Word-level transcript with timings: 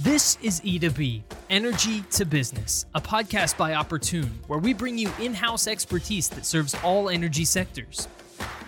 This 0.00 0.38
is 0.42 0.60
E2B, 0.60 1.22
Energy 1.50 2.02
to 2.12 2.24
Business, 2.24 2.86
a 2.94 3.00
podcast 3.00 3.56
by 3.56 3.74
Opportune, 3.74 4.30
where 4.46 4.60
we 4.60 4.72
bring 4.72 4.96
you 4.96 5.10
in 5.20 5.34
house 5.34 5.66
expertise 5.66 6.28
that 6.28 6.46
serves 6.46 6.76
all 6.84 7.10
energy 7.10 7.44
sectors. 7.44 8.06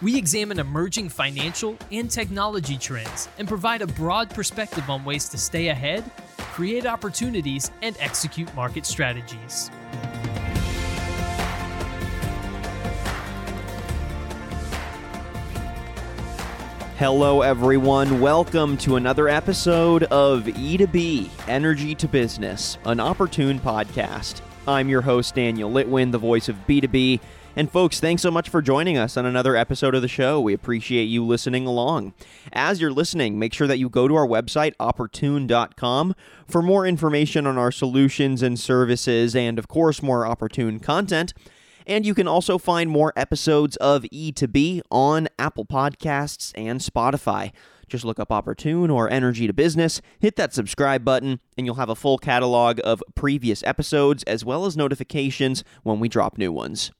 We 0.03 0.19
examine 0.19 0.58
emerging 0.58 1.11
financial 1.11 1.77
and 1.93 2.11
technology 2.11 2.77
trends 2.77 3.29
and 3.38 3.46
provide 3.46 3.80
a 3.80 3.87
broad 3.87 4.30
perspective 4.30 4.90
on 4.90 5.04
ways 5.04 5.29
to 5.29 5.38
stay 5.38 5.69
ahead, 5.69 6.03
create 6.37 6.85
opportunities, 6.85 7.71
and 7.81 7.97
execute 8.01 8.53
market 8.56 8.85
strategies. 8.85 9.71
Hello, 17.01 17.41
everyone. 17.41 18.20
Welcome 18.20 18.77
to 18.77 18.96
another 18.96 19.27
episode 19.27 20.02
of 20.02 20.42
E2B 20.42 21.30
Energy 21.48 21.95
to 21.95 22.06
Business, 22.06 22.76
an 22.84 23.00
opportune 23.00 23.59
podcast. 23.59 24.42
I'm 24.68 24.90
your 24.90 25.00
host, 25.00 25.34
Daniel 25.34 25.70
Litwin, 25.70 26.12
the 26.12 26.18
voice 26.18 26.50
of 26.50 26.56
B2B. 26.68 27.20
And, 27.56 27.73
folks, 27.73 28.00
thanks 28.00 28.20
so 28.20 28.30
much 28.30 28.50
for 28.50 28.60
joining 28.60 28.98
us 28.98 29.16
on 29.16 29.24
another 29.24 29.56
episode 29.56 29.95
of 29.95 30.02
the 30.02 30.09
show. 30.09 30.42
We 30.42 30.52
appreciate 30.52 31.04
you 31.04 31.24
listening 31.24 31.66
along. 31.66 32.12
As 32.52 32.82
you're 32.82 32.92
listening, 32.92 33.38
make 33.38 33.54
sure 33.54 33.66
that 33.66 33.78
you 33.78 33.88
go 33.88 34.06
to 34.06 34.14
our 34.14 34.26
website, 34.26 34.74
opportune.com, 34.78 36.14
for 36.46 36.60
more 36.60 36.87
information 36.87 37.46
on 37.46 37.56
our 37.56 37.73
solutions 37.73 38.42
and 38.42 38.60
services, 38.60 39.34
and, 39.34 39.59
of 39.59 39.68
course, 39.68 40.02
more 40.02 40.26
opportune 40.26 40.78
content. 40.78 41.32
And 41.90 42.06
you 42.06 42.14
can 42.14 42.28
also 42.28 42.56
find 42.56 42.88
more 42.88 43.12
episodes 43.16 43.74
of 43.78 44.04
E2B 44.04 44.82
on 44.92 45.26
Apple 45.40 45.64
Podcasts 45.64 46.52
and 46.54 46.78
Spotify. 46.78 47.50
Just 47.88 48.04
look 48.04 48.20
up 48.20 48.30
Opportune 48.30 48.90
or 48.90 49.10
Energy 49.10 49.48
to 49.48 49.52
Business, 49.52 50.00
hit 50.20 50.36
that 50.36 50.54
subscribe 50.54 51.04
button, 51.04 51.40
and 51.58 51.66
you'll 51.66 51.74
have 51.74 51.88
a 51.88 51.96
full 51.96 52.16
catalog 52.16 52.78
of 52.84 53.02
previous 53.16 53.64
episodes 53.64 54.22
as 54.22 54.45
well 54.45 54.66
as 54.66 54.76
notifications 54.76 55.65
when 55.82 55.98
we 55.98 56.09
drop 56.09 56.38
new 56.38 56.52
ones. 56.52 56.92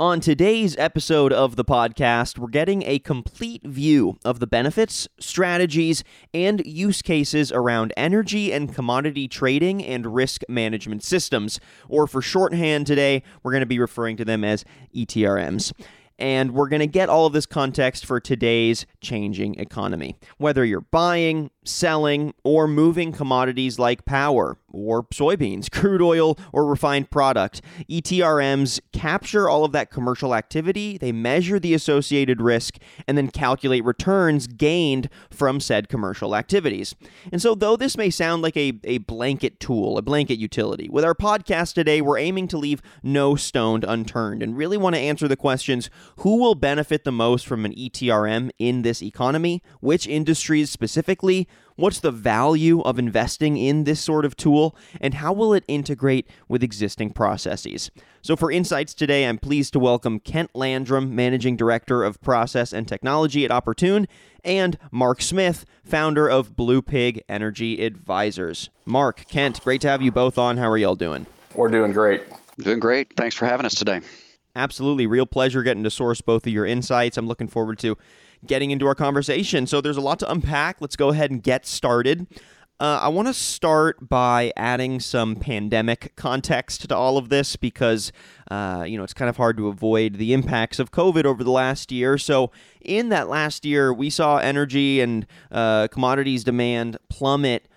On 0.00 0.18
today's 0.18 0.78
episode 0.78 1.30
of 1.30 1.56
the 1.56 1.64
podcast, 1.64 2.38
we're 2.38 2.48
getting 2.48 2.82
a 2.86 3.00
complete 3.00 3.62
view 3.66 4.16
of 4.24 4.40
the 4.40 4.46
benefits, 4.46 5.06
strategies, 5.18 6.02
and 6.32 6.62
use 6.64 7.02
cases 7.02 7.52
around 7.52 7.92
energy 7.98 8.50
and 8.50 8.74
commodity 8.74 9.28
trading 9.28 9.84
and 9.84 10.14
risk 10.14 10.40
management 10.48 11.04
systems. 11.04 11.60
Or 11.86 12.06
for 12.06 12.22
shorthand 12.22 12.86
today, 12.86 13.22
we're 13.42 13.52
going 13.52 13.60
to 13.60 13.66
be 13.66 13.78
referring 13.78 14.16
to 14.16 14.24
them 14.24 14.42
as 14.42 14.64
ETRMs 14.96 15.74
and 16.20 16.52
we're 16.52 16.68
going 16.68 16.80
to 16.80 16.86
get 16.86 17.08
all 17.08 17.26
of 17.26 17.32
this 17.32 17.46
context 17.46 18.04
for 18.04 18.20
today's 18.20 18.84
changing 19.00 19.58
economy. 19.58 20.16
Whether 20.36 20.64
you're 20.64 20.82
buying, 20.82 21.50
selling, 21.64 22.34
or 22.44 22.68
moving 22.68 23.10
commodities 23.10 23.78
like 23.78 24.04
power 24.04 24.58
or 24.70 25.04
soybeans, 25.04 25.70
crude 25.72 26.02
oil, 26.02 26.38
or 26.52 26.66
refined 26.66 27.10
product, 27.10 27.62
ETRMs 27.88 28.80
capture 28.92 29.48
all 29.48 29.64
of 29.64 29.72
that 29.72 29.90
commercial 29.90 30.34
activity, 30.34 30.98
they 30.98 31.12
measure 31.12 31.58
the 31.58 31.74
associated 31.74 32.40
risk, 32.40 32.78
and 33.06 33.16
then 33.16 33.28
calculate 33.28 33.84
returns 33.84 34.46
gained 34.46 35.08
from 35.30 35.60
said 35.60 35.88
commercial 35.88 36.34
activities. 36.34 36.94
And 37.32 37.40
so, 37.40 37.54
though 37.54 37.76
this 37.76 37.96
may 37.96 38.10
sound 38.10 38.42
like 38.42 38.56
a, 38.56 38.78
a 38.84 38.98
blanket 38.98 39.60
tool, 39.60 39.98
a 39.98 40.02
blanket 40.02 40.38
utility, 40.38 40.88
with 40.88 41.04
our 41.04 41.14
podcast 41.14 41.74
today, 41.74 42.00
we're 42.00 42.18
aiming 42.18 42.48
to 42.48 42.58
leave 42.58 42.82
no 43.02 43.36
stone 43.36 43.82
unturned 43.84 44.42
and 44.42 44.56
really 44.56 44.76
want 44.76 44.94
to 44.94 45.00
answer 45.00 45.28
the 45.28 45.36
questions 45.36 45.90
who 46.16 46.36
will 46.36 46.54
benefit 46.54 47.04
the 47.04 47.12
most 47.12 47.46
from 47.46 47.64
an 47.64 47.72
ETRM 47.74 48.50
in 48.58 48.82
this 48.82 49.02
economy? 49.02 49.62
Which 49.80 50.06
industries 50.06 50.70
specifically? 50.70 51.48
What's 51.80 52.00
the 52.00 52.10
value 52.10 52.82
of 52.82 52.98
investing 52.98 53.56
in 53.56 53.84
this 53.84 54.00
sort 54.00 54.26
of 54.26 54.36
tool? 54.36 54.76
And 55.00 55.14
how 55.14 55.32
will 55.32 55.54
it 55.54 55.64
integrate 55.66 56.28
with 56.46 56.62
existing 56.62 57.12
processes? 57.12 57.90
So, 58.20 58.36
for 58.36 58.52
insights 58.52 58.92
today, 58.92 59.24
I'm 59.24 59.38
pleased 59.38 59.72
to 59.72 59.78
welcome 59.78 60.20
Kent 60.20 60.50
Landrum, 60.52 61.16
Managing 61.16 61.56
Director 61.56 62.04
of 62.04 62.20
Process 62.20 62.74
and 62.74 62.86
Technology 62.86 63.46
at 63.46 63.50
Opportune, 63.50 64.08
and 64.44 64.76
Mark 64.90 65.22
Smith, 65.22 65.64
founder 65.82 66.28
of 66.28 66.54
Blue 66.54 66.82
Pig 66.82 67.24
Energy 67.30 67.82
Advisors. 67.82 68.68
Mark, 68.84 69.24
Kent, 69.30 69.64
great 69.64 69.80
to 69.80 69.88
have 69.88 70.02
you 70.02 70.12
both 70.12 70.36
on. 70.36 70.58
How 70.58 70.68
are 70.68 70.76
y'all 70.76 70.96
doing? 70.96 71.24
We're 71.54 71.70
doing 71.70 71.92
great. 71.92 72.24
Doing 72.58 72.78
great. 72.78 73.16
Thanks 73.16 73.34
for 73.34 73.46
having 73.46 73.64
us 73.64 73.74
today. 73.74 74.02
Absolutely. 74.54 75.06
Real 75.06 75.24
pleasure 75.24 75.62
getting 75.62 75.84
to 75.84 75.90
source 75.90 76.20
both 76.20 76.46
of 76.46 76.52
your 76.52 76.66
insights. 76.66 77.16
I'm 77.16 77.26
looking 77.26 77.48
forward 77.48 77.78
to 77.78 77.96
getting 78.46 78.70
into 78.70 78.86
our 78.86 78.94
conversation. 78.94 79.66
So 79.66 79.80
there's 79.80 79.96
a 79.96 80.00
lot 80.00 80.18
to 80.20 80.30
unpack. 80.30 80.80
Let's 80.80 80.96
go 80.96 81.10
ahead 81.10 81.30
and 81.30 81.42
get 81.42 81.66
started. 81.66 82.26
Uh, 82.80 82.98
I 83.02 83.08
want 83.08 83.28
to 83.28 83.34
start 83.34 84.08
by 84.08 84.54
adding 84.56 85.00
some 85.00 85.36
pandemic 85.36 86.14
context 86.16 86.88
to 86.88 86.96
all 86.96 87.18
of 87.18 87.28
this 87.28 87.56
because, 87.56 88.10
uh, 88.50 88.86
you 88.88 88.96
know, 88.96 89.04
it's 89.04 89.12
kind 89.12 89.28
of 89.28 89.36
hard 89.36 89.58
to 89.58 89.68
avoid 89.68 90.14
the 90.14 90.32
impacts 90.32 90.78
of 90.78 90.90
COVID 90.90 91.26
over 91.26 91.44
the 91.44 91.50
last 91.50 91.92
year. 91.92 92.16
So, 92.16 92.50
in 92.80 93.10
that 93.10 93.28
last 93.28 93.66
year, 93.66 93.92
we 93.92 94.08
saw 94.08 94.38
energy 94.38 95.02
and 95.02 95.26
uh, 95.52 95.88
commodities 95.88 96.42
demand 96.42 96.96
plummet 97.10 97.68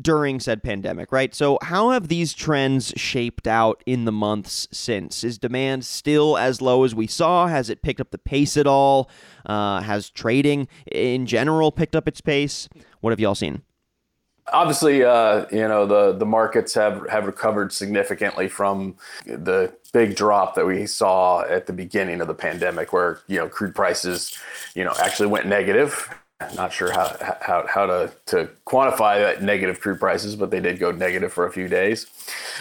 during 0.00 0.40
said 0.40 0.62
pandemic, 0.62 1.12
right? 1.12 1.34
So, 1.34 1.58
how 1.62 1.90
have 1.90 2.08
these 2.08 2.32
trends 2.32 2.92
shaped 2.96 3.46
out 3.46 3.82
in 3.86 4.04
the 4.04 4.12
months 4.12 4.68
since? 4.72 5.24
Is 5.24 5.38
demand 5.38 5.84
still 5.84 6.38
as 6.38 6.60
low 6.60 6.84
as 6.84 6.94
we 6.94 7.06
saw? 7.06 7.46
Has 7.46 7.68
it 7.68 7.82
picked 7.82 8.00
up 8.00 8.10
the 8.10 8.18
pace 8.18 8.56
at 8.56 8.66
all? 8.66 9.10
Uh, 9.44 9.80
has 9.80 10.08
trading 10.08 10.68
in 10.90 11.26
general 11.26 11.72
picked 11.72 11.96
up 11.96 12.08
its 12.08 12.20
pace? 12.20 12.68
What 13.00 13.10
have 13.10 13.20
y'all 13.20 13.34
seen? 13.34 13.62
Obviously, 14.52 15.04
uh, 15.04 15.46
you 15.52 15.68
know 15.68 15.86
the 15.86 16.12
the 16.12 16.26
markets 16.26 16.74
have 16.74 17.08
have 17.08 17.26
recovered 17.26 17.72
significantly 17.72 18.48
from 18.48 18.96
the 19.24 19.72
big 19.92 20.16
drop 20.16 20.54
that 20.56 20.66
we 20.66 20.86
saw 20.86 21.42
at 21.42 21.66
the 21.66 21.72
beginning 21.72 22.20
of 22.20 22.26
the 22.26 22.34
pandemic, 22.34 22.92
where 22.92 23.20
you 23.28 23.38
know 23.38 23.48
crude 23.48 23.74
prices, 23.74 24.36
you 24.74 24.84
know, 24.84 24.92
actually 24.98 25.28
went 25.28 25.46
negative 25.46 26.08
not 26.54 26.72
sure 26.72 26.92
how 26.92 27.16
how, 27.40 27.66
how 27.68 27.86
to, 27.86 28.12
to 28.26 28.48
quantify 28.66 29.18
that 29.18 29.42
negative 29.42 29.80
crude 29.80 30.00
prices, 30.00 30.36
but 30.36 30.50
they 30.50 30.60
did 30.60 30.78
go 30.78 30.90
negative 30.90 31.32
for 31.32 31.46
a 31.46 31.52
few 31.52 31.68
days, 31.68 32.06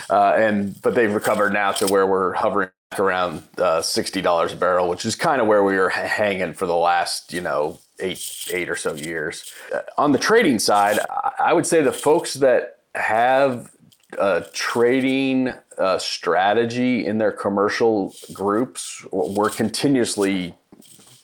uh, 0.09 0.33
and 0.35 0.81
but 0.81 0.95
they've 0.95 1.13
recovered 1.13 1.53
now 1.53 1.71
to 1.73 1.87
where 1.87 2.07
we're 2.07 2.33
hovering 2.33 2.69
around 2.97 3.43
uh, 3.57 3.81
sixty 3.81 4.21
dollars 4.21 4.53
a 4.53 4.55
barrel, 4.55 4.89
which 4.89 5.05
is 5.05 5.15
kind 5.15 5.41
of 5.41 5.47
where 5.47 5.63
we 5.63 5.77
were 5.77 5.89
hanging 5.89 6.53
for 6.53 6.65
the 6.65 6.75
last 6.75 7.33
you 7.33 7.41
know 7.41 7.79
eight 7.99 8.47
eight 8.51 8.69
or 8.69 8.75
so 8.75 8.93
years. 8.93 9.51
Uh, 9.73 9.81
on 9.97 10.11
the 10.11 10.19
trading 10.19 10.59
side, 10.59 10.99
I 11.39 11.53
would 11.53 11.65
say 11.65 11.81
the 11.81 11.93
folks 11.93 12.35
that 12.35 12.79
have 12.95 13.71
a 14.17 14.45
trading 14.53 15.53
uh, 15.77 15.97
strategy 15.97 17.05
in 17.05 17.17
their 17.17 17.31
commercial 17.31 18.13
groups 18.33 19.05
were 19.11 19.49
continuously 19.49 20.53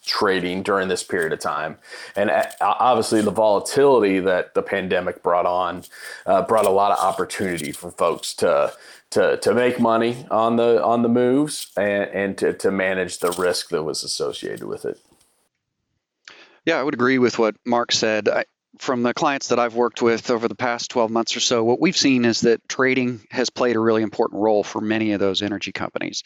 trading 0.08 0.64
during 0.64 0.88
this 0.88 1.04
period 1.04 1.34
of 1.34 1.40
time. 1.40 1.78
And 2.16 2.30
uh, 2.30 2.46
obviously, 2.62 3.22
the 3.22 3.32
volatility 3.32 4.20
that 4.22 4.54
the 4.54 4.64
pandemic 4.64 5.22
brought 5.22 5.46
on 5.46 5.84
uh, 6.26 6.42
brought 6.42 6.66
a 6.66 6.72
lot 6.72 6.92
of 6.92 7.04
opportunity 7.04 7.72
for 7.72 7.92
folks 7.92 8.34
to 8.36 8.74
to 9.12 9.38
to 9.38 9.54
make 9.54 9.80
money 9.80 10.26
on 10.32 10.56
the 10.56 10.84
on 10.84 11.02
the 11.02 11.10
moves 11.10 11.72
and, 11.78 12.10
and 12.10 12.38
to, 12.40 12.54
to 12.54 12.72
manage 12.72 13.20
the 13.20 13.32
risk 13.32 13.70
that 13.70 13.84
was 13.84 14.04
associated 14.04 14.64
with 14.64 14.86
it. 14.86 15.00
Yeah, 16.66 16.80
I 16.80 16.84
would 16.84 16.94
agree 16.94 17.18
with 17.18 17.40
what 17.40 17.56
Mark 17.66 17.92
said. 17.92 18.28
I, 18.28 18.46
from 18.80 19.04
the 19.04 19.14
clients 19.14 19.50
that 19.50 19.60
I've 19.60 19.76
worked 19.76 20.02
with 20.02 20.30
over 20.30 20.48
the 20.48 20.56
past 20.56 20.92
12 20.92 21.12
months 21.12 21.36
or 21.36 21.40
so, 21.40 21.64
what 21.64 21.80
we've 21.80 21.98
seen 21.98 22.26
is 22.26 22.42
that 22.42 22.68
trading 22.68 23.22
has 23.32 23.50
played 23.50 23.76
a 23.76 23.80
really 23.80 24.04
important 24.04 24.42
role 24.42 24.64
for 24.64 24.82
many 24.82 25.14
of 25.14 25.20
those 25.20 25.42
energy 25.42 25.72
companies. 25.72 26.24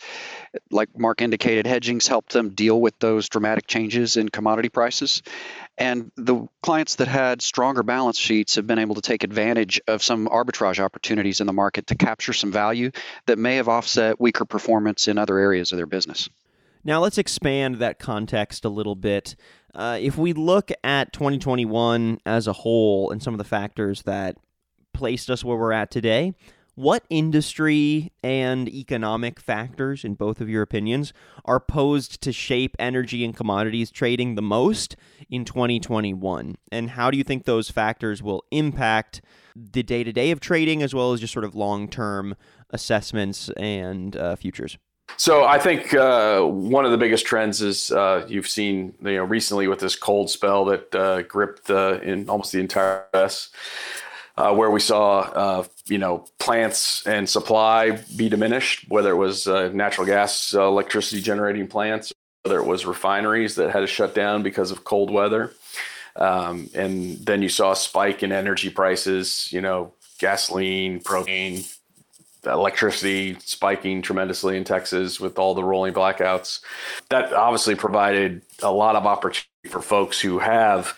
Like 0.70 0.90
Mark 0.98 1.22
indicated, 1.22 1.66
hedging's 1.66 2.08
helped 2.08 2.34
them 2.34 2.50
deal 2.50 2.80
with 2.80 2.98
those 3.00 3.30
dramatic 3.30 3.68
changes 3.68 4.18
in 4.18 4.30
commodity 4.30 4.70
prices. 4.70 5.22
And 5.78 6.12
the 6.18 6.48
clients 6.62 6.96
that 6.96 7.08
had 7.08 7.42
stronger 7.42 7.84
balance 7.84 8.18
sheets 8.18 8.56
have 8.56 8.68
been 8.68 8.80
able 8.80 8.96
to 8.96 9.02
take 9.02 9.24
advantage 9.24 9.82
of 9.88 10.04
some 10.04 10.28
arbitrage 10.28 10.80
opportunities 10.80 11.42
in 11.42 11.48
the 11.48 11.54
market 11.54 11.88
to 11.88 11.96
capture 11.96 12.34
some 12.34 12.52
value 12.52 12.92
that 13.26 13.40
may 13.40 13.56
have 13.56 13.70
offset 13.70 14.20
weaker 14.20 14.46
performance 14.46 15.08
in 15.08 15.18
other 15.18 15.38
areas 15.38 15.72
of 15.72 15.78
their 15.78 15.88
business. 15.88 16.30
Now, 16.84 17.00
let's 17.00 17.18
expand 17.18 17.76
that 17.76 18.00
context 18.00 18.66
a 18.66 18.70
little 18.70 18.96
bit. 18.96 19.36
Uh, 19.74 19.98
if 20.02 20.18
we 20.18 20.34
look 20.34 20.72
at 20.84 21.14
2021 21.14 22.20
as 22.26 22.48
a 22.48 22.54
whole 22.54 23.12
and 23.12 23.22
some 23.22 23.34
of 23.34 23.38
the 23.38 23.44
factors 23.44 24.04
that 24.04 24.38
placed 24.94 25.30
us 25.30 25.44
where 25.44 25.58
we're 25.58 25.72
at 25.72 25.92
today, 25.92 26.34
what 26.76 27.04
industry 27.10 28.12
and 28.24 28.68
economic 28.70 29.40
factors, 29.40 30.04
in 30.04 30.16
both 30.16 30.42
of 30.42 30.50
your 30.50 30.64
opinions, 30.64 31.14
are 31.46 31.60
posed 31.60 32.22
to 32.22 32.32
shape 32.32 32.76
energy 32.80 33.24
and 33.24 33.36
commodities 33.36 33.92
trading 33.92 34.36
the 34.36 34.42
most 34.42 34.96
in 35.30 35.46
2021? 35.46 36.56
And 36.72 36.90
how 36.92 37.12
do 37.12 37.18
you 37.18 37.24
think 37.24 37.44
those 37.44 37.70
factors 37.70 38.24
will 38.24 38.44
impact 38.52 39.22
the 39.56 39.84
day 39.84 40.04
to 40.04 40.12
day 40.12 40.32
of 40.32 40.40
trading 40.40 40.82
as 40.82 40.96
well 40.96 41.14
as 41.14 41.20
just 41.20 41.34
sort 41.34 41.46
of 41.46 41.56
long 41.56 41.88
term 41.88 42.36
assessments 42.72 43.50
and 43.58 44.16
uh, 44.16 44.36
futures? 44.36 44.78
So 45.18 45.44
I 45.44 45.60
think 45.60 45.94
uh, 45.94 46.42
one 46.42 46.86
of 46.86 46.92
the 46.92 46.98
biggest 46.98 47.26
trends 47.26 47.62
is 47.62 47.92
uh, 47.92 48.26
you've 48.28 48.48
seen 48.48 48.94
you 49.02 49.18
know 49.18 49.24
recently 49.24 49.68
with 49.68 49.80
this 49.80 49.96
cold 49.96 50.30
spell 50.30 50.66
that 50.66 50.96
uh, 50.96 51.22
gripped 51.24 51.70
in 51.70 52.30
almost 52.30 52.52
the 52.52 52.60
entire 52.60 53.06
U.S. 53.14 53.50
uh, 54.38 54.54
where 54.54 54.72
we 54.72 54.80
saw, 54.80 55.20
uh, 55.20 55.64
you 55.88 55.98
know, 55.98 56.26
plants 56.40 57.06
and 57.06 57.30
supply 57.30 58.00
be 58.16 58.30
diminished, 58.30 58.86
whether 58.90 59.12
it 59.12 59.18
was 59.18 59.48
uh, 59.48 59.70
natural 59.74 60.08
gas, 60.08 60.54
uh, 60.56 60.66
electricity 60.68 61.22
generating 61.22 61.68
plants, 61.68 62.12
whether 62.44 62.58
it 62.58 62.66
was 62.66 62.86
refineries 62.86 63.56
that 63.56 63.72
had 63.72 63.82
to 63.82 63.88
shut 63.88 64.16
down 64.16 64.44
because 64.44 64.72
of 64.72 64.84
cold 64.84 65.12
weather. 65.12 65.52
Um, 66.16 66.70
and 66.74 67.18
then 67.26 67.42
you 67.42 67.50
saw 67.50 67.72
a 67.72 67.76
spike 67.76 68.24
in 68.24 68.32
energy 68.32 68.70
prices, 68.70 69.48
you 69.52 69.62
know, 69.62 69.94
gasoline, 70.20 71.00
propane, 71.00 71.68
electricity 72.46 73.38
spiking 73.40 74.02
tremendously 74.02 74.58
in 74.58 74.64
Texas 74.64 75.20
with 75.20 75.38
all 75.38 75.54
the 75.54 75.64
rolling 75.64 75.94
blackouts. 75.94 76.62
That 77.10 77.34
obviously 77.34 77.76
provided 77.76 78.42
a 78.62 78.72
lot 78.72 78.96
of 78.96 79.06
opportunity 79.06 79.48
for 79.70 79.82
folks 79.82 80.20
who 80.20 80.40
have 80.40 80.98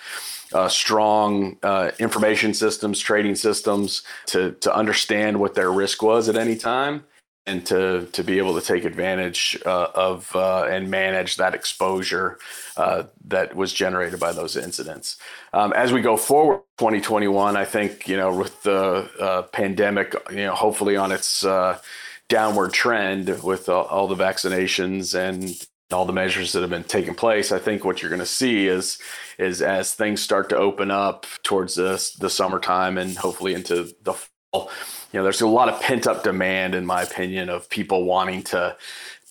uh, 0.54 0.70
strong 0.70 1.58
uh, 1.64 1.92
information 2.00 2.54
systems, 2.54 3.00
trading 3.00 3.36
systems 3.36 4.04
to 4.28 4.52
to 4.62 4.74
understand 4.74 5.40
what 5.40 5.56
their 5.56 5.72
risk 5.72 6.02
was 6.02 6.30
at 6.30 6.36
any 6.36 6.56
time 6.56 7.04
and 7.46 7.66
to 7.66 8.08
to 8.14 8.24
be 8.24 8.38
able 8.38 8.60
to 8.60 8.66
take 8.66 8.86
advantage 8.86 9.58
uh, 9.66 9.88
of 9.94 10.34
uh, 10.36 10.66
and 10.66 10.90
manage 10.90 11.38
that 11.38 11.54
exposure 11.54 12.40
uh, 12.78 13.04
that 13.26 13.56
was 13.56 13.74
generated 13.74 14.20
by 14.20 14.32
those 14.32 14.56
incidents. 14.56 15.18
Um, 15.52 15.74
as 15.74 15.92
we 15.92 16.02
go 16.02 16.16
forward, 16.16 16.62
2021, 16.78 17.58
I 17.58 17.66
think 17.66 18.08
you 18.08 18.18
know 18.18 18.36
with 18.36 18.64
the 18.64 19.10
uh, 19.20 19.42
pandemic, 19.44 20.16
you 20.30 20.46
know, 20.46 20.56
hopefully 20.56 20.96
on 20.96 21.12
its 21.12 21.44
uh, 21.44 21.80
downward 22.30 22.72
trend 22.72 23.44
with 23.44 23.68
all 23.68 24.08
the 24.08 24.16
vaccinations 24.16 25.14
and 25.14 25.68
all 25.92 26.06
the 26.06 26.14
measures 26.14 26.54
that 26.54 26.62
have 26.62 26.70
been 26.70 26.84
taking 26.84 27.14
place, 27.14 27.52
I 27.52 27.60
think 27.60 27.84
what 27.84 28.02
you're 28.02 28.10
going 28.10 28.20
to 28.20 28.26
see 28.26 28.68
is 28.68 29.00
is 29.38 29.62
as 29.62 29.94
things 29.94 30.22
start 30.22 30.50
to 30.50 30.58
open 30.58 30.92
up 30.92 31.26
towards 31.44 31.76
the 31.76 32.02
the 32.20 32.30
summertime 32.30 32.98
and 32.98 33.18
hopefully 33.18 33.54
into 33.54 33.94
the 34.02 34.14
fall 34.14 34.72
you 35.14 35.20
know, 35.20 35.24
there's 35.24 35.42
a 35.42 35.48
lot 35.48 35.70
of 35.70 35.80
pent 35.80 36.08
up 36.08 36.24
demand, 36.24 36.74
in 36.74 36.86
my 36.86 37.04
opinion, 37.04 37.50
of 37.50 37.70
people 37.70 38.04
wanting 38.04 38.42
to, 38.44 38.76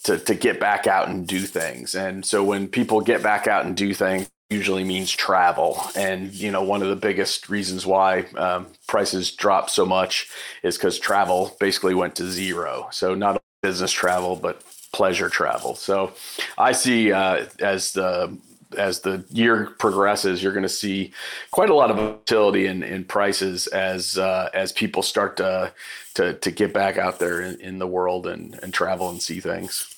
to, 0.04 0.18
to 0.18 0.34
get 0.34 0.60
back 0.60 0.86
out 0.86 1.08
and 1.08 1.26
do 1.26 1.40
things. 1.40 1.94
And 1.96 2.24
so 2.24 2.44
when 2.44 2.68
people 2.68 3.00
get 3.00 3.22
back 3.22 3.48
out 3.48 3.66
and 3.66 3.76
do 3.76 3.92
things, 3.92 4.30
usually 4.48 4.84
means 4.84 5.10
travel. 5.10 5.82
And, 5.96 6.32
you 6.32 6.50
know, 6.50 6.62
one 6.62 6.82
of 6.82 6.88
the 6.88 6.96
biggest 6.96 7.48
reasons 7.48 7.84
why 7.84 8.26
um, 8.36 8.68
prices 8.86 9.32
dropped 9.32 9.70
so 9.70 9.84
much 9.84 10.28
is 10.62 10.76
because 10.76 10.98
travel 10.98 11.56
basically 11.58 11.94
went 11.94 12.14
to 12.16 12.30
zero. 12.30 12.88
So 12.92 13.14
not 13.14 13.42
business 13.62 13.90
travel, 13.90 14.36
but 14.36 14.62
pleasure 14.92 15.30
travel. 15.30 15.74
So 15.74 16.12
I 16.58 16.72
see 16.72 17.12
uh, 17.12 17.46
as 17.58 17.92
the 17.92 18.36
as 18.74 19.00
the 19.00 19.24
year 19.30 19.66
progresses, 19.78 20.42
you're 20.42 20.52
going 20.52 20.62
to 20.62 20.68
see 20.68 21.12
quite 21.50 21.70
a 21.70 21.74
lot 21.74 21.90
of 21.90 21.96
volatility 21.96 22.66
in, 22.66 22.82
in 22.82 23.04
prices 23.04 23.66
as 23.68 24.18
uh, 24.18 24.48
as 24.54 24.72
people 24.72 25.02
start 25.02 25.36
to, 25.38 25.72
to 26.14 26.34
to 26.34 26.50
get 26.50 26.72
back 26.72 26.98
out 26.98 27.18
there 27.18 27.40
in, 27.40 27.60
in 27.60 27.78
the 27.78 27.86
world 27.86 28.26
and, 28.26 28.58
and 28.62 28.74
travel 28.74 29.08
and 29.10 29.22
see 29.22 29.40
things. 29.40 29.94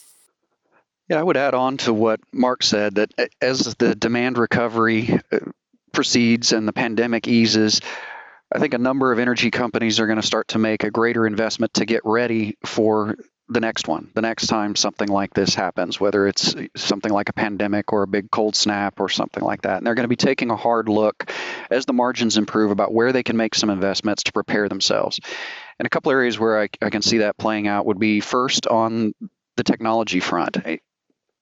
Yeah, 1.08 1.20
I 1.20 1.22
would 1.22 1.36
add 1.36 1.54
on 1.54 1.76
to 1.78 1.92
what 1.92 2.20
Mark 2.32 2.62
said 2.62 2.94
that 2.94 3.12
as 3.40 3.74
the 3.74 3.94
demand 3.94 4.38
recovery 4.38 5.20
uh, 5.30 5.38
proceeds 5.92 6.52
and 6.52 6.66
the 6.66 6.72
pandemic 6.72 7.28
eases, 7.28 7.80
I 8.54 8.58
think 8.58 8.74
a 8.74 8.78
number 8.78 9.12
of 9.12 9.18
energy 9.18 9.50
companies 9.50 10.00
are 10.00 10.06
going 10.06 10.20
to 10.20 10.26
start 10.26 10.48
to 10.48 10.58
make 10.58 10.84
a 10.84 10.90
greater 10.90 11.26
investment 11.26 11.74
to 11.74 11.84
get 11.84 12.02
ready 12.04 12.56
for 12.64 13.16
the 13.48 13.60
next 13.60 13.86
one, 13.88 14.10
the 14.14 14.22
next 14.22 14.46
time 14.46 14.74
something 14.74 15.08
like 15.08 15.34
this 15.34 15.54
happens, 15.54 16.00
whether 16.00 16.26
it's 16.26 16.54
something 16.76 17.12
like 17.12 17.28
a 17.28 17.34
pandemic 17.34 17.92
or 17.92 18.02
a 18.02 18.06
big 18.06 18.30
cold 18.30 18.56
snap 18.56 19.00
or 19.00 19.10
something 19.10 19.42
like 19.42 19.62
that. 19.62 19.78
And 19.78 19.86
they're 19.86 19.94
going 19.94 20.04
to 20.04 20.08
be 20.08 20.16
taking 20.16 20.50
a 20.50 20.56
hard 20.56 20.88
look 20.88 21.30
as 21.70 21.84
the 21.84 21.92
margins 21.92 22.38
improve 22.38 22.70
about 22.70 22.94
where 22.94 23.12
they 23.12 23.22
can 23.22 23.36
make 23.36 23.54
some 23.54 23.68
investments 23.68 24.22
to 24.24 24.32
prepare 24.32 24.68
themselves. 24.68 25.20
And 25.78 25.84
a 25.84 25.90
couple 25.90 26.10
areas 26.10 26.38
where 26.38 26.60
I, 26.62 26.68
I 26.80 26.88
can 26.88 27.02
see 27.02 27.18
that 27.18 27.36
playing 27.36 27.68
out 27.68 27.84
would 27.86 27.98
be 27.98 28.20
first 28.20 28.66
on 28.66 29.14
the 29.56 29.64
technology 29.64 30.20
front. 30.20 30.56
Eh, 30.64 30.78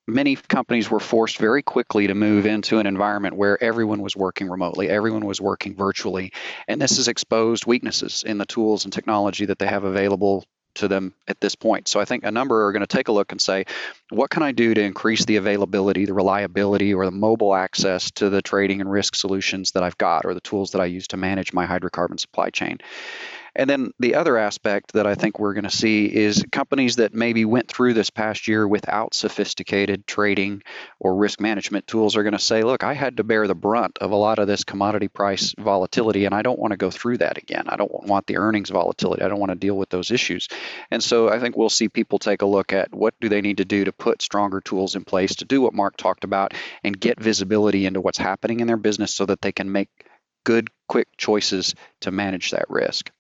many 0.09 0.35
companies 0.35 0.91
were 0.91 1.01
forced 1.01 1.39
very 1.39 1.63
quickly 1.63 2.09
to 2.09 2.15
move 2.15 2.47
into 2.47 2.81
an 2.81 2.87
environment 2.87 3.37
where 3.37 3.63
everyone 3.63 4.03
was 4.03 4.17
working 4.17 4.49
remotely, 4.49 4.89
everyone 4.89 5.25
was 5.25 5.41
working 5.41 5.77
virtually, 5.77 6.33
and 6.67 6.83
this 6.83 6.97
has 6.97 7.07
exposed 7.07 7.65
weaknesses 7.65 8.25
in 8.27 8.39
the 8.39 8.47
tools 8.47 8.85
and 8.85 8.93
technology 8.93 9.47
that 9.47 9.61
they 9.61 9.67
have 9.67 9.85
available 9.85 10.45
to 10.75 10.89
them 10.89 11.15
at 11.29 11.41
this 11.41 11.55
point. 11.55 11.89
So 11.89 12.01
I 12.01 12.05
think 12.05 12.25
a 12.25 12.31
number 12.31 12.67
are 12.67 12.73
going 12.73 12.81
to 12.81 12.87
take 12.87 13.09
a 13.09 13.13
look 13.13 13.33
and 13.33 13.41
say, 13.41 13.67
what 14.11 14.31
can 14.31 14.43
I 14.43 14.53
do 14.53 14.75
to 14.75 14.83
increase 14.83 15.25
the 15.25 15.37
availability, 15.37 16.07
the 16.07 16.15
reliability, 16.15 16.95
or 16.95 17.05
the 17.05 17.11
mobile 17.11 17.55
access 17.55 18.11
to 18.13 18.31
the 18.31 18.43
trading 18.43 18.81
and 18.81 18.91
risk 18.91 19.15
solutions 19.15 19.73
that 19.73 19.83
I've 19.83 19.99
got 19.99 20.25
or 20.25 20.35
the 20.35 20.41
tools 20.41 20.73
that 20.73 20.81
I 20.81 20.87
use 20.87 21.09
to 21.09 21.17
manage 21.17 21.53
my 21.53 21.67
hydrocarbon 21.67 22.19
supply 22.19 22.51
chain? 22.51 22.79
And 23.55 23.69
then 23.69 23.93
the 23.99 24.15
other 24.15 24.39
aspect 24.39 24.93
that 24.95 25.07
I 25.07 25.15
think 25.15 25.39
we're 25.39 25.53
going 25.53 25.65
to 25.65 25.71
see 25.71 26.07
is 26.07 26.43
companies 26.51 26.97
that 26.97 27.13
maybe 27.13 27.45
went 27.45 27.69
through 27.69 27.93
this 27.93 28.09
past 28.09 28.49
year 28.49 28.67
without 28.67 29.13
sophisticated 29.13 30.07
trading 30.07 30.63
or 30.99 31.15
risk 31.15 31.39
management 31.39 31.87
tools 31.87 32.17
are 32.17 32.23
going 32.23 32.33
to 32.33 32.39
say, 32.39 32.63
look, 32.63 32.83
I 32.83 32.95
had 32.95 33.19
to 33.19 33.25
bear 33.25 33.47
the 33.47 33.55
brunt 33.55 33.99
of 33.99 34.11
a 34.11 34.17
lot 34.17 34.39
of 34.39 34.47
this 34.47 34.65
commodity 34.65 35.09
price 35.09 35.55
volatility, 35.59 36.25
and 36.25 36.35
I 36.35 36.41
don't 36.41 36.59
want 36.59 36.71
to 36.71 36.79
go 36.79 36.91
through 36.91 37.19
that 37.19 37.37
again. 37.37 37.65
I 37.69 37.77
don't 37.77 37.93
want 38.07 38.27
the 38.27 38.39
earnings 38.39 38.71
volatility. 38.71 39.23
I 39.23 39.29
don't 39.29 39.41
want 39.41 39.51
to 39.51 39.57
deal 39.57 39.77
with 39.77 39.91
those 39.91 40.11
issues. 40.11 40.49
And 40.91 41.03
so 41.03 41.29
I 41.29 41.39
think 41.39 41.55
we'll 41.55 41.69
see 41.69 41.91
people 41.91 42.19
take 42.19 42.41
a 42.41 42.47
look 42.47 42.73
at 42.73 42.95
what 42.95 43.15
do 43.21 43.29
they 43.29 43.43
need 43.43 43.59
to 43.59 43.67
do 43.67 43.85
to 43.85 43.93
put 43.93 44.23
stronger 44.23 44.63
tools 44.63 44.97
in 44.97 45.05
place 45.05 45.37
to 45.37 45.45
do 45.45 45.61
what 45.61 45.75
Mark 45.75 45.99
talked 45.99 46.25
about 46.25 46.55
and 46.83 46.99
get 46.99 47.21
visibility 47.21 47.85
into 47.85 48.01
what's 48.01 48.19
happening 48.19 48.61
in 48.61 48.67
their 48.67 48.79
business 48.79 49.15
so 49.15 49.27
that 49.27 49.43
they 49.43 49.53
can 49.53 49.71
make 49.71 49.91
good, 50.45 50.69
quick 50.89 51.09
choices 51.19 51.75
to 52.01 52.11
manage 52.11 52.51
that 52.53 52.65
risk 52.71 53.11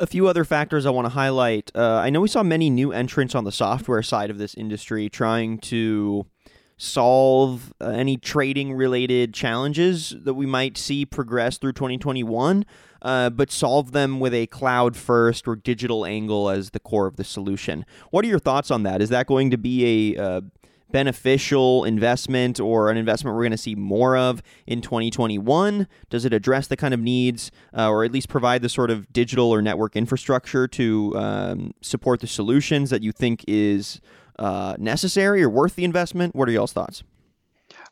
a 0.00 0.06
few 0.06 0.26
other 0.26 0.44
factors 0.44 0.86
I 0.86 0.90
want 0.90 1.04
to 1.04 1.10
highlight. 1.10 1.70
Uh, 1.74 2.00
I 2.02 2.10
know 2.10 2.22
we 2.22 2.28
saw 2.28 2.42
many 2.42 2.70
new 2.70 2.90
entrants 2.90 3.34
on 3.34 3.44
the 3.44 3.52
software 3.52 4.02
side 4.02 4.30
of 4.30 4.38
this 4.38 4.54
industry 4.54 5.08
trying 5.08 5.58
to 5.58 6.26
solve 6.78 7.74
uh, 7.82 7.88
any 7.88 8.16
trading 8.16 8.72
related 8.72 9.34
challenges 9.34 10.16
that 10.24 10.32
we 10.32 10.46
might 10.46 10.78
see 10.78 11.04
progress 11.04 11.58
through 11.58 11.74
2021, 11.74 12.64
uh, 13.02 13.28
but 13.28 13.50
solve 13.50 13.92
them 13.92 14.18
with 14.18 14.32
a 14.32 14.46
cloud 14.46 14.96
first 14.96 15.46
or 15.46 15.54
digital 15.54 16.06
angle 16.06 16.48
as 16.48 16.70
the 16.70 16.80
core 16.80 17.06
of 17.06 17.16
the 17.16 17.24
solution. 17.24 17.84
What 18.10 18.24
are 18.24 18.28
your 18.28 18.38
thoughts 18.38 18.70
on 18.70 18.82
that? 18.84 19.02
Is 19.02 19.10
that 19.10 19.26
going 19.26 19.50
to 19.50 19.58
be 19.58 20.14
a 20.16 20.22
uh, 20.22 20.40
beneficial 20.92 21.84
investment 21.84 22.60
or 22.60 22.90
an 22.90 22.96
investment 22.96 23.36
we're 23.36 23.42
going 23.42 23.50
to 23.52 23.58
see 23.58 23.74
more 23.74 24.16
of 24.16 24.42
in 24.66 24.80
2021? 24.80 25.86
Does 26.08 26.24
it 26.24 26.32
address 26.32 26.66
the 26.66 26.76
kind 26.76 26.94
of 26.94 27.00
needs 27.00 27.50
uh, 27.76 27.88
or 27.88 28.04
at 28.04 28.12
least 28.12 28.28
provide 28.28 28.62
the 28.62 28.68
sort 28.68 28.90
of 28.90 29.12
digital 29.12 29.52
or 29.52 29.62
network 29.62 29.96
infrastructure 29.96 30.66
to 30.68 31.16
um, 31.16 31.74
support 31.80 32.20
the 32.20 32.26
solutions 32.26 32.90
that 32.90 33.02
you 33.02 33.12
think 33.12 33.44
is 33.46 34.00
uh, 34.38 34.76
necessary 34.78 35.42
or 35.42 35.50
worth 35.50 35.76
the 35.76 35.84
investment? 35.84 36.34
What 36.34 36.48
are 36.48 36.52
y'all's 36.52 36.72
thoughts? 36.72 37.02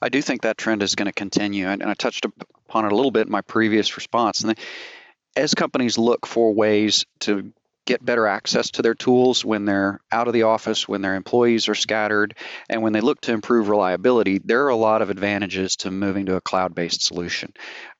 I 0.01 0.09
do 0.09 0.23
think 0.23 0.43
that 0.43 0.59
trend 0.59 0.83
is 0.83 0.95
going 0.95 1.07
to 1.07 1.13
continue, 1.13 1.67
and 1.67 1.83
I 1.83 1.95
touched 1.95 2.25
upon 2.25 2.85
it 2.85 2.93
a 2.93 2.95
little 2.95 3.11
bit 3.11 3.27
in 3.27 3.33
my 3.33 3.41
previous 3.41 3.97
response. 3.97 4.43
And 4.43 4.57
as 5.37 5.55
companies 5.55 5.99
look 5.99 6.27
for 6.27 6.53
ways 6.53 7.05
to 7.21 7.53
get 7.89 8.05
better 8.05 8.27
access 8.27 8.71
to 8.71 8.83
their 8.83 8.95
tools 8.95 9.47
when 9.47 9.65
they're 9.65 9.99
out 10.13 10.27
of 10.27 10.35
the 10.35 10.43
office, 10.43 10.87
when 10.87 11.01
their 11.01 11.15
employees 11.15 11.71
are 11.71 11.75
scattered, 11.75 12.37
and 12.69 12.83
when 12.83 12.93
they 12.93 13.01
look 13.01 13.19
to 13.23 13.33
improve 13.33 13.71
reliability, 13.71 14.39
there 14.45 14.67
are 14.67 14.69
a 14.69 14.77
lot 14.77 15.01
of 15.01 15.09
advantages 15.09 15.77
to 15.77 15.91
moving 15.91 16.27
to 16.27 16.37
a 16.37 16.41
cloud 16.43 16.75
based 16.75 17.03
solution. 17.03 17.51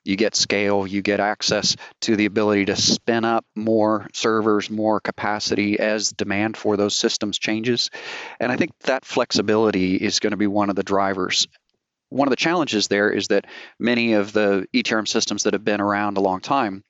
You 0.05 0.17
get 0.17 0.37
scale, 0.37 0.87
you 0.87 1.01
get 1.01 1.21
access 1.21 1.75
to 2.03 2.17
the 2.17 2.27
ability 2.27 2.67
to 2.67 2.77
spin 2.77 3.25
up 3.25 3.47
more 3.57 4.07
servers, 4.13 4.69
more 4.69 5.01
capacity 5.01 5.79
as 5.79 6.13
demand 6.13 6.59
for 6.59 6.77
those 6.77 6.95
systems 6.95 7.39
changes. 7.39 7.91
And 8.39 8.53
I 8.53 8.57
think 8.57 8.73
that 8.81 9.07
flexibility 9.07 9.97
is 9.97 10.21
going 10.21 10.33
to 10.33 10.37
be 10.37 10.47
one 10.47 10.69
of 10.69 10.77
the 10.77 10.83
drivers 10.83 11.49
one 12.11 12.27
of 12.27 12.31
the 12.31 12.37
challenges 12.37 12.89
there 12.89 13.11
is 13.11 13.29
that 13.29 13.47
many 13.79 14.15
of 14.15 14.33
the 14.33 14.67
ETRM 14.75 15.07
systems 15.07 15.43
that 15.43 15.53
have 15.53 15.65
been 15.65 15.83
around 15.83 16.17
a 16.17 16.23
long 16.23 16.41
time 16.41 16.83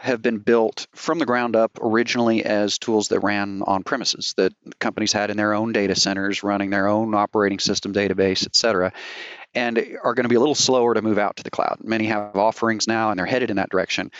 have 0.00 0.22
been 0.22 0.38
built 0.38 0.86
from 0.94 1.18
the 1.18 1.26
ground 1.26 1.56
up 1.56 1.72
originally 1.82 2.44
as 2.44 2.78
tools 2.78 3.08
that 3.08 3.18
ran 3.18 3.62
on 3.66 3.82
premises 3.82 4.32
that 4.36 4.52
companies 4.78 5.12
had 5.12 5.28
in 5.28 5.36
their 5.36 5.52
own 5.52 5.72
data 5.72 5.96
centers 5.96 6.44
running 6.44 6.70
their 6.70 6.86
own 6.86 7.16
operating 7.16 7.58
system 7.58 7.92
database 7.92 8.46
et 8.46 8.54
cetera 8.54 8.92
and 9.54 9.76
are 10.04 10.14
going 10.14 10.22
to 10.22 10.28
be 10.28 10.36
a 10.36 10.40
little 10.40 10.54
slower 10.54 10.94
to 10.94 11.02
move 11.02 11.18
out 11.18 11.36
to 11.36 11.42
the 11.42 11.50
cloud. 11.50 11.78
Many 11.82 12.06
have 12.06 12.36
offerings 12.36 12.86
now 12.86 13.10
and 13.10 13.18
they're 13.18 13.26
headed 13.26 13.50
in 13.50 13.56
that 13.56 13.70
direction. 13.70 14.12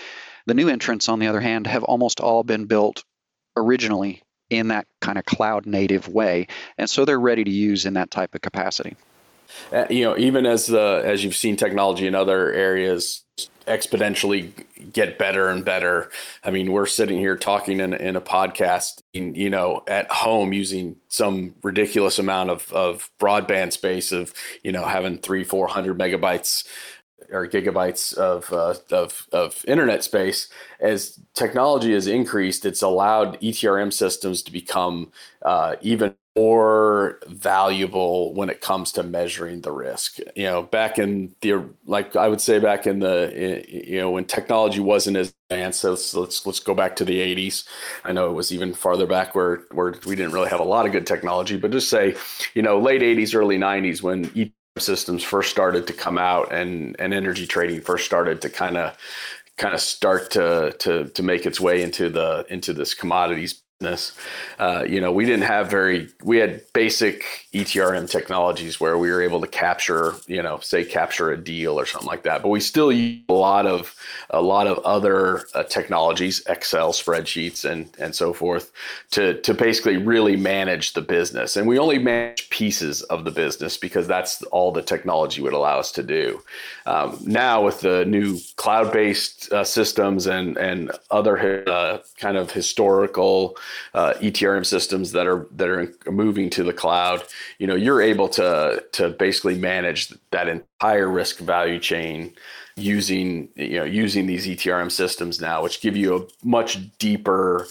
The 0.46 0.54
new 0.54 0.68
entrants 0.68 1.08
on 1.08 1.20
the 1.20 1.28
other 1.28 1.40
hand 1.40 1.68
have 1.68 1.84
almost 1.84 2.18
all 2.18 2.42
been 2.42 2.64
built 2.64 3.04
originally 3.56 4.22
in 4.50 4.68
that 4.68 4.88
kind 5.00 5.16
of 5.16 5.24
cloud 5.26 5.64
native 5.64 6.08
way 6.08 6.48
and 6.76 6.90
so 6.90 7.04
they're 7.04 7.20
ready 7.20 7.44
to 7.44 7.50
use 7.50 7.86
in 7.86 7.94
that 7.94 8.10
type 8.10 8.34
of 8.34 8.40
capacity 8.40 8.96
Uh, 9.72 9.86
you 9.90 10.04
know, 10.04 10.16
even 10.16 10.46
as 10.46 10.66
the 10.66 11.02
as 11.04 11.24
you've 11.24 11.36
seen 11.36 11.56
technology 11.56 12.06
in 12.06 12.14
other 12.14 12.52
areas 12.52 13.24
exponentially 13.68 14.52
get 14.92 15.18
better 15.18 15.48
and 15.48 15.64
better. 15.64 16.10
I 16.42 16.50
mean, 16.50 16.72
we're 16.72 16.86
sitting 16.86 17.18
here 17.18 17.36
talking 17.36 17.80
in, 17.80 17.92
in 17.92 18.16
a 18.16 18.20
podcast, 18.20 19.02
in, 19.12 19.34
you 19.34 19.50
know, 19.50 19.82
at 19.86 20.10
home 20.10 20.52
using 20.52 20.96
some 21.08 21.54
ridiculous 21.62 22.18
amount 22.18 22.50
of, 22.50 22.72
of 22.72 23.10
broadband 23.20 23.72
space 23.72 24.10
of, 24.10 24.32
you 24.62 24.72
know, 24.72 24.84
having 24.84 25.18
three, 25.18 25.44
400 25.44 25.98
megabytes 25.98 26.66
or 27.30 27.46
gigabytes 27.46 28.14
of, 28.14 28.52
uh, 28.52 28.74
of, 28.94 29.26
of 29.32 29.64
internet 29.66 30.04
space, 30.04 30.48
as 30.80 31.18
technology 31.34 31.92
has 31.92 32.06
increased, 32.06 32.64
it's 32.64 32.82
allowed 32.82 33.40
ETRM 33.40 33.92
systems 33.92 34.42
to 34.42 34.52
become 34.52 35.12
uh, 35.42 35.76
even 35.80 36.14
more 36.36 37.18
valuable 37.26 38.32
when 38.34 38.48
it 38.48 38.60
comes 38.60 38.92
to 38.92 39.02
measuring 39.02 39.60
the 39.62 39.72
risk. 39.72 40.18
You 40.36 40.44
know, 40.44 40.62
back 40.62 40.98
in 40.98 41.34
the 41.40 41.64
like 41.86 42.14
I 42.14 42.28
would 42.28 42.40
say 42.40 42.60
back 42.60 42.86
in 42.86 43.00
the 43.00 43.64
you 43.68 43.98
know 43.98 44.10
when 44.10 44.24
technology 44.24 44.80
wasn't 44.80 45.16
as 45.16 45.34
advanced. 45.50 45.80
So 45.80 45.90
let's 45.90 46.14
let's, 46.14 46.46
let's 46.46 46.60
go 46.60 46.74
back 46.74 46.94
to 46.96 47.04
the 47.04 47.20
80s. 47.20 47.64
I 48.04 48.12
know 48.12 48.30
it 48.30 48.34
was 48.34 48.52
even 48.52 48.72
farther 48.74 49.06
back 49.06 49.34
where 49.34 49.62
where 49.72 49.94
we 50.06 50.14
didn't 50.14 50.32
really 50.32 50.48
have 50.48 50.60
a 50.60 50.64
lot 50.64 50.86
of 50.86 50.92
good 50.92 51.06
technology, 51.06 51.56
but 51.56 51.72
just 51.72 51.90
say 51.90 52.14
you 52.54 52.62
know 52.62 52.78
late 52.78 53.02
80s, 53.02 53.34
early 53.34 53.58
90s 53.58 54.02
when 54.02 54.30
systems 54.78 55.22
first 55.22 55.50
started 55.50 55.86
to 55.86 55.92
come 55.92 56.18
out 56.18 56.52
and 56.52 56.96
and 56.98 57.12
energy 57.14 57.46
trading 57.46 57.80
first 57.80 58.04
started 58.04 58.40
to 58.42 58.50
kind 58.50 58.76
of 58.76 58.96
kind 59.56 59.74
of 59.74 59.80
start 59.80 60.30
to 60.30 60.74
to 60.78 61.08
to 61.08 61.22
make 61.22 61.46
its 61.46 61.60
way 61.60 61.82
into 61.82 62.08
the 62.08 62.46
into 62.48 62.72
this 62.72 62.94
commodities 62.94 63.62
business. 63.80 64.12
Uh, 64.58 64.84
you 64.88 65.00
know, 65.00 65.12
we 65.12 65.24
didn't 65.24 65.44
have 65.44 65.70
very, 65.70 66.08
we 66.24 66.38
had 66.38 66.60
basic 66.72 67.24
ETRM 67.54 68.10
technologies 68.10 68.80
where 68.80 68.98
we 68.98 69.08
were 69.08 69.22
able 69.22 69.40
to 69.40 69.46
capture, 69.46 70.14
you 70.26 70.42
know, 70.42 70.58
say 70.58 70.84
capture 70.84 71.30
a 71.30 71.36
deal 71.36 71.78
or 71.78 71.86
something 71.86 72.08
like 72.08 72.24
that. 72.24 72.42
But 72.42 72.48
we 72.48 72.58
still 72.58 72.90
use 72.90 73.22
a 73.28 73.32
lot 73.32 73.66
of, 73.66 73.94
a 74.30 74.42
lot 74.42 74.66
of 74.66 74.78
other 74.80 75.46
uh, 75.54 75.62
technologies, 75.62 76.42
Excel 76.48 76.92
spreadsheets 76.92 77.64
and, 77.64 77.88
and 78.00 78.14
so 78.14 78.32
forth 78.32 78.72
to, 79.12 79.40
to 79.42 79.54
basically 79.54 79.96
really 79.96 80.36
manage 80.36 80.94
the 80.94 81.02
business. 81.02 81.56
And 81.56 81.68
we 81.68 81.78
only 81.78 81.98
manage 81.98 82.50
pieces 82.50 83.02
of 83.02 83.24
the 83.24 83.30
business 83.30 83.76
because 83.76 84.08
that's 84.08 84.42
all 84.44 84.72
the 84.72 84.82
technology 84.82 85.40
would 85.40 85.52
allow 85.52 85.78
us 85.78 85.92
to 85.92 86.02
do. 86.02 86.42
Um, 86.84 87.16
now 87.24 87.64
with 87.64 87.80
the 87.82 88.04
new 88.06 88.40
cloud-based 88.56 89.52
uh, 89.52 89.62
systems 89.62 90.26
and, 90.26 90.56
and 90.56 90.90
other 91.12 91.68
uh, 91.68 91.98
kind 92.16 92.36
of 92.36 92.50
historical 92.50 93.56
uh, 93.94 94.14
ETRM 94.14 94.64
systems 94.64 95.12
that 95.12 95.26
are 95.26 95.46
that 95.52 95.68
are 95.68 95.92
moving 96.10 96.50
to 96.50 96.62
the 96.62 96.72
cloud, 96.72 97.22
you 97.58 97.66
know, 97.66 97.74
you're 97.74 98.02
able 98.02 98.28
to 98.30 98.84
to 98.92 99.10
basically 99.10 99.58
manage 99.58 100.12
that 100.30 100.48
entire 100.48 101.08
risk 101.08 101.38
value 101.38 101.78
chain 101.78 102.34
using 102.76 103.48
you 103.56 103.78
know 103.78 103.84
using 103.84 104.26
these 104.26 104.46
ETRM 104.46 104.90
systems 104.90 105.40
now, 105.40 105.62
which 105.62 105.80
give 105.80 105.96
you 105.96 106.16
a 106.16 106.46
much 106.46 106.96
deeper 106.98 107.66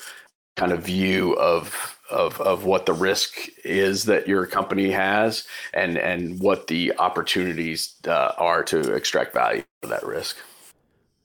kind 0.56 0.72
of 0.72 0.84
view 0.84 1.34
of 1.34 1.98
of, 2.10 2.40
of 2.42 2.64
what 2.66 2.86
the 2.86 2.94
risk 2.94 3.50
is 3.64 4.06
that 4.06 4.28
your 4.28 4.46
company 4.46 4.92
has 4.92 5.46
and 5.74 5.98
and 5.98 6.40
what 6.40 6.68
the 6.68 6.94
opportunities 6.98 7.94
uh, 8.08 8.32
are 8.38 8.64
to 8.64 8.94
extract 8.94 9.34
value 9.34 9.64
for 9.82 9.88
that 9.90 10.06
risk. 10.06 10.38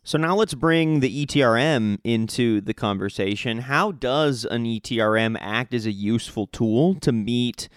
So 0.04 0.18
now 0.18 0.34
let's 0.34 0.54
bring 0.54 0.98
the 0.98 1.26
ETRM 1.26 1.98
into 2.02 2.60
the 2.60 2.74
conversation. 2.74 3.58
How 3.58 3.92
does 3.92 4.44
an 4.44 4.64
ETRM 4.64 5.36
act 5.40 5.72
as 5.74 5.86
a 5.86 5.92
useful 5.92 6.48
tool 6.48 6.96
to 6.96 7.12
meet 7.12 7.68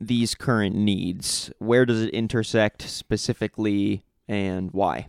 these 0.00 0.36
current 0.36 0.76
needs? 0.76 1.50
Where 1.58 1.84
does 1.84 2.02
it 2.02 2.10
intersect 2.10 2.82
specifically 2.82 4.04
and 4.28 4.70
why? 4.70 5.08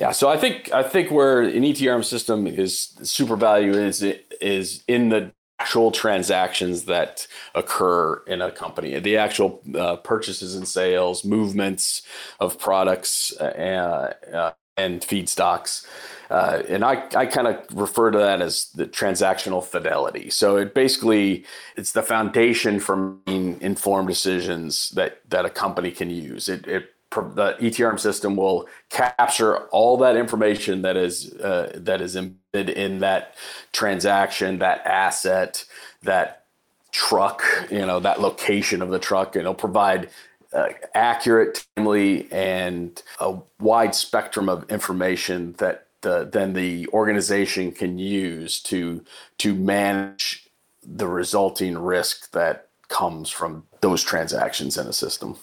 Yeah, 0.00 0.10
so 0.10 0.28
I 0.28 0.36
think 0.36 0.72
I 0.72 0.82
think 0.82 1.10
where 1.10 1.42
an 1.42 1.62
ETRM 1.62 2.04
system 2.04 2.46
is 2.46 2.98
super 3.02 3.36
value 3.36 3.72
is 3.72 4.02
is 4.40 4.82
in 4.88 5.10
the 5.10 5.32
actual 5.60 5.92
transactions 5.92 6.86
that 6.86 7.28
occur 7.54 8.20
in 8.26 8.42
a 8.42 8.50
company, 8.50 8.98
the 8.98 9.16
actual 9.16 9.62
uh, 9.78 9.94
purchases 9.96 10.56
and 10.56 10.66
sales, 10.66 11.24
movements 11.24 12.02
of 12.40 12.58
products, 12.58 13.32
uh, 13.38 14.12
uh, 14.34 14.52
and 14.76 15.00
feedstocks. 15.02 15.86
Uh, 16.30 16.62
and 16.68 16.84
I, 16.84 17.06
I 17.14 17.26
kind 17.26 17.46
of 17.46 17.62
refer 17.74 18.10
to 18.10 18.18
that 18.18 18.40
as 18.40 18.66
the 18.74 18.86
transactional 18.86 19.62
fidelity. 19.62 20.30
So 20.30 20.56
it 20.56 20.74
basically 20.74 21.44
it's 21.76 21.92
the 21.92 22.02
foundation 22.02 22.80
for 22.80 23.16
informed 23.26 24.08
decisions 24.08 24.90
that 24.90 25.20
that 25.28 25.44
a 25.44 25.50
company 25.50 25.90
can 25.90 26.08
use. 26.08 26.48
It, 26.48 26.66
it 26.66 26.88
the 27.10 27.56
ETRM 27.60 28.00
system 28.00 28.36
will 28.36 28.66
capture 28.88 29.66
all 29.68 29.98
that 29.98 30.16
information 30.16 30.80
that 30.82 30.96
is 30.96 31.34
uh, 31.34 31.72
that 31.74 32.00
is 32.00 32.16
embedded 32.16 32.70
in 32.70 33.00
that 33.00 33.34
transaction, 33.72 34.58
that 34.60 34.86
asset, 34.86 35.66
that 36.02 36.46
truck, 36.92 37.42
you 37.70 37.84
know, 37.84 38.00
that 38.00 38.20
location 38.20 38.82
of 38.82 38.90
the 38.90 38.98
truck, 38.98 39.34
and 39.34 39.42
it'll 39.42 39.54
provide 39.54 40.08
uh, 40.52 40.68
accurate, 40.94 41.66
timely, 41.76 42.30
and 42.30 43.02
a 43.20 43.38
wide 43.60 43.94
spectrum 43.94 44.48
of 44.48 44.70
information 44.70 45.54
that 45.58 45.86
the, 46.02 46.28
then 46.30 46.52
the 46.52 46.88
organization 46.88 47.72
can 47.72 47.98
use 47.98 48.60
to 48.60 49.04
to 49.38 49.54
manage 49.54 50.48
the 50.82 51.06
resulting 51.06 51.78
risk 51.78 52.32
that 52.32 52.68
comes 52.88 53.30
from 53.30 53.64
those 53.80 54.02
transactions 54.02 54.76
in 54.76 54.86
a 54.86 54.92
system 54.92 55.36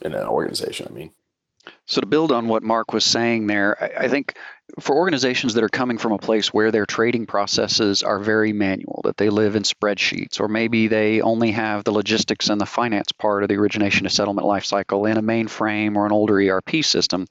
in 0.00 0.14
an 0.14 0.26
organization. 0.26 0.86
I 0.90 0.94
mean. 0.94 1.10
So 1.86 2.00
to 2.00 2.06
build 2.06 2.32
on 2.32 2.48
what 2.48 2.62
Mark 2.62 2.92
was 2.92 3.04
saying 3.04 3.46
there, 3.46 3.98
I, 3.98 4.08
think 4.08 4.36
for 4.80 4.96
organizations 4.96 5.54
that 5.54 5.64
are 5.64 5.68
coming 5.68 5.98
from 5.98 6.12
a 6.12 6.18
place 6.18 6.52
where 6.52 6.70
their 6.70 6.86
trading 6.86 7.26
processes 7.26 8.02
are 8.02 8.18
very 8.18 8.52
manual, 8.52 9.00
that 9.04 9.16
they 9.16 9.30
live 9.30 9.56
in 9.56 9.62
spreadsheets, 9.62 10.40
or 10.40 10.48
maybe 10.48 10.88
they 10.88 11.20
only 11.20 11.52
have 11.52 11.84
the 11.84 11.92
logistics 11.92 12.50
and 12.50 12.60
the 12.60 12.66
finance 12.66 13.12
part 13.12 13.42
of 13.42 13.48
the 13.48 13.56
origination 13.56 14.04
to 14.04 14.10
settlement 14.10 14.46
lifecycle 14.46 15.10
in 15.10 15.16
a 15.16 15.22
mainframe 15.22 15.96
or 15.96 16.06
an 16.06 16.12
older 16.12 16.40
ERP 16.40 16.84
system, 16.84 17.26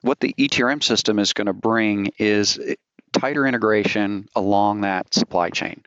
what 0.00 0.20
the 0.20 0.34
ETRM 0.38 0.82
system 0.82 1.18
is 1.18 1.32
going 1.32 1.46
to 1.46 1.52
bring 1.52 2.12
is 2.18 2.58
eh, 2.58 2.74
tighter 3.12 3.46
integration 3.46 4.28
along 4.36 4.82
that 4.82 5.12
supply 5.12 5.50
chain. 5.50 5.82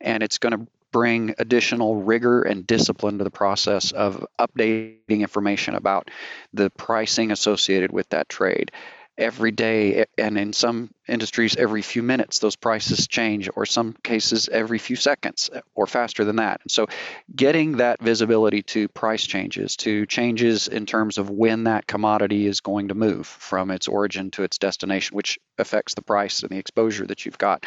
And 0.00 0.22
it's 0.22 0.38
going 0.38 0.52
to 0.58 0.66
bring 0.94 1.34
additional 1.38 1.96
rigor 1.96 2.42
and 2.42 2.64
discipline 2.68 3.18
to 3.18 3.24
the 3.24 3.30
process 3.30 3.90
of 3.90 4.24
updating 4.38 4.94
information 5.08 5.74
about 5.74 6.08
the 6.52 6.70
pricing 6.70 7.32
associated 7.32 7.90
with 7.90 8.08
that 8.10 8.28
trade 8.28 8.70
every 9.16 9.52
day 9.52 10.04
and 10.18 10.36
in 10.36 10.52
some 10.52 10.90
industries 11.06 11.56
every 11.56 11.82
few 11.82 12.02
minutes 12.02 12.38
those 12.38 12.56
prices 12.56 13.06
change 13.06 13.48
or 13.54 13.66
some 13.66 13.94
cases 14.02 14.48
every 14.48 14.78
few 14.78 14.96
seconds 14.96 15.50
uh, 15.54 15.60
or 15.74 15.86
faster 15.86 16.24
than 16.24 16.36
that. 16.36 16.60
And 16.62 16.70
so 16.70 16.86
getting 17.34 17.76
that 17.76 18.00
visibility 18.02 18.62
to 18.62 18.88
price 18.88 19.24
changes 19.24 19.76
to 19.76 20.06
changes 20.06 20.66
in 20.66 20.86
terms 20.86 21.18
of 21.18 21.30
when 21.30 21.64
that 21.64 21.86
commodity 21.86 22.46
is 22.46 22.60
going 22.60 22.88
to 22.88 22.94
move 22.94 23.26
from 23.26 23.70
its 23.70 23.86
origin 23.86 24.30
to 24.32 24.42
its 24.42 24.58
destination 24.58 25.14
which 25.14 25.38
affects 25.58 25.94
the 25.94 26.02
price 26.02 26.42
and 26.42 26.50
the 26.50 26.58
exposure 26.58 27.06
that 27.06 27.24
you've 27.24 27.38
got 27.38 27.64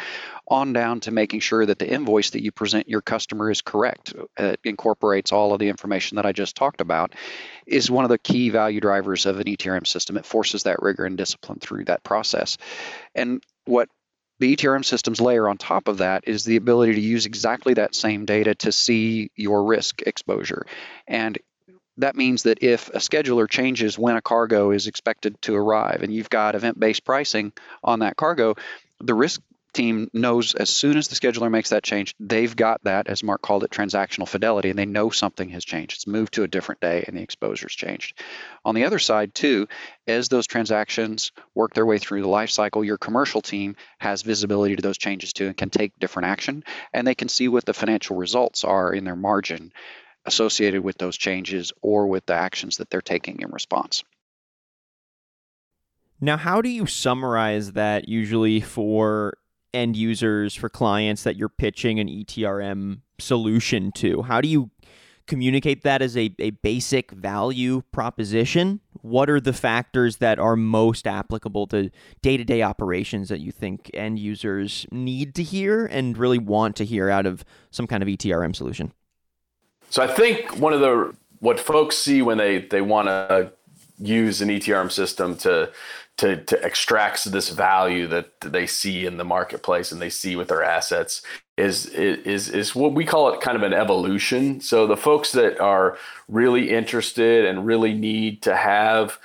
on 0.48 0.72
down 0.72 1.00
to 1.00 1.10
making 1.10 1.40
sure 1.40 1.64
that 1.64 1.78
the 1.78 1.88
invoice 1.88 2.30
that 2.30 2.42
you 2.42 2.52
present 2.52 2.88
your 2.88 3.00
customer 3.00 3.50
is 3.50 3.62
correct 3.62 4.12
uh, 4.38 4.44
it 4.44 4.60
incorporates 4.64 5.32
all 5.32 5.52
of 5.52 5.60
the 5.60 5.68
information 5.68 6.16
that 6.16 6.26
I 6.26 6.32
just 6.32 6.56
talked 6.56 6.80
about 6.80 7.14
is 7.66 7.90
one 7.90 8.04
of 8.04 8.10
the 8.10 8.18
key 8.18 8.50
value 8.50 8.80
drivers 8.80 9.26
of 9.26 9.38
an 9.38 9.44
ETRM 9.44 9.86
system. 9.86 10.16
It 10.16 10.24
forces 10.24 10.62
that 10.62 10.80
rigor 10.80 11.04
and 11.04 11.18
discipline 11.18 11.37
through 11.60 11.84
that 11.84 12.02
process 12.02 12.58
and 13.14 13.42
what 13.64 13.88
the 14.40 14.54
ETRM 14.54 14.84
systems 14.84 15.20
layer 15.20 15.48
on 15.48 15.56
top 15.56 15.88
of 15.88 15.98
that 15.98 16.28
is 16.28 16.44
the 16.44 16.56
ability 16.56 16.94
to 16.94 17.00
use 17.00 17.26
exactly 17.26 17.74
that 17.74 17.94
same 17.94 18.24
data 18.24 18.54
to 18.54 18.70
see 18.70 19.30
your 19.34 19.64
risk 19.64 20.02
exposure. 20.02 20.64
And 21.06 21.38
that 21.96 22.14
means 22.14 22.44
that 22.44 22.62
if 22.62 22.88
a 22.90 22.98
scheduler 22.98 23.48
changes 23.48 23.98
when 23.98 24.16
a 24.16 24.22
cargo 24.22 24.70
is 24.70 24.86
expected 24.86 25.40
to 25.42 25.56
arrive 25.56 26.02
and 26.02 26.12
you've 26.12 26.30
got 26.30 26.54
event 26.54 26.78
based 26.78 27.04
pricing 27.04 27.52
on 27.82 28.00
that 28.00 28.16
cargo, 28.16 28.54
the 29.00 29.14
risk 29.14 29.40
team 29.72 30.10
knows 30.12 30.54
as 30.54 30.70
soon 30.70 30.96
as 30.96 31.08
the 31.08 31.14
scheduler 31.14 31.50
makes 31.50 31.70
that 31.70 31.82
change, 31.82 32.14
they've 32.18 32.54
got 32.54 32.82
that, 32.84 33.08
as 33.08 33.22
Mark 33.22 33.42
called 33.42 33.64
it, 33.64 33.70
transactional 33.70 34.28
fidelity, 34.28 34.70
and 34.70 34.78
they 34.78 34.86
know 34.86 35.10
something 35.10 35.48
has 35.50 35.64
changed. 35.64 35.94
It's 35.94 36.06
moved 36.06 36.34
to 36.34 36.42
a 36.42 36.48
different 36.48 36.80
day 36.80 37.04
and 37.06 37.16
the 37.16 37.22
exposure's 37.22 37.74
changed. 37.74 38.20
On 38.64 38.74
the 38.74 38.84
other 38.84 38.98
side, 38.98 39.34
too, 39.34 39.68
as 40.06 40.28
those 40.28 40.46
transactions 40.46 41.32
work 41.54 41.74
their 41.74 41.86
way 41.86 41.98
through 41.98 42.22
the 42.22 42.28
life 42.28 42.50
cycle, 42.50 42.84
your 42.84 42.98
commercial 42.98 43.40
team 43.40 43.76
has 43.98 44.22
visibility 44.22 44.76
to 44.76 44.82
those 44.82 44.98
changes 44.98 45.32
too 45.32 45.46
and 45.46 45.56
can 45.56 45.70
take 45.70 45.98
different 45.98 46.28
action, 46.28 46.64
and 46.92 47.06
they 47.06 47.14
can 47.14 47.28
see 47.28 47.48
what 47.48 47.64
the 47.64 47.74
financial 47.74 48.16
results 48.16 48.64
are 48.64 48.92
in 48.92 49.04
their 49.04 49.16
margin 49.16 49.72
associated 50.24 50.82
with 50.82 50.98
those 50.98 51.16
changes 51.16 51.72
or 51.80 52.06
with 52.06 52.26
the 52.26 52.34
actions 52.34 52.78
that 52.78 52.90
they're 52.90 53.00
taking 53.00 53.40
in 53.40 53.50
response. 53.50 54.04
Now, 56.20 56.36
how 56.36 56.60
do 56.62 56.68
you 56.68 56.86
summarize 56.86 57.72
that 57.72 58.08
usually 58.08 58.60
for 58.60 59.38
end 59.74 59.96
users, 59.96 60.54
for 60.54 60.68
clients 60.68 61.22
that 61.22 61.36
you're 61.36 61.48
pitching 61.48 62.00
an 62.00 62.08
ETRM 62.08 63.00
solution 63.18 63.92
to? 63.92 64.22
How 64.22 64.40
do 64.40 64.48
you 64.48 64.70
communicate 65.28 65.82
that 65.82 66.02
as 66.02 66.16
a, 66.16 66.34
a 66.38 66.50
basic 66.50 67.12
value 67.12 67.82
proposition? 67.92 68.80
What 69.02 69.30
are 69.30 69.40
the 69.40 69.52
factors 69.52 70.16
that 70.16 70.38
are 70.38 70.56
most 70.56 71.06
applicable 71.06 71.68
to 71.68 71.90
day 72.22 72.36
to 72.36 72.44
day 72.44 72.62
operations 72.62 73.28
that 73.28 73.40
you 73.40 73.52
think 73.52 73.90
end 73.94 74.18
users 74.18 74.86
need 74.90 75.34
to 75.36 75.42
hear 75.42 75.86
and 75.86 76.18
really 76.18 76.38
want 76.38 76.74
to 76.76 76.84
hear 76.84 77.08
out 77.08 77.26
of 77.26 77.44
some 77.70 77.86
kind 77.86 78.02
of 78.02 78.08
ETRM 78.08 78.56
solution? 78.56 78.92
So 79.90 80.02
I 80.02 80.08
think 80.08 80.58
one 80.58 80.72
of 80.72 80.80
the 80.80 81.14
what 81.40 81.60
folks 81.60 81.96
see 81.96 82.22
when 82.22 82.38
they 82.38 82.58
they 82.58 82.80
want 82.80 83.06
to 83.08 83.52
use 84.00 84.40
an 84.40 84.48
ETRM 84.48 84.90
system 84.90 85.36
to 85.36 85.70
to 86.18 86.36
to 86.44 86.64
extract 86.64 87.24
this 87.32 87.48
value 87.48 88.06
that 88.08 88.40
they 88.40 88.66
see 88.66 89.06
in 89.06 89.16
the 89.16 89.24
marketplace 89.24 89.90
and 89.90 90.02
they 90.02 90.10
see 90.10 90.36
with 90.36 90.48
their 90.48 90.62
assets 90.62 91.22
is 91.56 91.86
is 91.86 92.48
is 92.48 92.74
what 92.74 92.92
we 92.92 93.04
call 93.04 93.32
it 93.32 93.40
kind 93.40 93.56
of 93.56 93.62
an 93.62 93.72
evolution. 93.72 94.60
So 94.60 94.86
the 94.86 94.96
folks 94.96 95.32
that 95.32 95.58
are 95.58 95.98
really 96.28 96.70
interested 96.70 97.46
and 97.46 97.66
really 97.66 97.94
need 97.94 98.42
to 98.42 98.54
have 98.54 99.18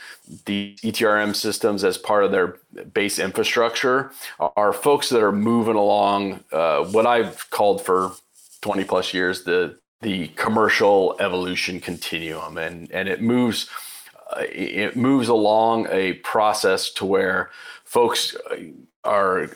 the 0.46 0.76
ETRM 0.82 1.36
systems 1.36 1.84
as 1.84 1.98
part 1.98 2.24
of 2.24 2.32
their 2.32 2.58
base 2.94 3.20
infrastructure 3.20 4.12
are 4.40 4.74
folks 4.74 5.10
that 5.10 5.22
are 5.22 5.32
moving 5.32 5.76
along 5.76 6.44
uh, 6.52 6.86
what 6.86 7.06
I've 7.06 7.50
called 7.52 7.86
for 7.86 8.14
20 8.62 8.84
plus 8.86 9.14
years 9.14 9.44
the 9.44 9.78
the 10.02 10.28
commercial 10.30 11.16
evolution 11.20 11.80
continuum 11.80 12.58
and 12.58 12.92
and 12.92 13.08
it 13.08 13.22
moves 13.22 13.70
it 14.40 14.96
moves 14.96 15.28
along 15.28 15.88
a 15.92 16.14
process 16.14 16.90
to 16.92 17.06
where 17.06 17.50
folks 17.84 18.36
are 19.04 19.50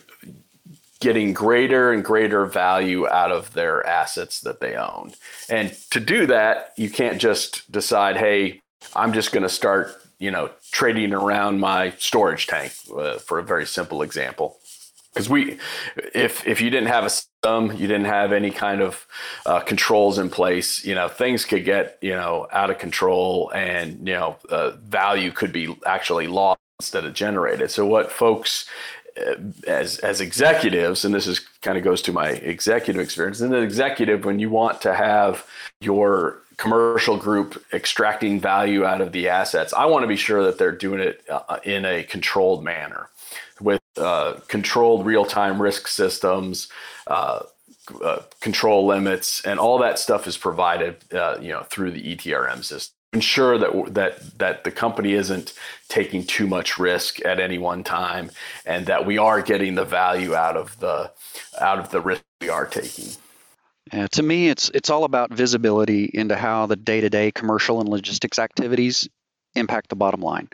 getting 0.99 1.33
greater 1.33 1.91
and 1.91 2.03
greater 2.03 2.45
value 2.45 3.07
out 3.07 3.31
of 3.31 3.53
their 3.53 3.85
assets 3.85 4.41
that 4.41 4.59
they 4.59 4.75
own. 4.75 5.13
And 5.49 5.75
to 5.91 5.99
do 5.99 6.25
that, 6.27 6.73
you 6.75 6.89
can't 6.89 7.19
just 7.19 7.71
decide, 7.71 8.17
hey, 8.17 8.61
I'm 8.95 9.13
just 9.13 9.31
going 9.31 9.43
to 9.43 9.49
start, 9.49 9.95
you 10.17 10.31
know, 10.31 10.49
trading 10.71 11.13
around 11.13 11.59
my 11.59 11.91
storage 11.99 12.47
tank 12.47 12.73
uh, 12.97 13.17
for 13.19 13.37
a 13.37 13.43
very 13.43 13.65
simple 13.65 14.01
example. 14.01 14.57
Because 15.17 15.31
we, 15.31 15.57
if 16.13 16.45
if 16.45 16.61
you 16.61 16.69
didn't 16.69 16.89
have 16.89 17.03
a 17.03 17.09
system, 17.09 17.71
you 17.71 17.87
didn't 17.87 18.05
have 18.05 18.31
any 18.31 18.51
kind 18.51 18.81
of 18.81 19.07
uh, 19.47 19.61
controls 19.61 20.19
in 20.19 20.29
place, 20.29 20.85
you 20.85 20.93
know, 20.93 21.07
things 21.07 21.43
could 21.43 21.65
get 21.65 21.97
you 22.01 22.11
know 22.11 22.47
out 22.51 22.69
of 22.69 22.77
control, 22.77 23.51
and 23.55 24.07
you 24.07 24.13
know, 24.13 24.35
uh, 24.51 24.73
value 24.85 25.31
could 25.31 25.51
be 25.51 25.75
actually 25.87 26.27
lost 26.27 26.59
instead 26.79 27.03
of 27.03 27.15
generated. 27.15 27.71
So 27.71 27.83
what 27.83 28.11
folks 28.11 28.69
uh, 29.19 29.37
as 29.65 29.97
as 29.99 30.21
executives, 30.21 31.03
and 31.03 31.15
this 31.15 31.25
is 31.25 31.39
kind 31.63 31.79
of 31.79 31.83
goes 31.83 32.03
to 32.03 32.13
my 32.13 32.29
executive 32.29 33.01
experience. 33.01 33.41
And 33.41 33.51
an 33.55 33.63
executive, 33.63 34.23
when 34.23 34.37
you 34.37 34.51
want 34.51 34.81
to 34.81 34.93
have 34.93 35.47
your 35.81 36.43
commercial 36.57 37.17
group 37.17 37.65
extracting 37.73 38.39
value 38.39 38.85
out 38.85 39.01
of 39.01 39.13
the 39.13 39.29
assets, 39.29 39.73
I 39.73 39.85
want 39.87 40.03
to 40.03 40.07
be 40.07 40.15
sure 40.15 40.43
that 40.43 40.59
they're 40.59 40.71
doing 40.71 40.99
it 40.99 41.23
uh, 41.27 41.57
in 41.63 41.85
a 41.85 42.03
controlled 42.03 42.63
manner 42.63 43.09
with 43.61 43.81
uh, 43.97 44.35
controlled 44.47 45.05
real 45.05 45.25
time 45.25 45.61
risk 45.61 45.87
systems. 45.87 46.69
Uh, 47.05 47.41
uh, 48.03 48.21
control 48.41 48.85
limits 48.85 49.41
and 49.45 49.61
all 49.61 49.77
that 49.79 49.97
stuff 49.97 50.27
is 50.27 50.37
provided, 50.37 50.97
uh, 51.13 51.37
you 51.39 51.53
know, 51.53 51.63
through 51.69 51.89
the 51.89 52.17
ETRM 52.17 52.61
system 52.61 52.97
ensure 53.13 53.57
that 53.57 53.93
that 53.93 54.37
that 54.37 54.63
the 54.63 54.71
company 54.71 55.13
isn't 55.13 55.53
taking 55.87 56.25
too 56.25 56.45
much 56.45 56.77
risk 56.77 57.23
at 57.25 57.39
any 57.39 57.57
one 57.57 57.83
time 57.83 58.29
and 58.65 58.85
that 58.87 59.05
we 59.05 59.17
are 59.17 59.41
getting 59.41 59.75
the 59.75 59.85
value 59.85 60.35
out 60.35 60.57
of 60.57 60.77
the 60.79 61.11
out 61.59 61.79
of 61.79 61.89
the 61.91 62.01
risk 62.01 62.21
we 62.41 62.49
are 62.49 62.65
taking 62.65 63.09
yeah, 63.93 64.07
to 64.07 64.21
me 64.21 64.49
it's 64.49 64.69
it's 64.73 64.89
all 64.89 65.05
about 65.05 65.31
visibility 65.31 66.09
into 66.13 66.35
how 66.35 66.65
the 66.65 66.75
day-to-day 66.75 67.31
commercial 67.31 67.79
and 67.79 67.87
logistics 67.87 68.39
activities 68.39 69.07
impact 69.55 69.89
the 69.89 69.95
bottom 69.95 70.21
line 70.21 70.49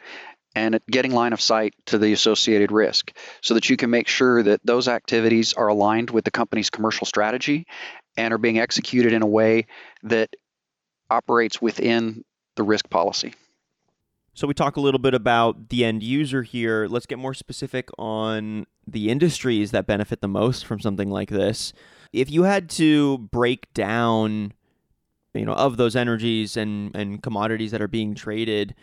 and 0.55 0.79
getting 0.89 1.11
line 1.11 1.33
of 1.33 1.41
sight 1.41 1.73
to 1.87 1.97
the 1.97 2.13
associated 2.13 2.71
risk 2.71 3.11
so 3.41 3.53
that 3.53 3.69
you 3.69 3.77
can 3.77 3.89
make 3.89 4.07
sure 4.07 4.43
that 4.43 4.61
those 4.63 4.87
activities 4.87 5.53
are 5.53 5.67
aligned 5.67 6.09
with 6.09 6.25
the 6.25 6.31
company's 6.31 6.69
commercial 6.69 7.05
strategy 7.05 7.65
and 8.17 8.33
are 8.33 8.37
being 8.37 8.59
executed 8.59 9.13
in 9.13 9.21
a 9.21 9.27
way 9.27 9.65
that 10.03 10.29
operates 11.09 11.61
within 11.61 12.23
the 12.55 12.63
risk 12.63 12.89
policy. 12.89 13.33
So 14.35 14.47
we 14.47 14.53
talk 14.53 14.77
a 14.77 14.81
little 14.81 14.99
bit 14.99 15.13
about 15.13 15.69
the 15.69 15.85
end 15.85 16.01
user 16.01 16.41
here. 16.41 16.87
Let's 16.89 17.05
get 17.05 17.19
more 17.19 17.35
specific 17.35 17.89
on 17.99 18.65
the 18.87 19.09
industries 19.09 19.71
that 19.71 19.85
benefit 19.85 20.21
the 20.21 20.27
most 20.27 20.65
from 20.65 20.79
something 20.79 21.09
like 21.09 21.29
this. 21.29 21.71
If 22.11 22.31
you 22.31 22.43
had 22.43 22.69
to 22.71 23.19
break 23.19 23.71
down, 23.73 24.53
you 25.33 25.45
know, 25.45 25.53
of 25.53 25.77
those 25.77 25.95
energies 25.95 26.57
and 26.57 26.95
and 26.95 27.21
commodities 27.21 27.71
that 27.71 27.81
are 27.81 27.87
being 27.87 28.15
traded, 28.15 28.73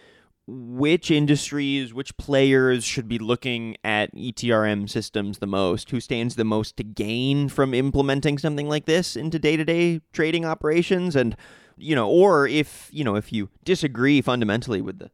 which 0.51 1.11
industries, 1.11 1.95
which 1.95 2.17
players 2.17 2.85
should 2.85 3.09
be 3.09 3.19
looking 3.19 3.77
at 3.85 4.15
ETRM 4.15 4.89
systems 4.89 5.39
the 5.39 5.47
most? 5.47 5.91
Who 5.91 6.01
stands 6.01 6.35
the 6.35 6.45
most 6.45 6.77
to 6.79 6.85
gain 6.85 7.49
from 7.49 7.75
implementing 7.75 8.39
something 8.39 8.69
like 8.69 8.87
this 8.87 9.17
into 9.17 9.39
day-to-day 9.39 10.01
trading 10.13 10.45
operations 10.45 11.15
and 11.15 11.37
you 11.77 11.95
know, 11.95 12.09
or 12.09 12.47
if 12.47 12.91
you 12.93 13.05
know 13.05 13.17
if 13.17 13.33
you 13.33 13.49
disagree 13.65 14.21
fundamentally 14.21 14.81
with 14.81 14.99
the 14.99 15.11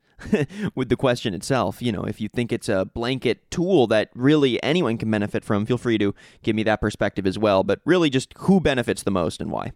with 0.74 0.88
the 0.88 0.96
question 0.96 1.34
itself, 1.34 1.80
you 1.80 1.92
know, 1.92 2.02
if 2.02 2.20
you 2.20 2.28
think 2.28 2.52
it's 2.52 2.68
a 2.68 2.84
blanket 2.84 3.50
tool 3.50 3.86
that 3.86 4.10
really 4.14 4.62
anyone 4.62 4.98
can 4.98 5.10
benefit 5.10 5.44
from, 5.44 5.66
feel 5.66 5.78
free 5.78 5.98
to 5.98 6.14
give 6.42 6.56
me 6.56 6.62
that 6.64 6.80
perspective 6.80 7.26
as 7.26 7.38
well. 7.38 7.62
But 7.62 7.80
really, 7.84 8.10
just 8.10 8.34
who 8.38 8.60
benefits 8.60 9.02
the 9.02 9.10
most 9.10 9.40
and 9.40 9.50
why? 9.50 9.72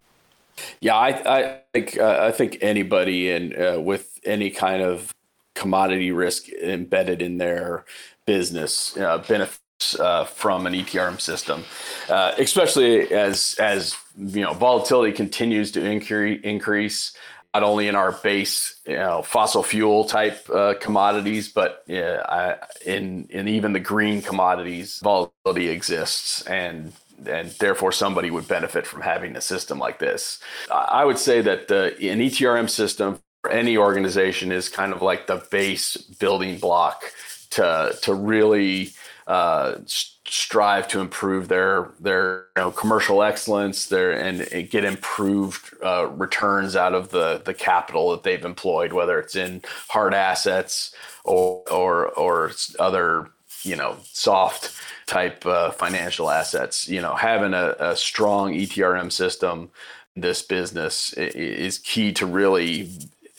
Yeah, 0.81 0.97
I, 0.97 1.39
I 1.39 1.61
think 1.73 1.99
uh, 1.99 2.19
I 2.21 2.33
think 2.33 2.59
anybody 2.61 3.31
and 3.31 3.55
uh, 3.57 3.81
with 3.81 4.19
any 4.25 4.51
kind 4.51 4.83
of 4.83 5.15
commodity 5.61 6.11
risk 6.11 6.49
embedded 6.49 7.21
in 7.21 7.37
their 7.39 7.85
business 8.27 8.97
uh, 8.97 9.19
benefits 9.19 9.61
uh, 10.01 10.25
from 10.25 10.67
an 10.67 10.73
ETRM 10.73 11.21
system, 11.21 11.65
uh, 12.09 12.33
especially 12.39 13.13
as 13.13 13.57
as 13.61 13.95
you 14.17 14.41
know 14.41 14.53
volatility 14.55 15.13
continues 15.13 15.71
to 15.73 15.85
increase 15.85 16.41
increase 16.43 17.13
not 17.55 17.63
only 17.63 17.89
in 17.89 17.97
our 17.97 18.13
base 18.13 18.81
you 18.87 18.97
know 18.97 19.23
fossil 19.23 19.63
fuel 19.63 20.05
type 20.05 20.49
uh, 20.51 20.75
commodities, 20.81 21.49
but 21.49 21.85
I, 21.89 22.57
in 22.85 23.27
in 23.31 23.49
even 23.49 23.73
the 23.73 23.81
green 23.81 24.23
commodities, 24.23 24.99
volatility 25.03 25.69
exists 25.69 26.43
and. 26.43 26.93
And 27.27 27.51
therefore, 27.59 27.93
somebody 27.93 28.31
would 28.31 28.49
benefit 28.49 28.87
from 28.87 29.03
having 29.03 29.37
a 29.37 29.43
system 29.43 29.79
like 29.79 29.99
this. 29.99 30.41
I 30.73 31.05
would 31.05 31.19
say 31.19 31.43
that 31.43 31.71
an 31.71 32.19
ETRM 32.19 32.71
system 32.71 33.21
any 33.49 33.77
organization 33.77 34.53
is 34.53 34.69
kind 34.69 34.93
of 34.93 35.03
like 35.03 35.27
the 35.27 35.43
base 35.51 35.97
building 35.97 36.59
block 36.59 37.05
to 37.51 37.97
to 38.03 38.15
really 38.15 38.93
uh, 39.27 39.77
strive 39.87 40.87
to 40.89 41.01
improve 41.01 41.49
their 41.49 41.91
their 42.01 42.47
you 42.57 42.63
know, 42.63 42.71
commercial 42.71 43.23
excellence 43.23 43.87
their 43.87 44.13
and, 44.13 44.43
and 44.53 44.71
get 44.71 44.85
improved 44.85 45.75
uh, 45.85 46.07
returns 46.09 46.77
out 46.77 46.95
of 46.95 47.11
the 47.11 47.41
the 47.45 47.55
capital 47.55 48.11
that 48.11 48.23
they've 48.23 48.45
employed 48.45 48.93
whether 48.93 49.19
it's 49.19 49.37
in 49.37 49.63
hard 49.89 50.15
assets 50.15 50.95
or 51.25 51.63
or 51.71 52.09
or 52.09 52.53
other 52.79 53.31
you 53.63 53.77
know 53.77 53.97
soft 54.05 54.75
type 55.07 55.45
uh, 55.47 55.71
financial 55.71 56.31
assets. 56.31 56.89
You 56.89 57.01
know 57.01 57.15
having 57.15 57.55
a, 57.55 57.75
a 57.79 57.97
strong 57.97 58.53
ETRM 58.53 59.11
system 59.11 59.71
this 60.17 60.43
business 60.43 61.13
is 61.15 61.79
key 61.79 62.13
to 62.13 62.27
really 62.27 62.91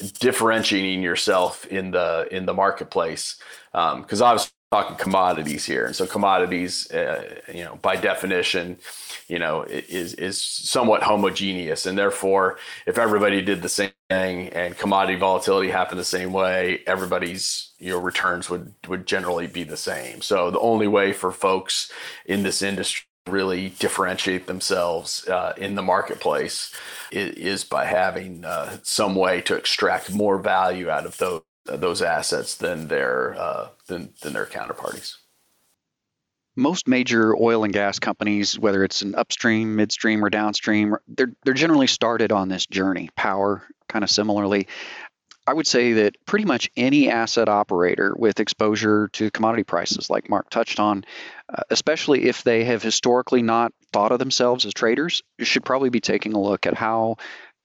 differentiating 0.02 1.02
yourself 1.04 1.66
in 1.68 1.92
the 1.92 2.28
in 2.32 2.46
the 2.46 2.54
marketplace 2.54 3.38
because 3.72 4.22
um, 4.22 4.34
was 4.34 4.52
talking 4.72 4.96
commodities 4.96 5.66
here, 5.66 5.86
and 5.86 5.96
so 5.96 6.08
commodities, 6.08 6.90
uh, 6.92 7.42
you 7.54 7.64
know, 7.64 7.78
by 7.82 7.96
definition, 7.96 8.78
you 9.28 9.38
know, 9.38 9.64
is 9.64 10.14
is 10.14 10.42
somewhat 10.42 11.04
homogeneous, 11.04 11.86
and 11.86 11.98
therefore, 11.98 12.58
if 12.86 12.98
everybody 12.98 13.42
did 13.42 13.62
the 13.62 13.70
same 13.70 13.92
thing 14.10 14.50
and 14.50 14.78
commodity 14.78 15.20
volatility 15.20 15.70
happened 15.70 16.00
the 16.00 16.06
same 16.06 16.32
way, 16.32 16.82
everybody's 16.88 17.74
you 17.80 17.90
know 17.90 18.00
returns 18.00 18.50
would 18.50 18.74
would 18.88 19.06
generally 19.06 19.48
be 19.48 19.64
the 19.64 19.78
same. 19.78 20.22
So 20.22 20.52
the 20.52 20.60
only 20.60 20.88
way 20.88 21.12
for 21.14 21.32
folks 21.32 21.92
in 22.26 22.44
this 22.44 22.62
industry 22.62 23.06
really 23.28 23.70
differentiate 23.80 24.48
themselves 24.48 25.28
uh, 25.28 25.54
in 25.58 25.76
the 25.76 25.82
marketplace 25.82 26.74
is, 27.12 27.64
by 27.64 27.86
having 27.86 28.44
uh, 28.44 28.78
some 28.84 29.16
way 29.16 29.42
to 29.42 29.56
extract 29.56 30.12
more 30.12 30.38
value 30.40 30.90
out 30.90 31.06
of 31.06 31.18
those 31.18 31.42
those 31.66 32.02
assets 32.02 32.56
than 32.56 32.88
their 32.88 33.36
uh, 33.38 33.68
than 33.88 34.14
than 34.22 34.34
their 34.34 34.46
counterparties. 34.46 35.18
Most 36.56 36.88
major 36.88 37.36
oil 37.36 37.64
and 37.64 37.72
gas 37.72 38.00
companies, 38.00 38.60
whether 38.60 38.84
it's 38.84 39.02
an 39.04 39.16
upstream, 39.16 39.76
midstream, 39.76 40.24
or 40.26 40.30
downstream, 40.30 40.96
they're 41.08 41.34
they're 41.44 41.54
generally 41.54 41.88
started 41.88 42.32
on 42.32 42.50
this 42.50 42.66
journey. 42.66 43.10
Power, 43.16 43.64
kind 43.88 44.04
of 44.04 44.10
similarly. 44.10 44.68
I 45.52 45.54
would 45.54 45.68
say 45.68 45.92
that 45.92 46.16
pretty 46.26 46.46
much 46.46 46.72
any 46.78 47.10
asset 47.10 47.50
operator 47.50 48.14
with 48.18 48.40
exposure 48.40 49.10
to 49.10 49.30
commodity 49.32 49.66
prices, 49.66 50.10
like 50.10 50.30
Mark 50.30 50.50
touched 50.50 50.80
on, 50.80 51.04
uh, 51.50 51.64
especially 51.70 52.30
if 52.30 52.46
they 52.46 52.64
have 52.64 52.82
historically 52.82 53.42
not 53.42 53.74
thought 53.92 54.14
of 54.14 54.20
themselves 54.20 54.66
as 54.66 54.74
traders, 54.74 55.24
should 55.40 55.66
probably 55.66 55.90
be 55.90 56.00
taking 56.00 56.32
a 56.32 56.40
look 56.40 56.66
at 56.66 56.74
how 56.74 57.18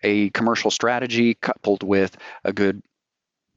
a 0.03 0.31
commercial 0.31 0.73
strategy 0.73 1.35
coupled 1.35 1.85
with 1.85 2.17
a 2.43 2.53
good 2.53 2.83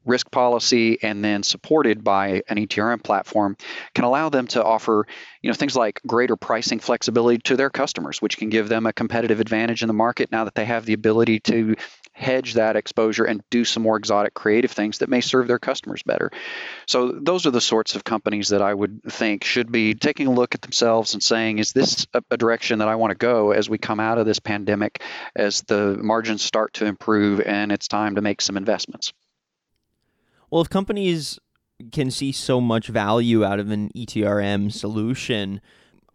risk 0.09 0.29
policy 0.31 1.01
and 1.01 1.23
then 1.23 1.43
supported 1.43 2.03
by 2.03 2.41
an 2.49 2.57
ETRM 2.57 3.03
platform 3.03 3.55
can 3.93 4.03
allow 4.03 4.29
them 4.29 4.47
to 4.47 4.63
offer 4.63 5.07
you 5.41 5.49
know 5.49 5.53
things 5.53 5.75
like 5.75 6.01
greater 6.05 6.35
pricing 6.35 6.79
flexibility 6.79 7.37
to 7.39 7.55
their 7.55 7.69
customers 7.69 8.21
which 8.21 8.37
can 8.37 8.49
give 8.49 8.69
them 8.69 8.85
a 8.85 8.93
competitive 8.93 9.39
advantage 9.39 9.81
in 9.81 9.87
the 9.87 9.93
market 9.93 10.31
now 10.31 10.43
that 10.43 10.55
they 10.55 10.65
have 10.65 10.85
the 10.85 10.93
ability 10.93 11.39
to 11.39 11.75
hedge 12.19 12.55
that 12.55 12.75
exposure 12.75 13.23
and 13.23 13.41
do 13.49 13.63
some 13.63 13.81
more 13.81 13.97
exotic 13.97 14.33
creative 14.33 14.71
things 14.71 14.97
that 14.97 15.09
may 15.09 15.21
serve 15.21 15.47
their 15.47 15.57
customers 15.59 16.03
better. 16.03 16.29
So 16.85 17.11
those 17.13 17.45
are 17.45 17.51
the 17.51 17.61
sorts 17.61 17.95
of 17.95 18.03
companies 18.03 18.49
that 18.49 18.61
I 18.61 18.73
would 18.73 19.01
think 19.03 19.45
should 19.45 19.71
be 19.71 19.95
taking 19.95 20.27
a 20.27 20.33
look 20.33 20.53
at 20.53 20.61
themselves 20.61 21.13
and 21.13 21.23
saying 21.23 21.59
is 21.59 21.71
this 21.71 22.05
a, 22.13 22.37
direction 22.37 22.79
that 22.79 22.87
I 22.87 22.95
want 22.95 23.11
to 23.11 23.17
go 23.17 23.51
as 23.51 23.69
we 23.69 23.77
come 23.77 23.99
out 23.99 24.17
of 24.17 24.25
this 24.25 24.39
pandemic 24.39 25.01
as 25.35 25.61
the 25.61 25.97
margins 26.01 26.41
start 26.41 26.73
to 26.75 26.85
improve 26.85 27.41
and 27.41 27.71
it's 27.71 27.87
time 27.87 28.15
to 28.15 28.21
make 28.21 28.41
some 28.41 28.57
investments. 28.57 29.13
Well, 30.51 30.61
if 30.61 30.69
companies 30.69 31.39
can 31.91 32.11
see 32.11 32.31
so 32.31 32.59
much 32.59 32.87
value 32.87 33.45
out 33.45 33.59
of 33.59 33.71
an 33.71 33.89
ETRM 33.95 34.71
solution, 34.71 35.61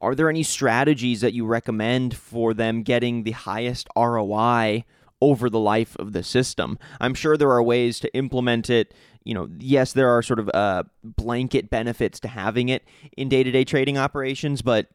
are 0.00 0.14
there 0.14 0.28
any 0.28 0.42
strategies 0.42 1.20
that 1.20 1.32
you 1.32 1.46
recommend 1.46 2.16
for 2.16 2.52
them 2.52 2.82
getting 2.82 3.22
the 3.22 3.30
highest 3.30 3.88
ROI 3.96 4.84
over 5.22 5.48
the 5.48 5.58
life 5.58 5.96
of 5.96 6.12
the 6.12 6.22
system? 6.22 6.78
I'm 7.00 7.14
sure 7.14 7.36
there 7.36 7.50
are 7.52 7.62
ways 7.62 8.00
to 8.00 8.14
implement 8.14 8.68
it. 8.68 8.92
You 9.24 9.34
know, 9.34 9.48
yes, 9.58 9.92
there 9.92 10.10
are 10.10 10.22
sort 10.22 10.40
of 10.40 10.50
uh, 10.52 10.82
blanket 11.02 11.70
benefits 11.70 12.20
to 12.20 12.28
having 12.28 12.68
it 12.68 12.84
in 13.16 13.28
day 13.28 13.42
to 13.42 13.50
day 13.50 13.64
trading 13.64 13.96
operations, 13.96 14.60
but 14.60 14.88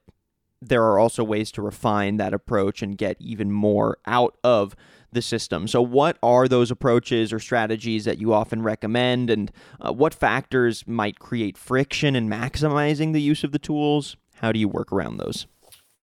there 0.61 0.83
are 0.83 0.99
also 0.99 1.23
ways 1.23 1.51
to 1.53 1.61
refine 1.61 2.17
that 2.17 2.33
approach 2.33 2.81
and 2.81 2.97
get 2.97 3.17
even 3.19 3.51
more 3.51 3.97
out 4.05 4.37
of 4.43 4.75
the 5.11 5.21
system. 5.21 5.67
So, 5.67 5.81
what 5.81 6.17
are 6.23 6.47
those 6.47 6.71
approaches 6.71 7.33
or 7.33 7.39
strategies 7.39 8.05
that 8.05 8.19
you 8.19 8.33
often 8.33 8.61
recommend, 8.61 9.29
and 9.29 9.51
uh, 9.79 9.93
what 9.93 10.13
factors 10.13 10.85
might 10.87 11.19
create 11.19 11.57
friction 11.57 12.15
in 12.15 12.29
maximizing 12.29 13.13
the 13.13 13.21
use 13.21 13.43
of 13.43 13.51
the 13.51 13.59
tools? 13.59 14.17
How 14.35 14.51
do 14.51 14.59
you 14.59 14.67
work 14.67 14.91
around 14.91 15.17
those? 15.17 15.47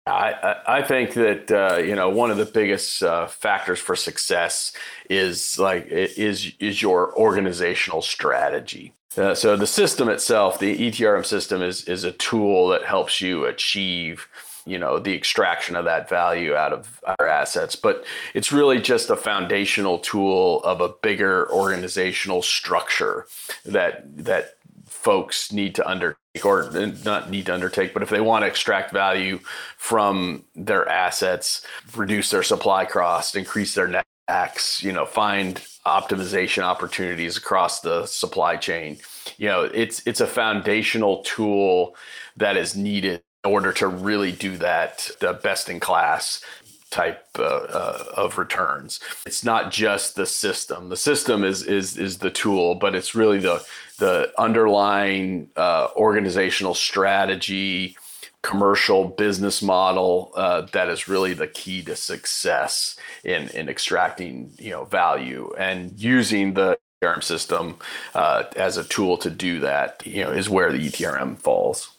I, 0.06 0.56
I 0.68 0.82
think 0.82 1.14
that 1.14 1.50
uh, 1.50 1.78
you 1.78 1.96
know 1.96 2.08
one 2.08 2.30
of 2.30 2.36
the 2.36 2.44
biggest 2.44 3.02
uh, 3.02 3.26
factors 3.26 3.80
for 3.80 3.96
success 3.96 4.72
is 5.10 5.58
like 5.58 5.86
is 5.88 6.52
is 6.60 6.80
your 6.80 7.16
organizational 7.18 8.02
strategy. 8.02 8.92
Uh, 9.16 9.34
so 9.34 9.56
the 9.56 9.66
system 9.66 10.08
itself, 10.08 10.58
the 10.58 10.78
ETRM 10.78 11.24
system, 11.24 11.60
is 11.60 11.84
is 11.84 12.04
a 12.04 12.12
tool 12.12 12.68
that 12.68 12.84
helps 12.84 13.20
you 13.20 13.46
achieve 13.46 14.28
you 14.66 14.78
know 14.78 14.98
the 14.98 15.14
extraction 15.14 15.76
of 15.76 15.84
that 15.84 16.08
value 16.08 16.54
out 16.54 16.72
of 16.72 17.00
our 17.18 17.26
assets 17.26 17.76
but 17.76 18.04
it's 18.34 18.52
really 18.52 18.80
just 18.80 19.08
a 19.08 19.16
foundational 19.16 19.98
tool 19.98 20.62
of 20.64 20.80
a 20.80 20.88
bigger 20.88 21.50
organizational 21.52 22.42
structure 22.42 23.26
that 23.64 24.04
that 24.16 24.54
folks 24.86 25.52
need 25.52 25.74
to 25.74 25.88
undertake 25.88 26.16
or 26.44 26.70
not 27.04 27.30
need 27.30 27.46
to 27.46 27.54
undertake 27.54 27.94
but 27.94 28.02
if 28.02 28.10
they 28.10 28.20
want 28.20 28.42
to 28.42 28.46
extract 28.46 28.92
value 28.92 29.38
from 29.76 30.44
their 30.54 30.86
assets 30.88 31.64
reduce 31.96 32.30
their 32.30 32.42
supply 32.42 32.84
cost 32.84 33.36
increase 33.36 33.74
their 33.74 33.88
net 33.88 34.04
X, 34.28 34.82
you 34.82 34.92
know, 34.92 35.06
find 35.06 35.56
optimization 35.86 36.62
opportunities 36.62 37.36
across 37.36 37.80
the 37.80 38.06
supply 38.06 38.56
chain. 38.56 38.98
You 39.36 39.46
know, 39.48 39.62
it's 39.62 40.02
it's 40.04 40.20
a 40.20 40.26
foundational 40.26 41.22
tool 41.22 41.94
that 42.36 42.56
is 42.56 42.74
needed 42.74 43.22
order 43.46 43.72
to 43.72 43.88
really 43.88 44.32
do 44.32 44.56
that 44.58 45.10
the 45.20 45.32
best 45.32 45.68
in 45.68 45.80
class 45.80 46.42
type 46.90 47.26
uh, 47.38 47.42
uh, 47.42 48.04
of 48.16 48.38
returns. 48.38 49.00
It's 49.26 49.44
not 49.44 49.70
just 49.70 50.16
the 50.16 50.26
system. 50.26 50.88
The 50.88 50.96
system 50.96 51.44
is 51.44 51.62
is 51.62 51.96
is 51.96 52.18
the 52.18 52.30
tool, 52.30 52.74
but 52.74 52.94
it's 52.94 53.14
really 53.14 53.38
the 53.38 53.64
the 53.98 54.32
underlying 54.38 55.50
uh, 55.56 55.88
organizational 55.96 56.74
strategy, 56.74 57.96
commercial 58.42 59.08
business 59.08 59.62
model 59.62 60.32
uh, 60.36 60.62
that 60.72 60.88
is 60.88 61.08
really 61.08 61.34
the 61.34 61.48
key 61.48 61.82
to 61.82 61.96
success 61.96 62.96
in 63.24 63.48
in 63.48 63.68
extracting 63.68 64.52
you 64.58 64.70
know 64.70 64.84
value 64.84 65.52
and 65.58 65.98
using 66.00 66.54
the 66.54 66.78
ETRM 67.02 67.22
system 67.22 67.76
uh, 68.14 68.44
as 68.56 68.76
a 68.76 68.84
tool 68.84 69.18
to 69.18 69.30
do 69.30 69.60
that. 69.60 70.02
You 70.06 70.24
know, 70.24 70.30
is 70.30 70.48
where 70.48 70.72
the 70.72 70.78
ETRM 70.78 71.38
falls. 71.38 71.95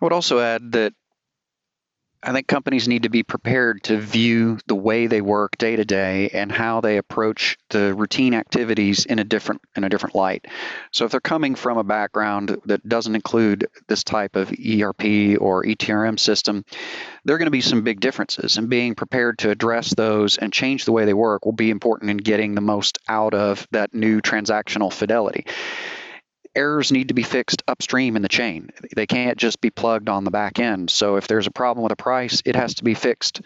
I 0.00 0.04
would 0.04 0.12
also 0.12 0.38
add 0.38 0.72
that 0.72 0.92
I 2.20 2.32
think 2.32 2.48
companies 2.48 2.88
need 2.88 3.04
to 3.04 3.08
be 3.08 3.22
prepared 3.22 3.84
to 3.84 3.96
view 3.96 4.58
the 4.66 4.74
way 4.74 5.06
they 5.06 5.20
work 5.20 5.56
day 5.56 5.76
to 5.76 5.84
day 5.84 6.30
and 6.30 6.50
how 6.50 6.80
they 6.80 6.96
approach 6.96 7.56
the 7.70 7.94
routine 7.94 8.34
activities 8.34 9.06
in 9.06 9.20
a 9.20 9.24
different 9.24 9.62
in 9.76 9.84
a 9.84 9.88
different 9.88 10.16
light. 10.16 10.46
So 10.90 11.04
if 11.04 11.12
they're 11.12 11.20
coming 11.20 11.54
from 11.54 11.78
a 11.78 11.84
background 11.84 12.60
that 12.64 12.88
doesn't 12.88 13.14
include 13.14 13.68
this 13.86 14.02
type 14.02 14.34
of 14.34 14.50
ERP 14.50 15.40
or 15.40 15.64
ETRM 15.64 16.18
system, 16.18 16.64
there 17.24 17.36
are 17.36 17.38
going 17.38 17.46
to 17.46 17.52
be 17.52 17.60
some 17.60 17.82
big 17.82 18.00
differences 18.00 18.56
and 18.56 18.68
being 18.68 18.96
prepared 18.96 19.38
to 19.38 19.50
address 19.50 19.94
those 19.94 20.38
and 20.38 20.52
change 20.52 20.86
the 20.86 20.92
way 20.92 21.04
they 21.04 21.14
work 21.14 21.44
will 21.44 21.52
be 21.52 21.70
important 21.70 22.10
in 22.10 22.16
getting 22.16 22.56
the 22.56 22.60
most 22.60 22.98
out 23.06 23.34
of 23.34 23.66
that 23.70 23.94
new 23.94 24.20
transactional 24.20 24.92
fidelity 24.92 25.46
errors 26.58 26.90
need 26.90 27.08
to 27.08 27.14
be 27.14 27.22
fixed 27.22 27.62
upstream 27.68 28.16
in 28.16 28.22
the 28.22 28.28
chain. 28.28 28.70
They 28.94 29.06
can't 29.06 29.38
just 29.38 29.60
be 29.60 29.70
plugged 29.70 30.08
on 30.08 30.24
the 30.24 30.30
back 30.32 30.58
end. 30.58 30.90
So 30.90 31.16
if 31.16 31.28
there's 31.28 31.46
a 31.46 31.52
problem 31.52 31.84
with 31.84 31.92
a 31.92 31.96
price, 31.96 32.42
it 32.44 32.56
has 32.56 32.74
to 32.74 32.84
be 32.84 32.94
fixed 32.94 33.40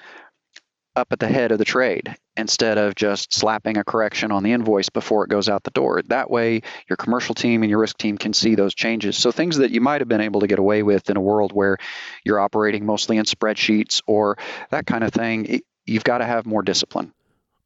up 0.97 1.13
at 1.13 1.19
the 1.19 1.29
head 1.29 1.53
of 1.53 1.59
the 1.59 1.65
trade 1.65 2.17
instead 2.37 2.79
of 2.79 2.95
just 2.95 3.33
slapping 3.33 3.77
a 3.77 3.85
correction 3.85 4.33
on 4.33 4.43
the 4.43 4.53
invoice 4.53 4.89
before 4.89 5.25
it 5.25 5.31
goes 5.31 5.49
out 5.49 5.63
the 5.63 5.71
door. 5.71 6.03
That 6.09 6.31
way, 6.31 6.63
your 6.89 6.97
commercial 6.97 7.35
team 7.35 7.63
and 7.63 7.71
your 7.71 7.81
risk 7.81 7.99
team 7.99 8.17
can 8.17 8.33
see 8.33 8.55
those 8.55 8.75
changes. 8.75 9.17
So, 9.17 9.31
things 9.31 9.59
that 9.59 9.71
you 9.71 9.81
might 9.81 10.01
have 10.01 10.09
been 10.09 10.21
able 10.21 10.41
to 10.41 10.47
get 10.47 10.59
away 10.59 10.83
with 10.83 11.09
in 11.09 11.17
a 11.17 11.21
world 11.21 11.53
where 11.53 11.79
you're 12.25 12.41
operating 12.41 12.85
mostly 12.85 13.17
in 13.19 13.25
spreadsheets 13.25 14.03
or 14.07 14.37
that 14.71 14.87
kind 14.87 15.05
of 15.05 15.13
thing, 15.13 15.61
you've 15.87 16.05
got 16.05 16.19
to 16.19 16.27
have 16.27 16.47
more 16.47 16.63
discipline. 16.63 17.13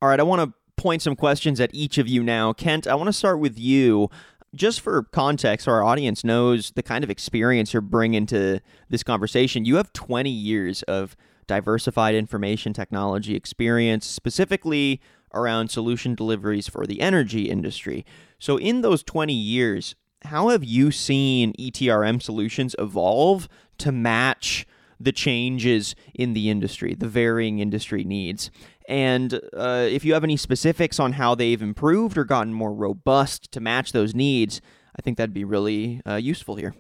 All 0.03 0.09
right, 0.09 0.21
I 0.21 0.25
want 0.25 0.49
to 0.49 0.55
point 0.77 1.03
some 1.03 1.17
questions 1.17 1.61
at 1.61 1.71
each 1.75 1.99
of 1.99 2.07
you 2.07 2.23
now. 2.23 2.53
Kent, 2.53 2.87
I 2.87 2.95
want 2.95 3.09
to 3.09 3.13
start 3.13 3.41
with 3.41 3.59
you 3.59 4.09
just 4.55 4.81
for 4.81 5.03
context, 5.05 5.65
so 5.65 5.73
our 5.73 5.83
audience 5.83 6.25
knows 6.25 6.73
the 6.73 6.83
kind 6.83 7.05
of 7.05 7.11
experience 7.11 7.73
you're 7.73 7.83
bringing 7.83 8.27
to 8.27 8.61
this 8.89 9.03
conversation. 9.03 9.65
You 9.65 9.77
have 9.77 9.93
20 9.93 10.31
years 10.31 10.83
of 10.85 11.17
diversified 11.47 12.15
information 12.15 12.73
technology 12.73 13.35
experience, 13.35 14.07
specifically 14.07 15.01
around 15.35 15.69
solution 15.69 16.15
deliveries 16.15 16.69
for 16.69 16.87
the 16.87 17.01
energy 17.01 17.51
industry. 17.51 18.05
So, 18.39 18.59
in 18.59 18.81
those 18.81 19.03
20 19.03 19.33
years, 19.33 19.95
how 20.23 20.49
have 20.49 20.65
you 20.65 20.91
seen 20.91 21.53
ETRM 21.55 22.23
solutions 22.23 22.75
evolve 22.79 23.49
to 23.79 23.93
match 23.93 24.67
the 24.99 25.13
changes 25.13 25.95
in 26.15 26.33
the 26.33 26.51
industry, 26.51 26.95
the 26.95 27.09
varying 27.09 27.59
industry 27.59 28.05
needs? 28.05 28.51
And 28.89 29.41
uh, 29.53 29.87
if 29.91 30.05
you 30.05 30.15
have 30.15 30.25
any 30.25 30.37
specifics 30.37 31.01
on 31.01 31.13
how 31.13 31.35
they've 31.35 31.61
improved 31.61 32.17
or 32.17 32.25
gotten 32.25 32.53
more 32.53 32.73
robust 32.73 33.51
to 33.53 33.61
match 33.61 33.93
those 33.93 34.15
needs, 34.15 34.61
I 34.97 35.03
think 35.03 35.17
that'd 35.17 35.35
be 35.35 35.45
really 35.45 36.01
uh, 36.07 36.17
useful 36.17 36.57
here. 36.57 36.75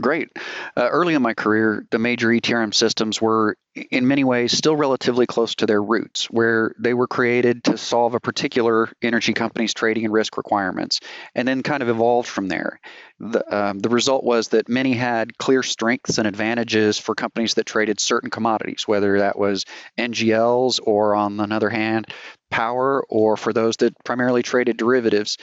Great. 0.00 0.28
Uh, 0.76 0.88
early 0.90 1.14
in 1.14 1.22
my 1.22 1.32
career, 1.32 1.86
the 1.90 1.98
major 1.98 2.28
ETRM 2.28 2.74
systems 2.74 3.20
were, 3.20 3.56
in 3.90 4.06
many 4.06 4.24
ways, 4.24 4.52
still 4.52 4.76
relatively 4.76 5.26
close 5.26 5.54
to 5.54 5.66
their 5.66 5.82
roots, 5.82 6.26
where 6.26 6.74
they 6.78 6.92
were 6.92 7.06
created 7.06 7.64
to 7.64 7.78
solve 7.78 8.14
a 8.14 8.20
particular 8.20 8.90
energy 9.00 9.32
company's 9.32 9.72
trading 9.72 10.04
and 10.04 10.12
risk 10.12 10.36
requirements, 10.36 11.00
and 11.34 11.48
then 11.48 11.62
kind 11.62 11.82
of 11.82 11.88
evolved 11.88 12.28
from 12.28 12.48
there. 12.48 12.78
The, 13.20 13.56
um, 13.56 13.78
the 13.78 13.88
result 13.88 14.22
was 14.22 14.48
that 14.48 14.68
many 14.68 14.92
had 14.92 15.38
clear 15.38 15.62
strengths 15.62 16.18
and 16.18 16.28
advantages 16.28 16.98
for 16.98 17.14
companies 17.14 17.54
that 17.54 17.64
traded 17.64 17.98
certain 17.98 18.28
commodities, 18.28 18.86
whether 18.86 19.20
that 19.20 19.38
was 19.38 19.64
NGLs 19.96 20.78
or, 20.82 21.14
on 21.14 21.38
the 21.38 21.44
other 21.44 21.70
hand, 21.70 22.08
power, 22.50 23.02
or 23.08 23.38
for 23.38 23.54
those 23.54 23.78
that 23.78 23.94
primarily 24.04 24.42
traded 24.42 24.76
derivatives 24.76 25.38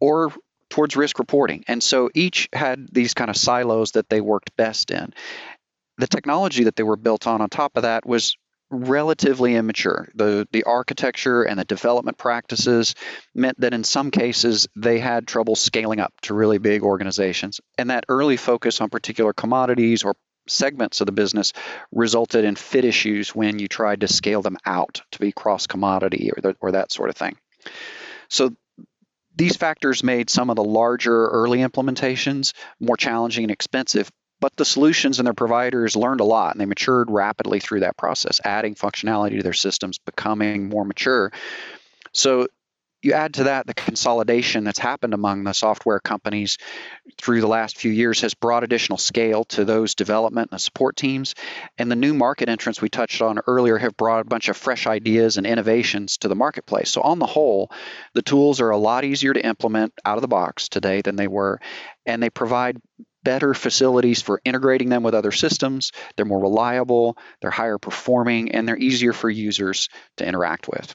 or 0.00 0.32
towards 0.70 0.96
risk 0.96 1.18
reporting. 1.18 1.64
And 1.68 1.82
so 1.82 2.10
each 2.14 2.48
had 2.52 2.88
these 2.92 3.14
kind 3.14 3.30
of 3.30 3.36
silos 3.36 3.92
that 3.92 4.08
they 4.08 4.20
worked 4.20 4.56
best 4.56 4.90
in. 4.90 5.12
The 5.98 6.06
technology 6.06 6.64
that 6.64 6.76
they 6.76 6.82
were 6.82 6.96
built 6.96 7.26
on 7.26 7.40
on 7.40 7.48
top 7.48 7.76
of 7.76 7.82
that 7.82 8.06
was 8.06 8.36
relatively 8.70 9.54
immature. 9.54 10.08
The 10.14 10.46
the 10.52 10.64
architecture 10.64 11.42
and 11.42 11.58
the 11.58 11.64
development 11.64 12.18
practices 12.18 12.94
meant 13.34 13.58
that 13.60 13.72
in 13.72 13.82
some 13.82 14.10
cases 14.10 14.68
they 14.76 14.98
had 14.98 15.26
trouble 15.26 15.56
scaling 15.56 16.00
up 16.00 16.12
to 16.22 16.34
really 16.34 16.58
big 16.58 16.82
organizations. 16.82 17.60
And 17.78 17.90
that 17.90 18.04
early 18.08 18.36
focus 18.36 18.80
on 18.80 18.90
particular 18.90 19.32
commodities 19.32 20.04
or 20.04 20.16
segments 20.48 21.00
of 21.00 21.06
the 21.06 21.12
business 21.12 21.52
resulted 21.92 22.44
in 22.44 22.56
fit 22.56 22.84
issues 22.84 23.34
when 23.34 23.58
you 23.58 23.68
tried 23.68 24.00
to 24.00 24.08
scale 24.08 24.42
them 24.42 24.56
out 24.64 25.02
to 25.12 25.18
be 25.18 25.32
cross 25.32 25.66
commodity 25.66 26.30
or, 26.34 26.40
the, 26.40 26.56
or 26.60 26.72
that 26.72 26.92
sort 26.92 27.10
of 27.10 27.16
thing. 27.16 27.36
So 28.28 28.54
these 29.38 29.56
factors 29.56 30.02
made 30.02 30.28
some 30.28 30.50
of 30.50 30.56
the 30.56 30.64
larger 30.64 31.28
early 31.28 31.60
implementations 31.60 32.52
more 32.80 32.96
challenging 32.96 33.44
and 33.44 33.52
expensive, 33.52 34.10
but 34.40 34.54
the 34.56 34.64
solutions 34.64 35.18
and 35.18 35.26
their 35.26 35.34
providers 35.34 35.96
learned 35.96 36.20
a 36.20 36.24
lot 36.24 36.52
and 36.52 36.60
they 36.60 36.66
matured 36.66 37.08
rapidly 37.10 37.60
through 37.60 37.80
that 37.80 37.96
process, 37.96 38.40
adding 38.44 38.74
functionality 38.74 39.36
to 39.36 39.42
their 39.42 39.52
systems, 39.52 39.98
becoming 39.98 40.68
more 40.68 40.84
mature. 40.84 41.32
So 42.12 42.48
you 43.02 43.12
add 43.12 43.34
to 43.34 43.44
that 43.44 43.66
the 43.66 43.74
consolidation 43.74 44.64
that's 44.64 44.78
happened 44.78 45.14
among 45.14 45.44
the 45.44 45.52
software 45.52 46.00
companies 46.00 46.58
through 47.20 47.40
the 47.40 47.46
last 47.46 47.78
few 47.78 47.90
years 47.90 48.20
has 48.22 48.34
brought 48.34 48.64
additional 48.64 48.98
scale 48.98 49.44
to 49.44 49.64
those 49.64 49.94
development 49.94 50.50
and 50.50 50.60
support 50.60 50.96
teams. 50.96 51.34
And 51.76 51.90
the 51.90 51.96
new 51.96 52.12
market 52.14 52.48
entrants 52.48 52.82
we 52.82 52.88
touched 52.88 53.22
on 53.22 53.38
earlier 53.46 53.78
have 53.78 53.96
brought 53.96 54.20
a 54.20 54.24
bunch 54.24 54.48
of 54.48 54.56
fresh 54.56 54.86
ideas 54.86 55.36
and 55.36 55.46
innovations 55.46 56.18
to 56.18 56.28
the 56.28 56.34
marketplace. 56.34 56.90
So, 56.90 57.00
on 57.02 57.18
the 57.18 57.26
whole, 57.26 57.70
the 58.14 58.22
tools 58.22 58.60
are 58.60 58.70
a 58.70 58.76
lot 58.76 59.04
easier 59.04 59.32
to 59.32 59.46
implement 59.46 59.92
out 60.04 60.18
of 60.18 60.22
the 60.22 60.28
box 60.28 60.68
today 60.68 61.00
than 61.00 61.16
they 61.16 61.28
were, 61.28 61.60
and 62.04 62.22
they 62.22 62.30
provide 62.30 62.78
better 63.22 63.52
facilities 63.54 64.22
for 64.22 64.40
integrating 64.44 64.88
them 64.88 65.02
with 65.02 65.14
other 65.14 65.32
systems. 65.32 65.92
They're 66.16 66.24
more 66.24 66.40
reliable, 66.40 67.16
they're 67.40 67.50
higher 67.50 67.78
performing, 67.78 68.52
and 68.52 68.66
they're 68.66 68.78
easier 68.78 69.12
for 69.12 69.28
users 69.28 69.88
to 70.16 70.26
interact 70.26 70.68
with. 70.68 70.94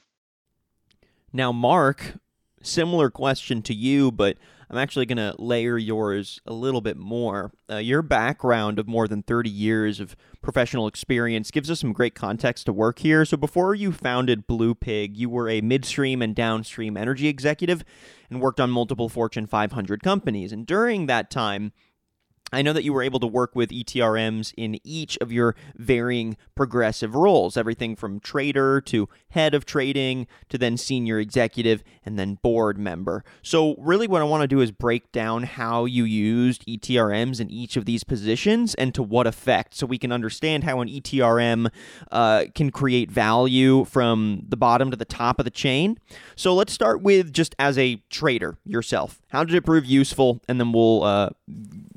Now, 1.36 1.50
Mark, 1.50 2.14
similar 2.62 3.10
question 3.10 3.60
to 3.62 3.74
you, 3.74 4.12
but 4.12 4.38
I'm 4.70 4.78
actually 4.78 5.04
going 5.04 5.16
to 5.18 5.34
layer 5.36 5.76
yours 5.76 6.40
a 6.46 6.52
little 6.52 6.80
bit 6.80 6.96
more. 6.96 7.50
Uh, 7.68 7.78
your 7.78 8.02
background 8.02 8.78
of 8.78 8.86
more 8.86 9.08
than 9.08 9.24
30 9.24 9.50
years 9.50 9.98
of 9.98 10.14
professional 10.42 10.86
experience 10.86 11.50
gives 11.50 11.72
us 11.72 11.80
some 11.80 11.92
great 11.92 12.14
context 12.14 12.66
to 12.66 12.72
work 12.72 13.00
here. 13.00 13.24
So, 13.24 13.36
before 13.36 13.74
you 13.74 13.90
founded 13.90 14.46
Blue 14.46 14.76
Pig, 14.76 15.16
you 15.16 15.28
were 15.28 15.48
a 15.48 15.60
midstream 15.60 16.22
and 16.22 16.36
downstream 16.36 16.96
energy 16.96 17.26
executive 17.26 17.84
and 18.30 18.40
worked 18.40 18.60
on 18.60 18.70
multiple 18.70 19.08
Fortune 19.08 19.48
500 19.48 20.04
companies. 20.04 20.52
And 20.52 20.64
during 20.64 21.06
that 21.06 21.32
time, 21.32 21.72
I 22.52 22.62
know 22.62 22.72
that 22.72 22.84
you 22.84 22.92
were 22.92 23.02
able 23.02 23.20
to 23.20 23.26
work 23.26 23.56
with 23.56 23.70
ETRMs 23.70 24.52
in 24.56 24.78
each 24.84 25.18
of 25.20 25.32
your 25.32 25.56
varying 25.76 26.36
progressive 26.54 27.14
roles, 27.14 27.56
everything 27.56 27.96
from 27.96 28.20
trader 28.20 28.80
to 28.82 29.08
head 29.30 29.54
of 29.54 29.64
trading 29.66 30.26
to 30.50 30.56
then 30.56 30.76
senior 30.76 31.18
executive 31.18 31.82
and 32.04 32.18
then 32.18 32.38
board 32.42 32.78
member. 32.78 33.24
So, 33.42 33.74
really, 33.78 34.06
what 34.06 34.22
I 34.22 34.24
want 34.24 34.42
to 34.42 34.48
do 34.48 34.60
is 34.60 34.70
break 34.70 35.10
down 35.10 35.42
how 35.44 35.84
you 35.84 36.04
used 36.04 36.64
ETRMs 36.66 37.40
in 37.40 37.50
each 37.50 37.76
of 37.76 37.86
these 37.86 38.04
positions 38.04 38.74
and 38.74 38.94
to 38.94 39.02
what 39.02 39.26
effect, 39.26 39.74
so 39.74 39.86
we 39.86 39.98
can 39.98 40.12
understand 40.12 40.64
how 40.64 40.80
an 40.80 40.88
ETRM 40.88 41.70
uh, 42.12 42.44
can 42.54 42.70
create 42.70 43.10
value 43.10 43.84
from 43.84 44.44
the 44.48 44.56
bottom 44.56 44.90
to 44.90 44.96
the 44.96 45.04
top 45.04 45.38
of 45.40 45.44
the 45.44 45.50
chain. 45.50 45.98
So, 46.36 46.54
let's 46.54 46.72
start 46.72 47.02
with 47.02 47.32
just 47.32 47.54
as 47.58 47.76
a 47.78 47.96
trader 48.10 48.58
yourself. 48.64 49.20
How 49.30 49.42
did 49.42 49.56
it 49.56 49.64
prove 49.64 49.84
useful? 49.84 50.40
And 50.46 50.60
then 50.60 50.72
we'll 50.72 51.02
uh, 51.02 51.30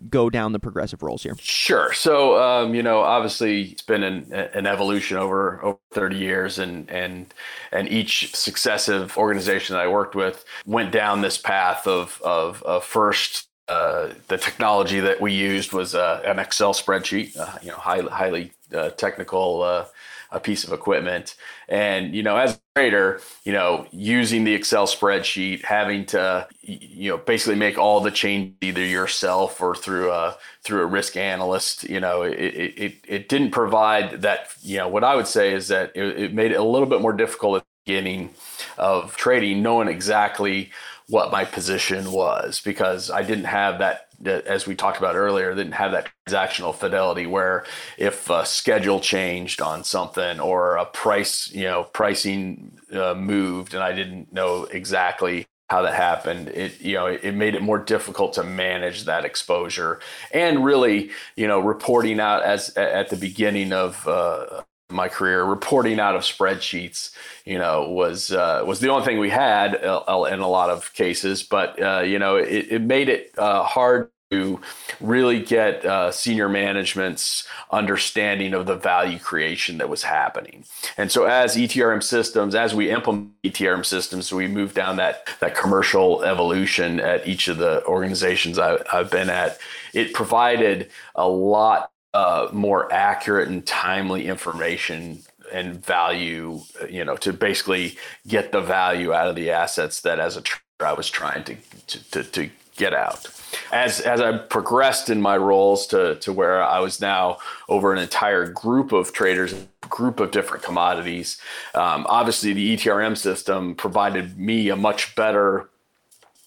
go 0.09 0.29
down 0.37 0.51
the 0.51 0.59
progressive 0.59 1.01
roles 1.01 1.23
here. 1.23 1.35
Sure. 1.41 1.91
So, 1.93 2.39
um, 2.39 2.75
you 2.75 2.83
know, 2.83 2.99
obviously 2.99 3.63
it's 3.71 3.81
been 3.81 4.03
an, 4.03 4.31
an 4.31 4.67
evolution 4.67 5.17
over, 5.17 5.59
over 5.63 5.79
30 5.93 6.15
years 6.15 6.59
and, 6.59 6.87
and, 6.91 7.33
and 7.71 7.89
each 7.89 8.35
successive 8.35 9.17
organization 9.17 9.73
that 9.73 9.81
I 9.81 9.87
worked 9.87 10.13
with 10.13 10.45
went 10.67 10.91
down 10.91 11.21
this 11.21 11.39
path 11.39 11.87
of, 11.87 12.21
of, 12.23 12.61
of 12.61 12.83
first 12.83 13.47
uh, 13.67 14.09
the 14.27 14.37
technology 14.37 14.99
that 14.99 15.19
we 15.19 15.33
used 15.33 15.73
was 15.73 15.95
uh, 15.95 16.21
an 16.23 16.37
Excel 16.37 16.73
spreadsheet, 16.73 17.35
uh, 17.35 17.57
you 17.63 17.69
know, 17.69 17.77
highly, 17.77 18.09
highly 18.09 18.51
uh, 18.75 18.91
technical 18.91 19.63
uh, 19.63 19.85
a 20.31 20.39
piece 20.39 20.63
of 20.63 20.73
equipment. 20.73 21.35
And, 21.69 22.13
you 22.15 22.23
know, 22.23 22.37
as 22.37 22.55
a 22.55 22.59
trader, 22.75 23.21
you 23.43 23.53
know, 23.53 23.87
using 23.91 24.43
the 24.43 24.53
Excel 24.53 24.87
spreadsheet, 24.87 25.63
having 25.63 26.05
to, 26.07 26.47
you 26.61 27.11
know, 27.11 27.17
basically 27.17 27.55
make 27.55 27.77
all 27.77 27.99
the 27.99 28.11
change 28.11 28.55
either 28.61 28.83
yourself 28.83 29.61
or 29.61 29.75
through 29.75 30.11
a, 30.11 30.37
through 30.63 30.81
a 30.81 30.85
risk 30.85 31.15
analyst, 31.17 31.83
you 31.89 31.99
know, 31.99 32.23
it, 32.23 32.33
it, 32.33 32.93
it 33.07 33.29
didn't 33.29 33.51
provide 33.51 34.21
that, 34.21 34.49
you 34.61 34.77
know, 34.77 34.87
what 34.87 35.03
I 35.03 35.15
would 35.15 35.27
say 35.27 35.53
is 35.53 35.69
that 35.69 35.91
it, 35.95 36.19
it 36.19 36.33
made 36.33 36.51
it 36.51 36.59
a 36.59 36.63
little 36.63 36.87
bit 36.87 37.01
more 37.01 37.13
difficult 37.13 37.57
at 37.57 37.63
the 37.63 37.91
beginning 37.91 38.33
of 38.77 39.15
trading, 39.15 39.61
knowing 39.61 39.87
exactly 39.87 40.71
what 41.09 41.31
my 41.31 41.45
position 41.45 42.11
was 42.11 42.61
because 42.61 43.09
I 43.09 43.23
didn't 43.23 43.45
have 43.45 43.79
that 43.79 44.06
as 44.25 44.65
we 44.65 44.75
talked 44.75 44.97
about 44.97 45.15
earlier, 45.15 45.53
didn't 45.53 45.73
have 45.73 45.91
that 45.91 46.09
transactional 46.27 46.73
fidelity 46.73 47.25
where 47.25 47.65
if 47.97 48.29
a 48.29 48.45
schedule 48.45 48.99
changed 48.99 49.61
on 49.61 49.83
something 49.83 50.39
or 50.39 50.77
a 50.77 50.85
price, 50.85 51.51
you 51.51 51.65
know, 51.65 51.83
pricing 51.83 52.79
uh, 52.91 53.13
moved 53.13 53.73
and 53.73 53.83
I 53.83 53.93
didn't 53.93 54.33
know 54.33 54.63
exactly 54.65 55.47
how 55.69 55.81
that 55.81 55.93
happened 55.93 56.47
it 56.49 56.79
you 56.79 56.93
know 56.93 57.07
it 57.07 57.33
made 57.33 57.53
it 57.53 57.61
more 57.61 57.77
difficult 57.77 58.33
to 58.33 58.43
manage 58.43 59.03
that 59.03 59.25
exposure 59.25 59.99
and 60.31 60.63
really 60.63 61.11
you 61.35 61.45
know 61.45 61.59
reporting 61.59 62.19
out 62.19 62.41
as 62.43 62.69
at 62.77 63.09
the 63.09 63.17
beginning 63.17 63.73
of 63.73 64.07
uh, 64.07 64.61
my 64.89 65.07
career 65.09 65.43
reporting 65.43 65.99
out 65.99 66.15
of 66.15 66.21
spreadsheets 66.21 67.11
you 67.45 67.57
know 67.57 67.89
was 67.89 68.31
uh, 68.31 68.63
was 68.65 68.79
the 68.79 68.89
only 68.89 69.05
thing 69.05 69.19
we 69.19 69.29
had 69.29 69.75
uh, 69.83 70.27
in 70.31 70.39
a 70.39 70.47
lot 70.47 70.69
of 70.69 70.93
cases 70.93 71.43
but 71.43 71.81
uh, 71.81 71.99
you 71.99 72.17
know 72.17 72.37
it, 72.37 72.67
it 72.71 72.81
made 72.81 73.09
it 73.09 73.31
uh, 73.37 73.63
hard 73.63 74.09
to 74.31 74.59
really 74.99 75.41
get 75.41 75.85
uh, 75.85 76.11
senior 76.11 76.49
management's 76.49 77.47
understanding 77.71 78.53
of 78.53 78.65
the 78.65 78.75
value 78.75 79.19
creation 79.19 79.77
that 79.77 79.87
was 79.87 80.03
happening. 80.03 80.65
And 80.97 81.11
so 81.11 81.25
as 81.25 81.55
ETRM 81.55 82.03
systems, 82.03 82.53
as 82.53 82.75
we 82.75 82.91
implement 82.91 83.41
ETRM 83.43 83.85
systems, 83.85 84.33
we 84.33 84.47
move 84.47 84.73
down 84.73 84.97
that, 84.97 85.29
that 85.39 85.55
commercial 85.55 86.23
evolution 86.23 86.99
at 86.99 87.25
each 87.25 87.47
of 87.47 87.57
the 87.57 87.85
organizations 87.85 88.59
I, 88.59 88.79
have 88.91 89.09
been 89.09 89.29
at, 89.29 89.59
it 89.93 90.13
provided 90.13 90.89
a 91.15 91.27
lot 91.27 91.91
uh, 92.13 92.49
more 92.51 92.91
accurate 92.91 93.47
and 93.47 93.65
timely 93.65 94.27
information 94.27 95.19
and 95.51 95.83
value, 95.85 96.59
you 96.89 97.05
know, 97.05 97.15
to 97.17 97.31
basically 97.31 97.97
get 98.27 98.51
the 98.51 98.61
value 98.61 99.13
out 99.13 99.27
of 99.27 99.35
the 99.35 99.51
assets 99.51 100.01
that 100.01 100.19
as 100.19 100.35
a 100.35 100.41
trader 100.41 100.63
I 100.81 100.93
was 100.93 101.09
trying 101.09 101.43
to, 101.45 101.55
to, 101.87 102.11
to, 102.11 102.23
to 102.23 102.49
get 102.75 102.93
out. 102.93 103.27
As 103.71 103.99
as 104.01 104.21
I 104.21 104.37
progressed 104.37 105.09
in 105.09 105.21
my 105.21 105.35
roles 105.35 105.87
to 105.87 106.15
to 106.15 106.31
where 106.31 106.63
I 106.63 106.79
was 106.79 107.01
now 107.01 107.39
over 107.67 107.91
an 107.91 107.99
entire 107.99 108.47
group 108.49 108.91
of 108.91 109.11
traders, 109.11 109.53
group 109.89 110.19
of 110.19 110.31
different 110.31 110.63
commodities, 110.63 111.41
um, 111.73 112.05
obviously 112.07 112.53
the 112.53 112.77
ETRM 112.77 113.17
system 113.17 113.75
provided 113.75 114.37
me 114.37 114.69
a 114.69 114.75
much 114.75 115.15
better 115.15 115.69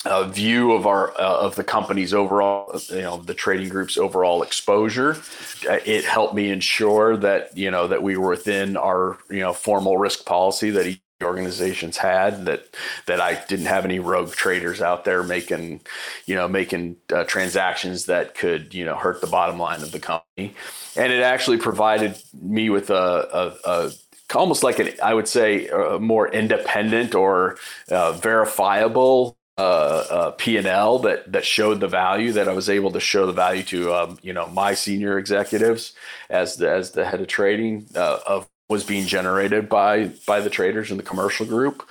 a 0.07 0.27
view 0.27 0.73
of 0.73 0.87
our 0.87 1.11
uh, 1.21 1.41
of 1.41 1.57
the 1.57 1.65
company's 1.65 2.15
overall 2.15 2.81
you 2.89 3.03
know 3.03 3.19
the 3.19 3.35
trading 3.35 3.69
group's 3.69 3.99
overall 3.99 4.43
exposure. 4.43 5.17
It 5.63 6.05
helped 6.05 6.35
me 6.35 6.51
ensure 6.51 7.17
that 7.19 7.57
you 7.57 7.71
know 7.71 7.87
that 7.87 8.03
we 8.03 8.17
were 8.17 8.31
within 8.31 8.77
our 8.77 9.19
you 9.29 9.41
know 9.41 9.53
formal 9.53 9.99
risk 9.99 10.25
policy 10.25 10.71
that 10.71 10.87
each 10.87 11.03
organizations 11.23 11.99
had 11.99 12.47
that 12.47 12.65
that 13.07 13.21
I 13.21 13.45
didn't 13.47 13.67
have 13.67 13.85
any 13.85 13.99
rogue 13.99 14.33
traders 14.33 14.81
out 14.81 15.05
there 15.05 15.23
making 15.23 15.83
you 16.25 16.35
know 16.35 16.49
making 16.49 16.97
uh, 17.13 17.25
transactions 17.25 18.07
that 18.07 18.35
could 18.35 18.73
you 18.73 18.87
know 18.87 18.97
hurt 18.97 19.21
the 19.21 19.27
bottom 19.27 19.59
line 19.59 19.83
of 19.83 19.93
the 19.93 20.01
company. 20.01 20.55
And 20.97 21.13
it 21.13 21.23
actually 21.23 21.59
provided 21.59 22.21
me 22.41 22.71
with 22.71 22.89
a, 22.89 23.55
a, 23.65 23.71
a 23.71 23.93
almost 24.35 24.63
like 24.63 24.79
an 24.79 24.93
I 25.03 25.13
would 25.13 25.29
say 25.29 25.69
more 26.01 26.27
independent 26.33 27.15
or 27.15 27.59
uh, 27.91 28.13
verifiable 28.13 29.37
uh, 29.61 30.07
uh, 30.11 30.31
P&L 30.33 31.01
that 31.01 31.31
that 31.31 31.45
showed 31.45 31.81
the 31.81 31.89
value 31.89 32.33
that 32.33 32.49
I 32.49 32.55
was 32.55 32.71
able 32.71 32.91
to 32.93 33.01
show 33.01 33.27
the 33.27 33.33
value 33.33 33.63
to 33.65 33.93
um, 33.95 34.19
you 34.23 34.33
know 34.33 34.47
my 34.47 34.73
senior 34.73 35.19
executives 35.19 35.93
as 36.31 36.57
the 36.57 36.71
as 36.71 36.93
the 36.93 37.05
head 37.05 37.21
of 37.21 37.27
trading 37.27 37.87
uh, 37.95 38.21
of 38.27 38.49
was 38.71 38.85
being 38.85 39.07
generated 39.07 39.69
by 39.69 40.13
by 40.27 40.41
the 40.41 40.49
traders 40.49 40.91
in 40.91 40.97
the 40.97 41.03
commercial 41.03 41.45
group. 41.45 41.87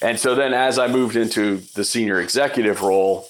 And 0.00 0.20
so 0.20 0.36
then 0.36 0.54
as 0.54 0.78
I 0.78 0.86
moved 0.86 1.16
into 1.16 1.56
the 1.74 1.82
senior 1.82 2.20
executive 2.20 2.80
role, 2.80 3.26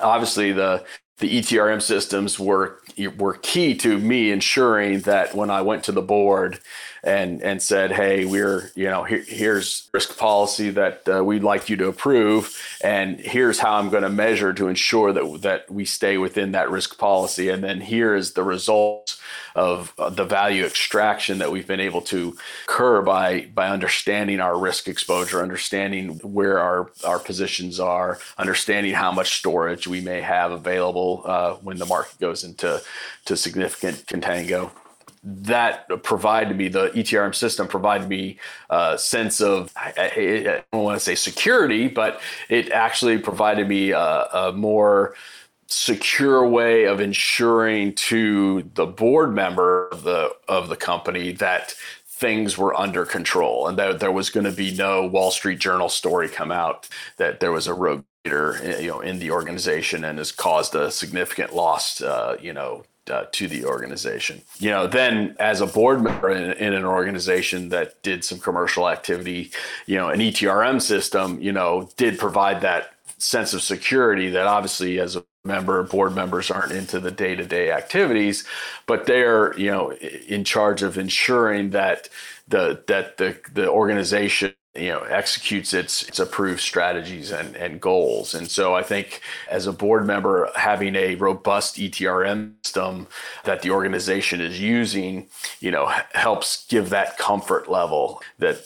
obviously 0.00 0.52
the 0.52 0.82
the 1.18 1.38
ETRM 1.38 1.82
systems 1.82 2.38
were 2.38 2.80
were 3.18 3.34
key 3.34 3.74
to 3.74 3.98
me 3.98 4.30
ensuring 4.30 5.00
that 5.00 5.34
when 5.34 5.50
I 5.50 5.60
went 5.60 5.84
to 5.84 5.92
the 5.92 6.00
board 6.00 6.60
and 7.06 7.40
and 7.40 7.62
said, 7.62 7.92
"Hey, 7.92 8.24
we're 8.24 8.72
you 8.74 8.90
know 8.90 9.04
here, 9.04 9.24
here's 9.26 9.88
risk 9.92 10.18
policy 10.18 10.70
that 10.70 11.08
uh, 11.08 11.24
we'd 11.24 11.44
like 11.44 11.68
you 11.68 11.76
to 11.76 11.86
approve, 11.86 12.60
and 12.82 13.20
here's 13.20 13.60
how 13.60 13.74
I'm 13.74 13.90
going 13.90 14.02
to 14.02 14.10
measure 14.10 14.52
to 14.52 14.66
ensure 14.66 15.12
that 15.12 15.42
that 15.42 15.70
we 15.70 15.84
stay 15.84 16.18
within 16.18 16.52
that 16.52 16.70
risk 16.70 16.98
policy, 16.98 17.48
and 17.48 17.62
then 17.62 17.80
here 17.80 18.14
is 18.14 18.32
the 18.32 18.42
results 18.42 19.20
of 19.54 19.94
uh, 19.98 20.10
the 20.10 20.24
value 20.24 20.64
extraction 20.64 21.38
that 21.38 21.50
we've 21.50 21.66
been 21.66 21.80
able 21.80 22.02
to 22.02 22.36
occur 22.64 23.00
by 23.02 23.46
by 23.54 23.68
understanding 23.68 24.40
our 24.40 24.58
risk 24.58 24.88
exposure, 24.88 25.40
understanding 25.40 26.18
where 26.24 26.58
our 26.58 26.90
our 27.04 27.20
positions 27.20 27.78
are, 27.78 28.18
understanding 28.36 28.94
how 28.94 29.12
much 29.12 29.38
storage 29.38 29.86
we 29.86 30.00
may 30.00 30.20
have 30.20 30.50
available 30.50 31.22
uh, 31.24 31.54
when 31.54 31.78
the 31.78 31.86
market 31.86 32.18
goes 32.18 32.42
into 32.42 32.82
to 33.24 33.36
significant 33.36 34.04
contango 34.06 34.72
that 35.28 35.88
provided 36.04 36.56
me 36.56 36.68
the 36.68 36.88
ETRM 36.90 37.34
system 37.34 37.66
provided 37.66 38.08
me 38.08 38.38
a 38.70 38.96
sense 38.96 39.40
of 39.40 39.72
I, 39.76 39.92
I, 39.96 40.62
don't 40.72 40.84
want 40.84 40.96
to 40.96 41.04
say 41.04 41.16
security, 41.16 41.88
but 41.88 42.20
it 42.48 42.70
actually 42.70 43.18
provided 43.18 43.68
me 43.68 43.90
a, 43.90 43.98
a 43.98 44.52
more 44.52 45.14
secure 45.66 46.46
way 46.48 46.84
of 46.84 47.00
ensuring 47.00 47.92
to 47.94 48.70
the 48.74 48.86
board 48.86 49.34
member 49.34 49.88
of 49.88 50.04
the 50.04 50.30
of 50.46 50.68
the 50.68 50.76
company 50.76 51.32
that 51.32 51.74
things 52.06 52.56
were 52.56 52.78
under 52.78 53.04
control 53.04 53.66
and 53.66 53.76
that 53.76 53.98
there 53.98 54.12
was 54.12 54.30
going 54.30 54.44
to 54.44 54.52
be 54.52 54.72
no 54.74 55.04
Wall 55.06 55.32
Street 55.32 55.58
Journal 55.58 55.88
story 55.88 56.28
come 56.28 56.52
out 56.52 56.88
that 57.16 57.40
there 57.40 57.50
was 57.52 57.66
a 57.66 57.74
rogue 57.74 58.04
leader, 58.24 58.58
eh, 58.62 58.78
you 58.78 58.88
know, 58.88 59.00
in 59.00 59.18
the 59.18 59.32
organization 59.32 60.04
and 60.04 60.18
has 60.18 60.30
caused 60.30 60.74
a 60.76 60.90
significant 60.90 61.52
loss, 61.52 62.00
uh, 62.00 62.36
you 62.40 62.52
know, 62.52 62.84
uh, 63.10 63.24
to 63.32 63.48
the 63.48 63.64
organization. 63.64 64.42
You 64.58 64.70
know, 64.70 64.86
then 64.86 65.36
as 65.38 65.60
a 65.60 65.66
board 65.66 66.02
member 66.02 66.30
in, 66.30 66.52
in, 66.52 66.72
an 66.72 66.84
organization 66.84 67.68
that 67.70 68.02
did 68.02 68.24
some 68.24 68.38
commercial 68.38 68.88
activity, 68.88 69.50
you 69.86 69.96
know, 69.96 70.08
an 70.08 70.20
ETRM 70.20 70.80
system, 70.82 71.40
you 71.40 71.52
know, 71.52 71.88
did 71.96 72.18
provide 72.18 72.60
that 72.62 72.94
sense 73.18 73.54
of 73.54 73.62
security 73.62 74.30
that 74.30 74.46
obviously 74.46 75.00
as 75.00 75.16
a 75.16 75.24
member 75.44 75.82
board 75.84 76.14
members 76.14 76.50
aren't 76.50 76.72
into 76.72 76.98
the 77.00 77.10
day-to-day 77.10 77.70
activities 77.70 78.44
but 78.84 79.06
they're 79.06 79.56
you 79.58 79.70
know 79.70 79.92
in 79.92 80.44
charge 80.44 80.82
of 80.82 80.98
ensuring 80.98 81.70
that 81.70 82.08
the 82.48 82.82
that 82.88 83.16
the 83.16 83.38
the 83.54 83.70
organization 83.70 84.52
you 84.78 84.88
know 84.88 85.00
executes 85.00 85.72
its 85.74 86.02
its 86.04 86.18
approved 86.18 86.60
strategies 86.60 87.30
and 87.30 87.56
and 87.56 87.80
goals. 87.80 88.34
And 88.34 88.50
so 88.50 88.74
i 88.74 88.82
think 88.82 89.20
as 89.50 89.66
a 89.66 89.72
board 89.72 90.06
member 90.06 90.50
having 90.54 90.94
a 90.96 91.14
robust 91.16 91.76
etrm 91.76 92.52
system 92.64 93.06
that 93.44 93.62
the 93.62 93.70
organization 93.70 94.40
is 94.40 94.60
using 94.60 95.28
you 95.60 95.70
know 95.70 95.86
helps 96.12 96.66
give 96.66 96.90
that 96.90 97.16
comfort 97.18 97.70
level 97.70 98.20
that 98.38 98.58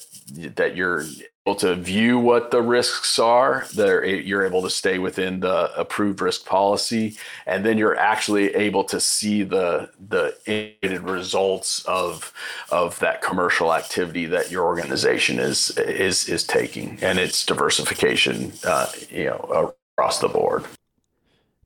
that 0.57 0.77
you're 0.77 1.05
able 1.46 1.57
to 1.57 1.74
view 1.74 2.18
what 2.18 2.50
the 2.50 2.61
risks 2.61 3.18
are 3.18 3.66
that 3.74 4.24
you're 4.26 4.44
able 4.44 4.61
to 4.61 4.68
stay 4.68 4.98
within 4.98 5.40
the 5.40 5.72
approved 5.79 6.20
risk 6.20 6.44
policy 6.44 7.16
and 7.46 7.64
then 7.64 7.79
you're 7.79 7.96
actually 7.96 8.55
able 8.55 8.85
to 8.85 9.00
see 9.00 9.42
the 9.42 9.88
the 10.09 11.00
results 11.03 11.83
of 11.87 12.33
of 12.70 12.98
that 12.98 13.22
commercial 13.22 13.72
activity 13.72 14.26
that 14.26 14.50
your 14.50 14.64
organization 14.64 15.38
is 15.38 15.70
is 15.79 16.29
is 16.29 16.44
taking 16.44 16.98
and 17.00 17.18
its 17.18 17.46
diversification 17.46 18.53
uh, 18.64 18.87
you 19.11 19.24
know 19.24 19.72
across 19.96 20.18
the 20.18 20.29
board. 20.29 20.64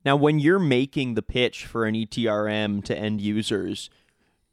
Now 0.05 0.15
when 0.15 0.39
you're 0.39 0.57
making 0.57 1.15
the 1.15 1.21
pitch 1.21 1.65
for 1.65 1.85
an 1.85 1.95
ETRM 1.95 2.83
to 2.85 2.97
end 2.97 3.19
users 3.19 3.89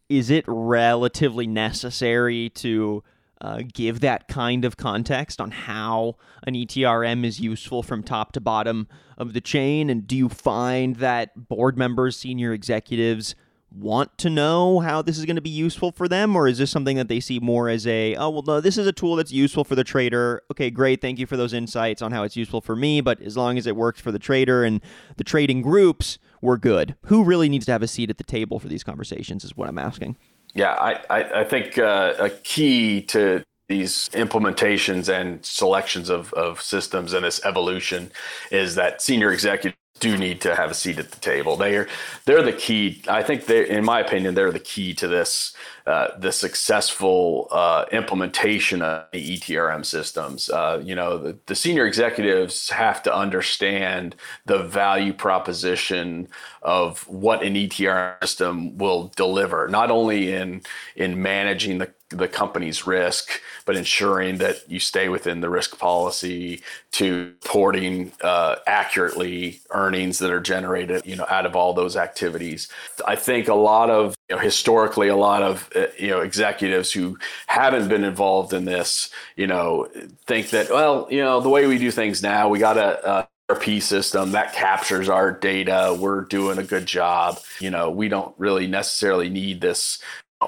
is 0.08 0.30
it 0.30 0.44
relatively 0.48 1.46
necessary 1.46 2.50
to 2.50 3.04
uh, 3.42 3.62
give 3.74 4.00
that 4.00 4.28
kind 4.28 4.64
of 4.64 4.76
context 4.76 5.40
on 5.40 5.50
how 5.50 6.16
an 6.44 6.54
ETRM 6.54 7.24
is 7.24 7.40
useful 7.40 7.82
from 7.82 8.02
top 8.02 8.32
to 8.32 8.40
bottom 8.40 8.86
of 9.18 9.32
the 9.32 9.40
chain? 9.40 9.90
And 9.90 10.06
do 10.06 10.16
you 10.16 10.28
find 10.28 10.96
that 10.96 11.48
board 11.48 11.76
members, 11.76 12.16
senior 12.16 12.52
executives, 12.52 13.34
want 13.74 14.16
to 14.18 14.30
know 14.30 14.80
how 14.80 15.02
this 15.02 15.18
is 15.18 15.24
going 15.24 15.36
to 15.36 15.42
be 15.42 15.50
useful 15.50 15.90
for 15.90 16.06
them? 16.06 16.36
Or 16.36 16.46
is 16.46 16.58
this 16.58 16.70
something 16.70 16.96
that 16.96 17.08
they 17.08 17.18
see 17.18 17.40
more 17.40 17.68
as 17.68 17.86
a 17.86 18.14
oh 18.16 18.30
well 18.30 18.42
no 18.42 18.60
this 18.60 18.78
is 18.78 18.86
a 18.86 18.92
tool 18.92 19.16
that's 19.16 19.32
useful 19.32 19.64
for 19.64 19.74
the 19.74 19.84
trader. 19.84 20.42
Okay 20.52 20.70
great 20.70 21.00
thank 21.00 21.18
you 21.18 21.26
for 21.26 21.36
those 21.36 21.52
insights 21.52 22.02
on 22.02 22.12
how 22.12 22.22
it's 22.22 22.36
useful 22.36 22.60
for 22.60 22.76
me 22.76 23.00
but 23.00 23.20
as 23.22 23.36
long 23.36 23.58
as 23.58 23.66
it 23.66 23.74
works 23.74 24.00
for 24.00 24.12
the 24.12 24.18
trader 24.18 24.62
and 24.62 24.80
the 25.16 25.24
trading 25.24 25.62
groups 25.62 26.18
we're 26.40 26.58
good. 26.58 26.96
Who 27.06 27.24
really 27.24 27.48
needs 27.48 27.66
to 27.66 27.72
have 27.72 27.82
a 27.82 27.88
seat 27.88 28.10
at 28.10 28.18
the 28.18 28.24
table 28.24 28.58
for 28.58 28.68
these 28.68 28.84
conversations 28.84 29.44
is 29.44 29.56
what 29.56 29.68
i'm 29.68 29.78
asking 29.78 30.16
yeah, 30.54 30.72
I, 30.72 31.00
I, 31.08 31.40
I 31.40 31.44
think 31.44 31.78
uh, 31.78 32.14
a 32.18 32.30
key 32.30 33.02
to 33.02 33.42
these 33.68 34.10
implementations 34.10 35.08
and 35.08 35.44
selections 35.44 36.10
of, 36.10 36.32
of 36.34 36.60
systems 36.60 37.12
and 37.14 37.24
this 37.24 37.42
evolution 37.44 38.10
is 38.50 38.74
that 38.74 39.00
senior 39.00 39.32
executives 39.32 39.76
do 39.98 40.18
need 40.18 40.40
to 40.40 40.54
have 40.54 40.70
a 40.70 40.74
seat 40.74 40.98
at 40.98 41.10
the 41.10 41.20
table. 41.20 41.56
They 41.56 41.76
are 41.76 41.88
they're 42.26 42.42
the 42.42 42.52
key. 42.52 43.02
I 43.08 43.22
think 43.22 43.46
they, 43.46 43.68
in 43.68 43.84
my 43.84 44.00
opinion, 44.00 44.34
they're 44.34 44.50
the 44.52 44.58
key 44.58 44.94
to 44.94 45.06
this 45.08 45.54
uh, 45.86 46.08
the 46.18 46.30
successful 46.30 47.48
uh, 47.50 47.84
implementation 47.90 48.82
of 48.82 49.04
the 49.12 49.36
ETRM 49.36 49.84
systems. 49.84 50.48
Uh, 50.48 50.80
you 50.84 50.94
know, 50.94 51.18
the, 51.18 51.38
the, 51.46 51.54
senior 51.56 51.86
executives 51.86 52.70
have 52.70 53.02
to 53.02 53.14
understand 53.14 54.14
the 54.46 54.62
value 54.62 55.12
proposition 55.12 56.28
of 56.62 57.06
what 57.08 57.42
an 57.42 57.54
ETRM 57.54 58.14
system 58.22 58.78
will 58.78 59.12
deliver, 59.16 59.66
not 59.68 59.90
only 59.90 60.32
in 60.32 60.62
in 60.94 61.20
managing 61.20 61.78
the 61.78 61.92
the 62.12 62.28
company's 62.28 62.86
risk, 62.86 63.40
but 63.64 63.76
ensuring 63.76 64.38
that 64.38 64.70
you 64.70 64.78
stay 64.78 65.08
within 65.08 65.40
the 65.40 65.48
risk 65.48 65.78
policy 65.78 66.62
to 66.92 67.32
reporting 67.42 68.12
uh, 68.22 68.56
accurately 68.66 69.60
earnings 69.70 70.18
that 70.18 70.30
are 70.30 70.40
generated, 70.40 71.02
you 71.04 71.16
know, 71.16 71.26
out 71.28 71.46
of 71.46 71.56
all 71.56 71.72
those 71.72 71.96
activities. 71.96 72.68
I 73.06 73.16
think 73.16 73.48
a 73.48 73.54
lot 73.54 73.90
of 73.90 74.14
you 74.32 74.38
know, 74.38 74.42
historically, 74.42 75.08
a 75.08 75.16
lot 75.16 75.42
of 75.42 75.68
uh, 75.76 75.88
you 75.98 76.08
know 76.08 76.22
executives 76.22 76.90
who 76.90 77.18
haven't 77.48 77.88
been 77.88 78.02
involved 78.02 78.54
in 78.54 78.64
this, 78.64 79.10
you 79.36 79.46
know, 79.46 79.90
think 80.26 80.48
that 80.50 80.70
well, 80.70 81.06
you 81.10 81.22
know, 81.22 81.42
the 81.42 81.50
way 81.50 81.66
we 81.66 81.76
do 81.76 81.90
things 81.90 82.22
now, 82.22 82.48
we 82.48 82.58
got 82.58 82.78
a, 82.78 83.10
a 83.10 83.28
ERP 83.50 83.82
system 83.82 84.32
that 84.32 84.54
captures 84.54 85.10
our 85.10 85.32
data. 85.32 85.94
We're 86.00 86.22
doing 86.22 86.56
a 86.56 86.62
good 86.62 86.86
job. 86.86 87.40
You 87.60 87.68
know, 87.68 87.90
we 87.90 88.08
don't 88.08 88.34
really 88.38 88.66
necessarily 88.66 89.28
need 89.28 89.60
this 89.60 89.98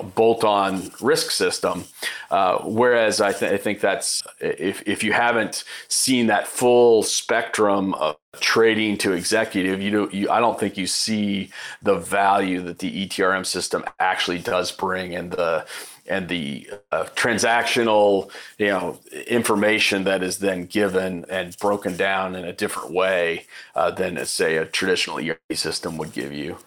bolt-on 0.02 0.90
risk 1.00 1.30
system. 1.30 1.85
Uh, 2.30 2.59
whereas 2.59 3.20
I, 3.20 3.33
th- 3.33 3.52
I, 3.52 3.57
think 3.57 3.80
that's 3.80 4.22
if, 4.40 4.83
if 4.87 5.04
you 5.04 5.12
haven't 5.12 5.64
seen 5.88 6.26
that 6.26 6.46
full 6.46 7.02
spectrum 7.02 7.94
of 7.94 8.16
trading 8.40 8.98
to 8.98 9.12
executive, 9.12 9.80
you 9.80 9.90
do 9.90 10.16
you, 10.16 10.30
I 10.30 10.40
don't 10.40 10.59
think 10.59 10.76
you 10.76 10.87
see 10.87 11.50
the 11.83 11.96
value 11.96 12.61
that 12.62 12.78
the 12.78 13.07
ETRM 13.07 13.46
system 13.46 13.85
actually 14.00 14.38
does 14.38 14.72
bring 14.72 15.14
and 15.14 15.30
the 15.30 15.66
and 16.07 16.28
the 16.28 16.68
uh, 16.92 17.04
transactional 17.14 18.30
you 18.59 18.66
know 18.66 18.98
information 19.26 20.04
that 20.04 20.22
is 20.22 20.38
then 20.38 20.66
given 20.66 21.24
and 21.28 21.57
broken 21.59 21.96
down 21.96 22.35
in 22.35 22.44
a 22.44 22.52
different 22.52 22.92
way 22.92 23.46
uh, 23.74 23.90
than 23.90 24.24
say 24.26 24.57
a 24.57 24.66
traditional 24.66 25.18
ERP 25.18 25.54
system 25.54 25.96
would 25.96 26.12
give 26.12 26.33
you. 26.33 26.59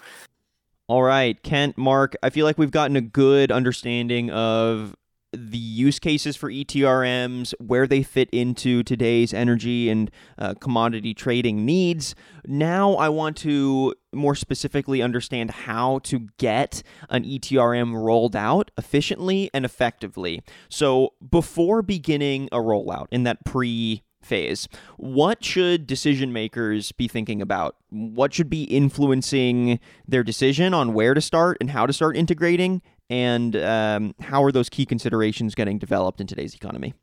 All 0.89 1.04
right, 1.04 1.41
Kent, 1.43 1.78
Mark, 1.78 2.15
I 2.23 2.30
feel 2.30 2.45
like 2.45 2.58
we've 2.58 2.71
gotten 2.71 2.95
a 2.95 3.02
good 3.02 3.52
understanding 3.52 4.32
of 4.32 4.95
the 5.34 5.58
use 5.58 6.00
cases 6.00 6.38
for 6.38 6.50
ETRMs, 6.50 7.54
where 7.60 7.86
they 7.88 8.04
fit 8.04 8.30
into 8.32 8.84
today's 8.84 9.34
energy 9.34 9.89
and 9.89 10.10
uh, 10.38 10.54
commodity 10.54 11.13
trading 11.13 11.65
needs. 11.65 12.15
Now, 12.45 12.93
I 12.93 13.10
want 13.10 13.36
to 13.38 13.95
more 14.13 14.34
specifically 14.34 15.02
understand 15.02 15.52
how 15.52 16.00
to 16.04 16.30
get 16.38 16.84
an 17.10 17.26
ETRM 17.26 17.93
rolled 17.93 18.38
out 18.38 18.71
efficiently 18.78 19.50
and 19.54 19.65
effectively. 19.65 20.41
So, 20.69 21.15
before 21.30 21.82
beginning 21.82 22.47
a 22.54 22.60
rollout 22.60 23.08
in 23.12 23.23
that 23.23 23.43
pre 23.43 24.04
phase. 24.28 24.68
What 24.98 25.44
should 25.44 25.88
decision 25.88 26.32
makers 26.32 26.92
be 26.92 27.08
thinking 27.08 27.42
about? 27.42 27.76
What 27.90 28.34
should 28.34 28.50
be 28.50 28.63
influencing 28.63 29.80
their 30.08 30.24
decision 30.24 30.74
on 30.74 30.94
where 30.94 31.13
to 31.13 31.22
start 31.22 31.58
and 31.60 31.72
how 31.72 31.86
to 31.86 31.94
start 31.94 32.16
integrating? 32.16 32.82
And 33.10 33.56
um, 33.56 34.16
how 34.20 34.44
are 34.44 34.52
those 34.52 34.70
key 34.70 34.86
considerations 34.86 35.56
getting 35.56 35.80
developed 35.80 36.20
in 36.20 36.28
today's 36.28 36.54
economy? 36.54 36.94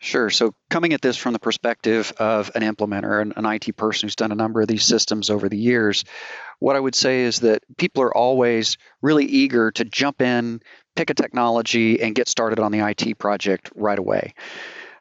Sure. 0.00 0.30
So, 0.30 0.54
coming 0.70 0.92
at 0.92 1.02
this 1.02 1.16
from 1.16 1.32
the 1.32 1.40
perspective 1.40 2.12
of 2.18 2.52
an 2.54 2.62
implementer, 2.62 3.20
an, 3.20 3.32
an 3.36 3.44
IT 3.44 3.76
person 3.76 4.06
who's 4.06 4.14
done 4.14 4.30
a 4.30 4.36
number 4.36 4.60
of 4.60 4.68
these 4.68 4.84
systems 4.84 5.28
over 5.28 5.48
the 5.48 5.58
years, 5.58 6.04
what 6.60 6.76
I 6.76 6.80
would 6.80 6.94
say 6.94 7.22
is 7.22 7.40
that 7.40 7.64
people 7.76 8.04
are 8.04 8.16
always 8.16 8.78
really 9.02 9.24
eager 9.24 9.72
to 9.72 9.84
jump 9.84 10.22
in, 10.22 10.62
pick 10.94 11.10
a 11.10 11.14
technology, 11.14 12.00
and 12.00 12.14
get 12.14 12.28
started 12.28 12.60
on 12.60 12.70
the 12.70 12.86
IT 12.88 13.18
project 13.18 13.72
right 13.74 13.98
away. 13.98 14.34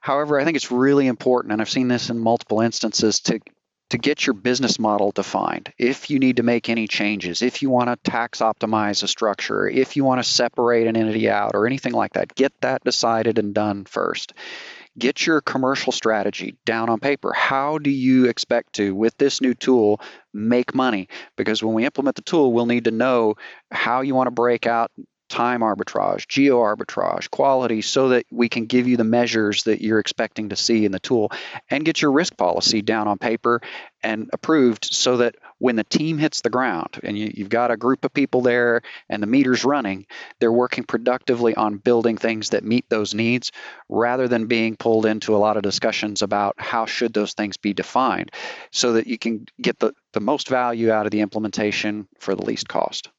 However, 0.07 0.39
I 0.39 0.45
think 0.45 0.55
it's 0.55 0.71
really 0.71 1.05
important, 1.05 1.51
and 1.51 1.61
I've 1.61 1.69
seen 1.69 1.89
this 1.89 2.09
in 2.09 2.17
multiple 2.17 2.61
instances, 2.61 3.19
to 3.21 3.41
to 3.89 3.97
get 3.97 4.25
your 4.25 4.35
business 4.35 4.79
model 4.79 5.11
defined. 5.11 5.73
If 5.77 6.09
you 6.09 6.17
need 6.17 6.37
to 6.37 6.43
make 6.43 6.69
any 6.69 6.87
changes, 6.87 7.41
if 7.41 7.61
you 7.61 7.69
want 7.69 7.89
to 7.89 8.09
tax 8.09 8.39
optimize 8.39 9.03
a 9.03 9.07
structure, 9.09 9.67
if 9.67 9.97
you 9.97 10.05
want 10.05 10.23
to 10.23 10.29
separate 10.29 10.87
an 10.87 10.95
entity 10.95 11.29
out 11.29 11.51
or 11.55 11.67
anything 11.67 11.91
like 11.91 12.13
that, 12.13 12.35
get 12.35 12.53
that 12.61 12.85
decided 12.85 13.37
and 13.37 13.53
done 13.53 13.83
first. 13.83 14.31
Get 14.97 15.25
your 15.25 15.41
commercial 15.41 15.91
strategy 15.91 16.55
down 16.63 16.89
on 16.89 17.01
paper. 17.01 17.33
How 17.33 17.77
do 17.77 17.89
you 17.89 18.27
expect 18.27 18.75
to, 18.75 18.95
with 18.95 19.17
this 19.17 19.41
new 19.41 19.53
tool, 19.53 19.99
make 20.33 20.73
money? 20.73 21.09
Because 21.35 21.61
when 21.61 21.73
we 21.73 21.85
implement 21.85 22.15
the 22.15 22.21
tool, 22.21 22.53
we'll 22.53 22.65
need 22.65 22.85
to 22.85 22.91
know 22.91 23.35
how 23.71 24.01
you 24.01 24.15
want 24.15 24.27
to 24.27 24.31
break 24.31 24.67
out 24.67 24.89
time 25.27 25.61
arbitrage, 25.61 26.27
geo 26.27 26.59
arbitrage, 26.59 27.29
quality, 27.29 27.81
so 27.81 28.09
that 28.09 28.25
we 28.31 28.49
can 28.49 28.65
give 28.65 28.87
you 28.87 28.97
the 28.97 29.03
measures 29.03 29.63
that 29.63 29.81
you're 29.81 29.99
expecting 29.99 30.49
to 30.49 30.55
see 30.55 30.85
in 30.85 30.91
the 30.91 30.99
tool 30.99 31.31
and 31.69 31.85
get 31.85 32.01
your 32.01 32.11
risk 32.11 32.37
policy 32.37 32.81
down 32.81 33.07
on 33.07 33.17
paper 33.17 33.61
and 34.03 34.29
approved 34.31 34.85
so 34.85 35.17
that 35.17 35.35
when 35.57 35.75
the 35.75 35.83
team 35.83 36.17
hits 36.17 36.41
the 36.41 36.49
ground 36.49 36.99
and 37.03 37.17
you, 37.17 37.31
have 37.39 37.49
got 37.49 37.71
a 37.71 37.77
group 37.77 38.05
of 38.05 38.13
people 38.13 38.41
there 38.41 38.81
and 39.09 39.21
the 39.21 39.27
meter's 39.27 39.65
running, 39.65 40.05
they're 40.39 40.51
working 40.51 40.83
productively 40.83 41.55
on 41.55 41.77
building 41.77 42.17
things 42.17 42.51
that 42.51 42.63
meet 42.63 42.85
those 42.89 43.13
needs 43.13 43.51
rather 43.89 44.27
than 44.27 44.45
being 44.45 44.75
pulled 44.75 45.05
into 45.05 45.35
a 45.35 45.37
lot 45.37 45.57
of 45.57 45.63
discussions 45.63 46.21
about 46.21 46.55
how 46.57 46.85
should 46.85 47.13
those 47.13 47.33
things 47.33 47.57
be 47.57 47.73
defined 47.73 48.31
so 48.71 48.93
that 48.93 49.07
you 49.07 49.17
can 49.17 49.45
get 49.61 49.79
the, 49.79 49.93
the 50.13 50.19
most 50.19 50.47
value 50.47 50.91
out 50.91 51.05
of 51.05 51.11
the 51.11 51.21
implementation 51.21 52.07
for 52.19 52.35
the 52.35 52.45
least 52.45 52.67
cost. 52.67 53.09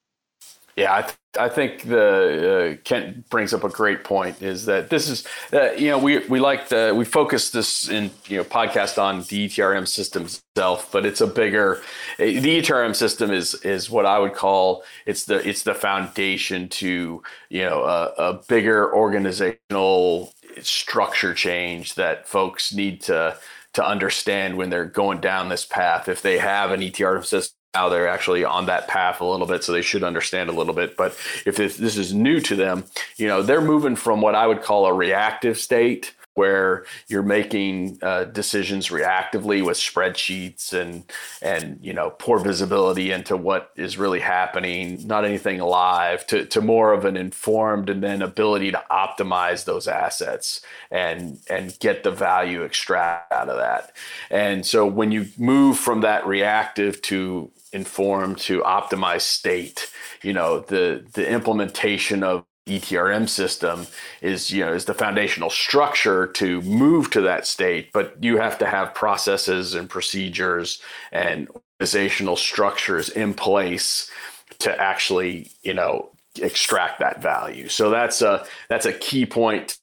Yeah, 0.78 0.96
I, 0.96 1.02
th- 1.02 1.16
I 1.38 1.50
think 1.50 1.84
the 1.84 2.78
uh, 2.78 2.82
Kent 2.84 3.30
brings 3.30 3.54
up 3.54 3.64
a 3.64 3.70
great 3.70 4.04
point. 4.04 4.42
Is 4.42 4.66
that 4.66 4.90
this 4.90 5.10
is 5.10 5.26
uh, 5.52 5.72
you 5.72 5.90
know 5.90 5.98
we 5.98 6.20
we 6.28 6.40
like 6.40 6.70
the 6.70 6.94
we 6.96 7.04
focus 7.04 7.50
this 7.50 7.90
in 7.90 8.10
you 8.28 8.38
know 8.38 8.44
podcast 8.44 8.98
on 9.02 9.18
the 9.24 9.48
ETRM 9.48 9.88
system 9.88 10.24
itself, 10.24 10.90
but 10.92 11.06
it's 11.06 11.20
a 11.20 11.28
bigger 11.28 11.82
the 12.18 12.62
ETRM 12.62 12.96
system 12.96 13.32
is 13.32 13.54
is 13.64 13.90
what 13.90 14.06
I 14.06 14.18
would 14.20 14.34
call 14.34 14.84
it's 15.06 15.26
the 15.26 15.46
it's 15.48 15.64
the 15.64 15.74
foundation 15.74 16.70
to 16.70 17.22
you 17.50 17.62
know 17.64 17.84
a, 17.84 18.06
a 18.16 18.42
bigger 18.48 18.94
organizational 18.94 20.32
structure 20.62 21.34
change 21.34 21.96
that 21.96 22.28
folks 22.28 22.74
need 22.74 23.02
to 23.02 23.38
to 23.74 23.86
understand 23.86 24.56
when 24.56 24.70
they're 24.70 24.86
going 24.86 25.20
down 25.20 25.50
this 25.50 25.66
path. 25.66 26.08
If 26.08 26.22
they 26.22 26.38
have 26.38 26.72
an 26.72 26.80
ETRM 26.82 27.26
system 27.26 27.57
now 27.78 27.88
they're 27.88 28.08
actually 28.08 28.42
on 28.44 28.66
that 28.66 28.88
path 28.88 29.20
a 29.20 29.24
little 29.24 29.46
bit, 29.46 29.62
so 29.62 29.72
they 29.72 29.82
should 29.82 30.02
understand 30.02 30.50
a 30.50 30.52
little 30.52 30.74
bit. 30.74 30.96
But 30.96 31.16
if 31.46 31.56
this, 31.56 31.96
is 31.96 32.12
new 32.12 32.40
to 32.40 32.56
them, 32.56 32.84
you 33.16 33.28
know, 33.28 33.40
they're 33.40 33.60
moving 33.60 33.94
from 33.94 34.20
what 34.20 34.34
I 34.34 34.48
would 34.48 34.62
call 34.62 34.86
a 34.86 34.92
reactive 34.92 35.58
state 35.58 36.12
where 36.34 36.84
you're 37.08 37.24
making 37.24 37.98
uh, 38.00 38.22
decisions 38.24 38.90
reactively 38.90 39.64
with 39.64 39.76
spreadsheets 39.76 40.72
and 40.72 41.02
and 41.42 41.78
you 41.82 41.92
know 41.92 42.10
poor 42.10 42.38
visibility 42.38 43.10
into 43.10 43.36
what 43.36 43.72
is 43.74 43.98
really 43.98 44.20
happening, 44.20 45.04
not 45.04 45.24
anything 45.24 45.58
live, 45.58 46.24
to, 46.28 46.44
to 46.44 46.60
more 46.60 46.92
of 46.92 47.04
an 47.04 47.16
informed 47.16 47.90
and 47.90 48.04
then 48.04 48.22
ability 48.22 48.70
to 48.70 48.80
optimize 48.88 49.64
those 49.64 49.88
assets 49.88 50.60
and 50.92 51.40
and 51.50 51.76
get 51.80 52.04
the 52.04 52.12
value 52.12 52.62
extract 52.62 53.32
out 53.32 53.48
of 53.48 53.56
that. 53.56 53.92
And 54.30 54.64
so 54.64 54.86
when 54.86 55.10
you 55.10 55.26
move 55.38 55.76
from 55.76 56.02
that 56.02 56.24
reactive 56.24 57.02
to 57.02 57.50
informed 57.72 58.38
to 58.38 58.60
optimize 58.60 59.22
state, 59.22 59.90
you 60.22 60.32
know 60.32 60.60
the 60.60 61.04
the 61.12 61.28
implementation 61.28 62.22
of 62.22 62.44
ETRM 62.66 63.28
system 63.28 63.86
is 64.20 64.50
you 64.50 64.64
know 64.64 64.72
is 64.72 64.84
the 64.84 64.94
foundational 64.94 65.50
structure 65.50 66.26
to 66.26 66.60
move 66.62 67.10
to 67.10 67.20
that 67.22 67.46
state, 67.46 67.90
but 67.92 68.16
you 68.22 68.38
have 68.38 68.58
to 68.58 68.66
have 68.66 68.94
processes 68.94 69.74
and 69.74 69.88
procedures 69.88 70.80
and 71.12 71.48
organizational 71.80 72.36
structures 72.36 73.08
in 73.08 73.34
place 73.34 74.10
to 74.58 74.80
actually 74.80 75.50
you 75.62 75.74
know 75.74 76.10
extract 76.40 77.00
that 77.00 77.22
value. 77.22 77.68
So 77.68 77.90
that's 77.90 78.22
a 78.22 78.46
that's 78.68 78.86
a 78.86 78.92
key 78.92 79.26
point 79.26 79.78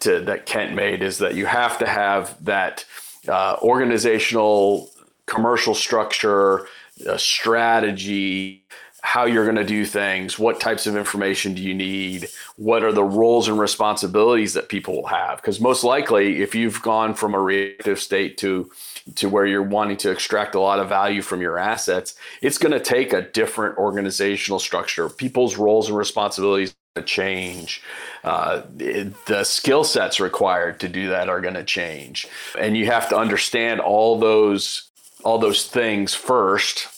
to, 0.00 0.20
that 0.20 0.46
Kent 0.46 0.74
made 0.74 1.02
is 1.02 1.18
that 1.18 1.34
you 1.34 1.46
have 1.46 1.78
to 1.78 1.86
have 1.86 2.42
that 2.44 2.84
uh, 3.28 3.56
organizational 3.62 4.90
commercial 5.26 5.74
structure, 5.74 6.66
a 7.06 7.18
strategy, 7.18 8.64
how 9.02 9.24
you're 9.24 9.44
going 9.44 9.56
to 9.56 9.64
do 9.64 9.84
things, 9.84 10.38
what 10.38 10.60
types 10.60 10.86
of 10.86 10.96
information 10.96 11.54
do 11.54 11.62
you 11.62 11.74
need, 11.74 12.28
what 12.56 12.84
are 12.84 12.92
the 12.92 13.02
roles 13.02 13.48
and 13.48 13.58
responsibilities 13.58 14.54
that 14.54 14.68
people 14.68 14.94
will 14.94 15.08
have. 15.08 15.36
Because 15.38 15.60
most 15.60 15.82
likely, 15.82 16.40
if 16.40 16.54
you've 16.54 16.80
gone 16.82 17.12
from 17.14 17.34
a 17.34 17.40
reactive 17.40 17.98
state 17.98 18.38
to 18.38 18.70
to 19.16 19.28
where 19.28 19.44
you're 19.44 19.64
wanting 19.64 19.96
to 19.96 20.12
extract 20.12 20.54
a 20.54 20.60
lot 20.60 20.78
of 20.78 20.88
value 20.88 21.22
from 21.22 21.40
your 21.40 21.58
assets, 21.58 22.14
it's 22.40 22.58
going 22.58 22.70
to 22.70 22.78
take 22.78 23.12
a 23.12 23.22
different 23.22 23.76
organizational 23.76 24.60
structure. 24.60 25.08
People's 25.08 25.56
roles 25.56 25.88
and 25.88 25.98
responsibilities 25.98 26.72
to 26.94 27.02
change. 27.02 27.82
Uh, 28.22 28.62
the 28.76 29.42
skill 29.42 29.82
sets 29.82 30.20
required 30.20 30.78
to 30.78 30.88
do 30.88 31.08
that 31.08 31.28
are 31.28 31.40
going 31.40 31.54
to 31.54 31.64
change, 31.64 32.28
and 32.56 32.76
you 32.76 32.86
have 32.86 33.08
to 33.08 33.16
understand 33.16 33.80
all 33.80 34.20
those 34.20 34.91
all 35.24 35.38
those 35.38 35.66
things 35.66 36.14
first 36.14 36.88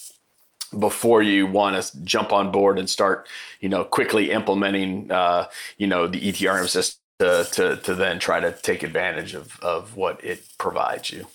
before 0.79 1.23
you 1.23 1.47
want 1.47 1.81
to 1.81 2.05
jump 2.05 2.33
on 2.33 2.51
board 2.51 2.79
and 2.79 2.89
start, 2.91 3.29
you 3.61 3.69
know, 3.69 3.85
quickly 3.85 4.31
implementing, 4.31 5.11
uh, 5.11 5.47
you 5.79 5.87
know, 5.87 6.07
the 6.07 6.21
ETRM 6.21 6.69
system 6.69 7.01
to, 7.21 7.47
to, 7.53 7.77
to 7.77 7.95
then 7.95 8.19
try 8.19 8.41
to 8.41 8.53
take 8.53 8.83
advantage 8.83 9.35
of, 9.35 9.59
of 9.61 9.97
what 9.97 10.23
it 10.25 10.45
provides 10.59 11.11
you. 11.11 11.27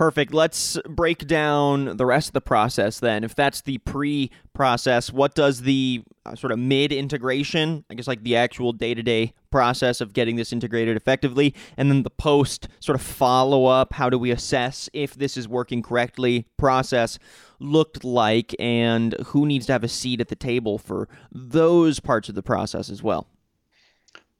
Perfect. 0.00 0.32
Let's 0.32 0.78
break 0.88 1.26
down 1.26 1.98
the 1.98 2.06
rest 2.06 2.30
of 2.30 2.32
the 2.32 2.40
process 2.40 3.00
then. 3.00 3.22
If 3.22 3.34
that's 3.34 3.60
the 3.60 3.76
pre 3.76 4.30
process, 4.54 5.12
what 5.12 5.34
does 5.34 5.60
the 5.60 6.02
uh, 6.24 6.34
sort 6.36 6.52
of 6.52 6.58
mid 6.58 6.90
integration, 6.90 7.84
I 7.90 7.94
guess 7.96 8.06
like 8.06 8.22
the 8.22 8.34
actual 8.34 8.72
day 8.72 8.94
to 8.94 9.02
day 9.02 9.34
process 9.50 10.00
of 10.00 10.14
getting 10.14 10.36
this 10.36 10.54
integrated 10.54 10.96
effectively, 10.96 11.54
and 11.76 11.90
then 11.90 12.02
the 12.02 12.08
post 12.08 12.66
sort 12.80 12.96
of 12.96 13.02
follow 13.02 13.66
up, 13.66 13.92
how 13.92 14.08
do 14.08 14.16
we 14.16 14.30
assess 14.30 14.88
if 14.94 15.16
this 15.16 15.36
is 15.36 15.46
working 15.46 15.82
correctly 15.82 16.46
process 16.56 17.18
looked 17.58 18.02
like, 18.02 18.56
and 18.58 19.14
who 19.26 19.44
needs 19.44 19.66
to 19.66 19.72
have 19.72 19.84
a 19.84 19.88
seat 19.88 20.18
at 20.18 20.28
the 20.28 20.34
table 20.34 20.78
for 20.78 21.10
those 21.30 22.00
parts 22.00 22.30
of 22.30 22.34
the 22.34 22.42
process 22.42 22.88
as 22.88 23.02
well? 23.02 23.26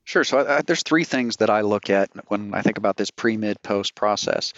Sure. 0.04 0.24
So 0.24 0.38
I, 0.38 0.56
I, 0.56 0.62
there's 0.62 0.82
three 0.82 1.04
things 1.04 1.36
that 1.36 1.50
I 1.50 1.60
look 1.60 1.90
at 1.90 2.08
when 2.28 2.54
I 2.54 2.62
think 2.62 2.78
about 2.78 2.96
this 2.96 3.10
pre, 3.10 3.36
mid, 3.36 3.62
post 3.62 3.94
process. 3.94 4.54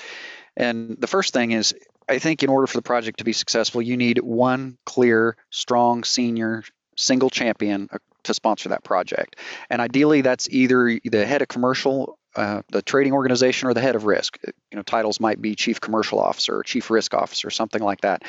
And 0.57 0.97
the 0.99 1.07
first 1.07 1.33
thing 1.33 1.53
is, 1.53 1.75
I 2.09 2.19
think 2.19 2.43
in 2.43 2.51
order 2.51 2.67
for 2.67 2.77
the 2.77 2.83
project 2.83 3.19
to 3.19 3.25
be 3.25 3.33
successful, 3.33 3.81
you 3.81 3.97
need 3.97 4.19
one 4.19 4.77
clear, 4.85 5.37
strong 5.51 6.05
senior 6.05 6.65
single 6.97 7.31
champion 7.31 7.89
uh, 7.93 7.99
to 8.25 8.35
sponsor 8.35 8.69
that 8.69 8.85
project. 8.85 9.37
And 9.71 9.81
ideally, 9.81 10.21
that's 10.21 10.49
either 10.51 10.99
the 11.05 11.27
head 11.27 11.43
of 11.43 11.49
commercial, 11.49 12.19
uh, 12.37 12.63
the 12.71 12.83
trading 12.83 13.13
organization, 13.13 13.69
or 13.69 13.75
the 13.75 13.81
head 13.81 13.97
of 13.97 14.05
risk. 14.05 14.39
Uh, 14.47 14.53
you 14.71 14.77
know, 14.77 14.83
titles 14.83 15.21
might 15.21 15.41
be 15.41 15.55
chief 15.55 15.81
commercial 15.81 16.21
officer, 16.21 16.59
or 16.59 16.63
chief 16.63 16.91
risk 16.91 17.15
officer, 17.15 17.51
something 17.51 17.83
like 17.83 18.03
that, 18.03 18.23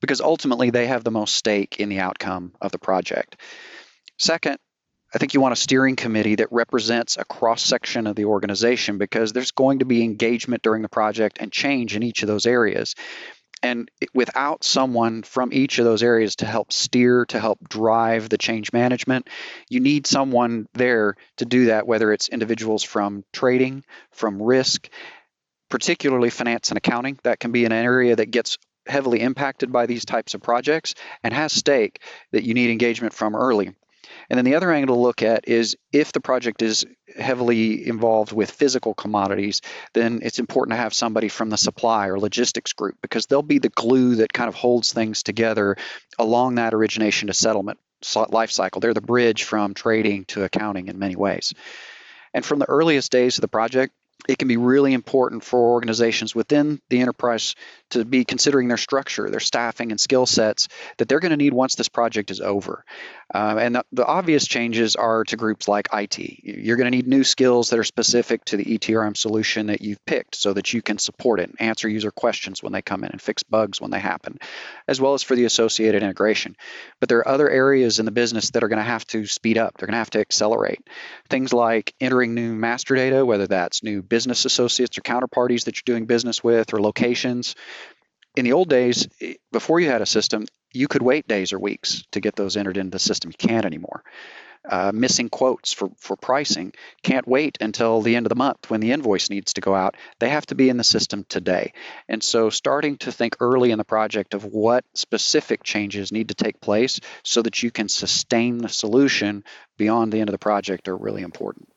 because 0.00 0.20
ultimately 0.20 0.70
they 0.70 0.86
have 0.86 1.04
the 1.04 1.10
most 1.10 1.34
stake 1.34 1.80
in 1.80 1.88
the 1.88 2.00
outcome 2.00 2.52
of 2.60 2.72
the 2.72 2.78
project. 2.78 3.36
Second, 4.18 4.58
I 5.14 5.18
think 5.18 5.32
you 5.32 5.40
want 5.40 5.52
a 5.52 5.56
steering 5.56 5.96
committee 5.96 6.34
that 6.36 6.52
represents 6.52 7.16
a 7.16 7.24
cross 7.24 7.62
section 7.62 8.06
of 8.06 8.14
the 8.14 8.26
organization 8.26 8.98
because 8.98 9.32
there's 9.32 9.52
going 9.52 9.78
to 9.78 9.86
be 9.86 10.04
engagement 10.04 10.62
during 10.62 10.82
the 10.82 10.88
project 10.88 11.38
and 11.40 11.50
change 11.50 11.96
in 11.96 12.02
each 12.02 12.22
of 12.22 12.28
those 12.28 12.44
areas. 12.44 12.94
And 13.62 13.90
without 14.14 14.64
someone 14.64 15.22
from 15.22 15.52
each 15.52 15.78
of 15.78 15.84
those 15.84 16.02
areas 16.02 16.36
to 16.36 16.46
help 16.46 16.72
steer, 16.72 17.24
to 17.26 17.40
help 17.40 17.68
drive 17.68 18.28
the 18.28 18.38
change 18.38 18.72
management, 18.72 19.28
you 19.68 19.80
need 19.80 20.06
someone 20.06 20.68
there 20.74 21.16
to 21.38 21.44
do 21.44 21.66
that, 21.66 21.86
whether 21.86 22.12
it's 22.12 22.28
individuals 22.28 22.84
from 22.84 23.24
trading, 23.32 23.84
from 24.12 24.40
risk, 24.40 24.88
particularly 25.70 26.30
finance 26.30 26.68
and 26.68 26.78
accounting. 26.78 27.18
That 27.24 27.40
can 27.40 27.50
be 27.50 27.64
an 27.64 27.72
area 27.72 28.14
that 28.14 28.30
gets 28.30 28.58
heavily 28.86 29.20
impacted 29.20 29.72
by 29.72 29.86
these 29.86 30.04
types 30.04 30.34
of 30.34 30.42
projects 30.42 30.94
and 31.24 31.34
has 31.34 31.52
stake 31.52 32.00
that 32.32 32.44
you 32.44 32.54
need 32.54 32.70
engagement 32.70 33.14
from 33.14 33.34
early. 33.34 33.74
And 34.30 34.36
then 34.36 34.44
the 34.44 34.56
other 34.56 34.70
angle 34.70 34.96
to 34.96 35.00
look 35.00 35.22
at 35.22 35.48
is 35.48 35.76
if 35.92 36.12
the 36.12 36.20
project 36.20 36.60
is 36.60 36.84
heavily 37.18 37.86
involved 37.86 38.32
with 38.32 38.50
physical 38.50 38.94
commodities, 38.94 39.62
then 39.94 40.20
it's 40.22 40.38
important 40.38 40.72
to 40.72 40.82
have 40.82 40.92
somebody 40.92 41.28
from 41.28 41.48
the 41.50 41.56
supply 41.56 42.08
or 42.08 42.18
logistics 42.18 42.74
group 42.74 42.96
because 43.00 43.26
they'll 43.26 43.42
be 43.42 43.58
the 43.58 43.70
glue 43.70 44.16
that 44.16 44.32
kind 44.32 44.48
of 44.48 44.54
holds 44.54 44.92
things 44.92 45.22
together 45.22 45.76
along 46.18 46.56
that 46.56 46.74
origination 46.74 47.28
to 47.28 47.34
settlement 47.34 47.78
life 48.28 48.50
cycle. 48.50 48.80
They're 48.80 48.94
the 48.94 49.00
bridge 49.00 49.44
from 49.44 49.74
trading 49.74 50.26
to 50.26 50.44
accounting 50.44 50.88
in 50.88 50.98
many 50.98 51.16
ways. 51.16 51.54
And 52.34 52.44
from 52.44 52.58
the 52.58 52.68
earliest 52.68 53.10
days 53.10 53.38
of 53.38 53.42
the 53.42 53.48
project, 53.48 53.94
it 54.26 54.38
can 54.38 54.48
be 54.48 54.56
really 54.56 54.92
important 54.92 55.44
for 55.44 55.60
organizations 55.60 56.34
within 56.34 56.80
the 56.88 57.00
enterprise 57.00 57.54
to 57.90 58.04
be 58.04 58.24
considering 58.24 58.68
their 58.68 58.76
structure, 58.76 59.30
their 59.30 59.40
staffing, 59.40 59.90
and 59.90 60.00
skill 60.00 60.26
sets 60.26 60.68
that 60.96 61.08
they're 61.08 61.20
going 61.20 61.30
to 61.30 61.36
need 61.36 61.52
once 61.52 61.76
this 61.76 61.88
project 61.88 62.30
is 62.30 62.40
over. 62.40 62.84
Uh, 63.32 63.56
and 63.60 63.74
the, 63.76 63.84
the, 63.92 64.06
obvious 64.06 64.46
changes 64.46 64.96
are 64.96 65.22
to 65.24 65.36
groups 65.36 65.68
like 65.68 65.88
IT. 65.92 66.18
You're 66.18 66.76
going 66.76 66.90
to 66.90 66.96
need 66.96 67.06
new 67.06 67.24
skills 67.24 67.70
that 67.70 67.78
are 67.78 67.84
specific 67.84 68.44
to 68.46 68.56
the 68.56 68.64
ETRM 68.64 69.16
solution 69.16 69.66
that 69.66 69.82
you've 69.82 70.04
picked 70.06 70.34
so 70.34 70.54
that 70.54 70.72
you 70.72 70.80
can 70.80 70.98
support 70.98 71.38
it 71.38 71.50
and 71.50 71.60
answer 71.60 71.88
user 71.88 72.10
questions 72.10 72.62
when 72.62 72.72
they 72.72 72.80
come 72.80 73.04
in 73.04 73.10
and 73.10 73.20
fix 73.20 73.42
bugs 73.42 73.80
when 73.80 73.90
they 73.90 74.00
happen, 74.00 74.38
as 74.88 75.00
well 75.00 75.14
as 75.14 75.22
for 75.22 75.36
the 75.36 75.44
associated 75.44 76.02
integration. 76.02 76.56
But 77.00 77.10
there 77.10 77.18
are 77.18 77.28
other 77.28 77.48
areas 77.48 77.98
in 77.98 78.06
the 78.06 78.10
business 78.10 78.50
that 78.50 78.64
are 78.64 78.68
going 78.68 78.78
to 78.78 78.82
have 78.82 79.06
to 79.08 79.26
speed 79.26 79.58
up, 79.58 79.76
they're 79.76 79.86
going 79.86 79.92
to 79.92 79.98
have 79.98 80.10
to 80.10 80.20
accelerate. 80.20 80.80
Things 81.28 81.52
like 81.52 81.94
entering 82.00 82.34
new 82.34 82.54
master 82.54 82.94
data, 82.94 83.24
whether 83.24 83.46
that's 83.46 83.82
new 83.82 84.02
business 84.08 84.44
associates 84.44 84.98
or 84.98 85.02
counterparties 85.02 85.64
that 85.64 85.76
you're 85.76 85.94
doing 85.94 86.06
business 86.06 86.42
with, 86.42 86.72
or 86.74 86.80
locations 86.80 87.54
in 88.38 88.44
the 88.44 88.52
old 88.52 88.68
days, 88.68 89.08
before 89.50 89.80
you 89.80 89.88
had 89.88 90.00
a 90.00 90.06
system, 90.06 90.46
you 90.72 90.86
could 90.86 91.02
wait 91.02 91.26
days 91.26 91.52
or 91.52 91.58
weeks 91.58 92.04
to 92.12 92.20
get 92.20 92.36
those 92.36 92.56
entered 92.56 92.76
into 92.76 92.90
the 92.90 92.98
system. 93.00 93.32
You 93.32 93.48
can't 93.48 93.64
anymore. 93.64 94.04
Uh, 94.68 94.92
missing 94.94 95.28
quotes 95.28 95.72
for, 95.72 95.88
for 95.98 96.14
pricing 96.16 96.72
can't 97.02 97.26
wait 97.26 97.58
until 97.60 98.02
the 98.02 98.14
end 98.14 98.26
of 98.26 98.28
the 98.28 98.36
month 98.36 98.70
when 98.70 98.80
the 98.80 98.92
invoice 98.92 99.30
needs 99.30 99.54
to 99.54 99.60
go 99.60 99.74
out. 99.74 99.96
They 100.18 100.28
have 100.28 100.46
to 100.46 100.54
be 100.54 100.68
in 100.68 100.76
the 100.76 100.84
system 100.84 101.24
today. 101.28 101.72
And 102.08 102.22
so, 102.22 102.50
starting 102.50 102.98
to 102.98 103.10
think 103.10 103.36
early 103.40 103.70
in 103.70 103.78
the 103.78 103.84
project 103.84 104.34
of 104.34 104.44
what 104.44 104.84
specific 104.94 105.62
changes 105.62 106.12
need 106.12 106.28
to 106.28 106.34
take 106.34 106.60
place 106.60 107.00
so 107.24 107.42
that 107.42 107.62
you 107.62 107.70
can 107.70 107.88
sustain 107.88 108.58
the 108.58 108.68
solution 108.68 109.42
beyond 109.78 110.12
the 110.12 110.20
end 110.20 110.28
of 110.28 110.32
the 110.32 110.38
project 110.38 110.86
are 110.86 110.96
really 110.96 111.22
important. 111.22 111.68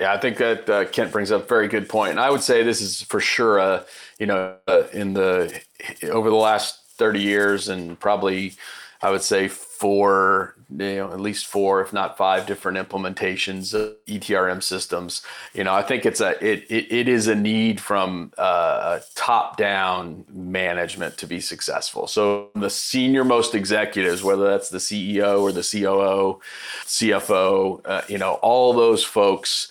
Yeah, 0.00 0.12
I 0.12 0.18
think 0.18 0.36
that 0.36 0.70
uh, 0.70 0.84
Kent 0.86 1.10
brings 1.10 1.32
up 1.32 1.42
a 1.42 1.46
very 1.46 1.66
good 1.66 1.88
point, 1.88 2.12
and 2.12 2.20
I 2.20 2.30
would 2.30 2.42
say 2.42 2.62
this 2.62 2.80
is 2.80 3.02
for 3.02 3.18
sure. 3.18 3.58
Uh, 3.58 3.84
you 4.18 4.26
know, 4.26 4.54
uh, 4.68 4.84
in 4.92 5.12
the 5.12 5.60
over 6.04 6.30
the 6.30 6.36
last 6.36 6.84
thirty 6.96 7.20
years, 7.20 7.68
and 7.68 7.98
probably 7.98 8.54
I 9.00 9.10
would 9.10 9.22
say 9.22 9.46
four, 9.46 10.56
you 10.70 10.96
know, 10.96 11.12
at 11.12 11.20
least 11.20 11.46
four, 11.46 11.80
if 11.80 11.92
not 11.92 12.16
five 12.16 12.46
different 12.46 12.78
implementations 12.78 13.72
of 13.72 13.94
ETRM 14.06 14.60
systems. 14.60 15.22
You 15.54 15.62
know, 15.62 15.72
I 15.72 15.82
think 15.82 16.04
it's 16.04 16.20
a 16.20 16.30
it 16.44 16.64
it, 16.68 16.92
it 16.92 17.08
is 17.08 17.28
a 17.28 17.34
need 17.34 17.80
from 17.80 18.32
uh, 18.36 18.98
top 19.14 19.56
down 19.56 20.24
management 20.28 21.16
to 21.18 21.26
be 21.26 21.40
successful. 21.40 22.08
So 22.08 22.50
the 22.56 22.70
senior 22.70 23.24
most 23.24 23.54
executives, 23.54 24.24
whether 24.24 24.50
that's 24.50 24.68
the 24.68 24.78
CEO 24.78 25.42
or 25.42 25.52
the 25.52 25.62
COO, 25.62 26.40
CFO, 26.84 27.80
uh, 27.84 28.02
you 28.08 28.18
know, 28.18 28.34
all 28.34 28.72
those 28.72 29.04
folks 29.04 29.68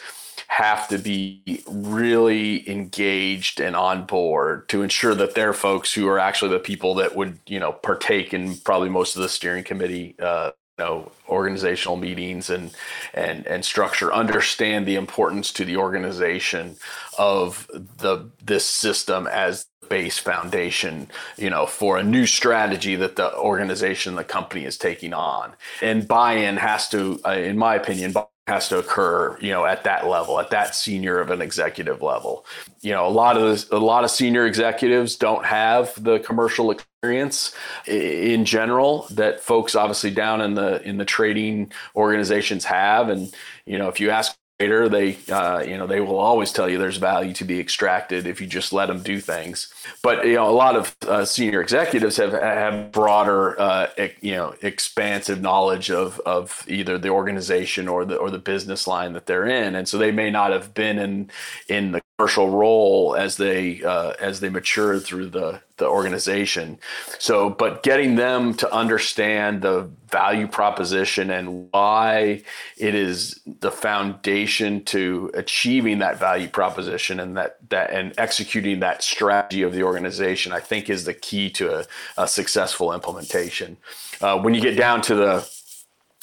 have 0.48 0.88
to 0.88 0.98
be 0.98 1.64
really 1.68 2.68
engaged 2.70 3.60
and 3.60 3.76
on 3.76 4.06
board 4.06 4.68
to 4.70 4.82
ensure 4.82 5.14
that 5.14 5.36
they're 5.36 5.54
folks 5.54 5.94
who 5.94 6.08
are 6.08 6.18
actually 6.20 6.52
the 6.52 6.60
people 6.60 6.96
that 6.96 7.16
would 7.16 7.38
you 7.48 7.60
know 7.60 7.74
partake 7.74 8.34
in 8.34 8.56
probably 8.58 8.90
most 8.90 9.16
of 9.16 9.22
the 9.22 9.30
steering 9.30 9.64
committee 9.64 10.16
uh, 10.20 10.52
you 10.78 10.86
know 10.86 11.12
organizational 11.28 11.98
meetings 11.98 12.50
and 12.50 12.72
and 13.14 13.46
and 13.46 13.66
structure 13.66 14.14
understand 14.14 14.86
the 14.86 14.96
importance 14.96 15.52
to 15.52 15.66
the 15.66 15.76
organization 15.76 16.78
of 17.18 17.68
the 17.98 18.30
this 18.44 18.66
system 18.66 19.28
as 19.28 19.68
base 19.90 20.18
foundation 20.18 21.08
you 21.38 21.50
know 21.50 21.66
for 21.66 21.98
a 21.98 22.04
new 22.04 22.26
strategy 22.26 22.96
that 22.96 23.16
the 23.16 23.36
organization 23.38 24.16
the 24.16 24.24
company 24.24 24.66
is 24.66 24.78
taking 24.78 25.14
on. 25.14 25.54
And 25.82 26.08
buy-in 26.08 26.58
has 26.58 26.88
to 26.90 27.20
uh, 27.26 27.32
in 27.32 27.58
my 27.58 27.76
opinion 27.76 28.14
has 28.48 28.70
to 28.70 28.80
occur, 28.80 29.38
you 29.42 29.52
know, 29.52 29.66
at 29.66 29.84
that 29.84 30.08
level, 30.08 30.40
at 30.40 30.50
that 30.52 30.74
senior 30.74 31.20
of 31.20 31.32
an 31.32 31.42
executive 31.42 32.02
level. 32.02 32.46
You 32.82 32.92
know, 32.92 33.06
a 33.06 33.10
lot 33.10 33.36
of 33.36 33.44
this, 33.44 33.70
a 33.72 33.78
lot 33.78 34.06
of 34.06 34.12
senior 34.12 34.46
executives 34.46 35.18
don't 35.18 35.46
have 35.46 36.02
the 36.02 36.20
commercial 36.20 36.72
experience 36.72 37.54
in 37.86 38.46
general 38.46 39.06
that 39.12 39.42
folks 39.42 39.76
obviously 39.76 40.12
down 40.12 40.42
in 40.42 40.56
the 40.56 40.82
in 40.88 40.98
the 40.98 41.06
trading 41.06 41.72
organizations 41.96 42.66
have 42.66 43.10
and 43.10 43.32
you 43.66 43.78
know 43.78 43.88
if 43.88 44.00
you 44.00 44.10
ask 44.10 44.36
they 44.60 45.18
uh, 45.30 45.60
you 45.60 45.78
know 45.78 45.86
they 45.86 46.02
will 46.02 46.18
always 46.18 46.52
tell 46.52 46.68
you 46.68 46.80
there's 46.80 46.98
value 46.98 47.34
to 47.34 47.46
be 47.46 47.60
extracted 47.60 48.26
if 48.26 48.42
you 48.42 48.48
just 48.48 48.74
let 48.74 48.88
them 48.88 49.04
do 49.04 49.20
things. 49.20 49.72
But 50.02 50.26
you 50.26 50.36
know 50.36 50.50
a 50.50 50.52
lot 50.52 50.76
of 50.76 50.96
uh, 51.08 51.26
senior 51.26 51.62
executives 51.62 52.18
have 52.18 52.34
have 52.34 52.92
broader 52.92 53.60
uh, 53.60 53.88
you 54.22 54.34
know 54.34 54.56
expansive 54.62 55.42
knowledge 55.42 55.92
of 55.92 56.20
of 56.22 56.64
either 56.68 56.98
the 56.98 57.10
organization 57.10 57.88
or 57.88 58.04
the 58.04 58.16
or 58.16 58.32
the 58.32 58.40
business 58.40 58.88
line 58.88 59.14
that 59.14 59.28
they're 59.28 59.48
in. 59.48 59.76
And 59.76 59.88
so 59.88 59.98
they 59.98 60.12
may 60.12 60.32
not 60.32 60.52
have 60.52 60.74
been 60.74 60.98
in 60.98 61.30
in 61.70 61.92
the 61.92 62.02
commercial 62.18 62.50
role 62.50 63.16
as 63.16 63.38
they 63.38 63.84
uh, 63.84 64.14
as 64.20 64.40
they 64.40 64.50
mature 64.50 65.00
through 65.00 65.28
the 65.28 65.62
the 65.78 65.86
organization. 65.86 66.80
So, 67.20 67.52
but 67.52 67.84
getting 67.84 68.16
them 68.16 68.56
to 68.56 68.74
understand 68.74 69.62
the 69.62 69.88
value 70.10 70.48
proposition 70.48 71.30
and 71.30 71.70
why 71.72 72.42
it 72.76 72.96
is 72.96 73.40
the 73.46 73.70
foundation 73.70 74.84
to 74.86 75.30
achieving 75.36 76.00
that 76.00 76.18
value 76.18 76.48
proposition 76.48 77.20
and 77.20 77.38
that 77.38 77.58
that 77.70 77.92
and 77.92 78.16
executing 78.18 78.80
that 78.80 79.04
strategy 79.04 79.62
of 79.62 79.74
the 79.74 79.84
organization, 79.84 80.52
I 80.52 80.60
think 80.60 80.90
is 80.90 81.06
the 81.06 81.14
key 81.14 81.52
to 81.52 81.82
a, 81.82 81.86
a 82.18 82.28
successful 82.28 82.94
implementation. 82.94 83.78
Uh, 84.22 84.40
when 84.40 84.56
you 84.56 84.62
get 84.62 84.76
down 84.76 85.02
to 85.04 85.14
the 85.14 85.57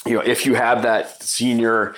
you 0.05 0.13
know, 0.15 0.21
if 0.21 0.45
you 0.45 0.53
have 0.55 0.83
that 0.83 1.21
senior 1.23 1.95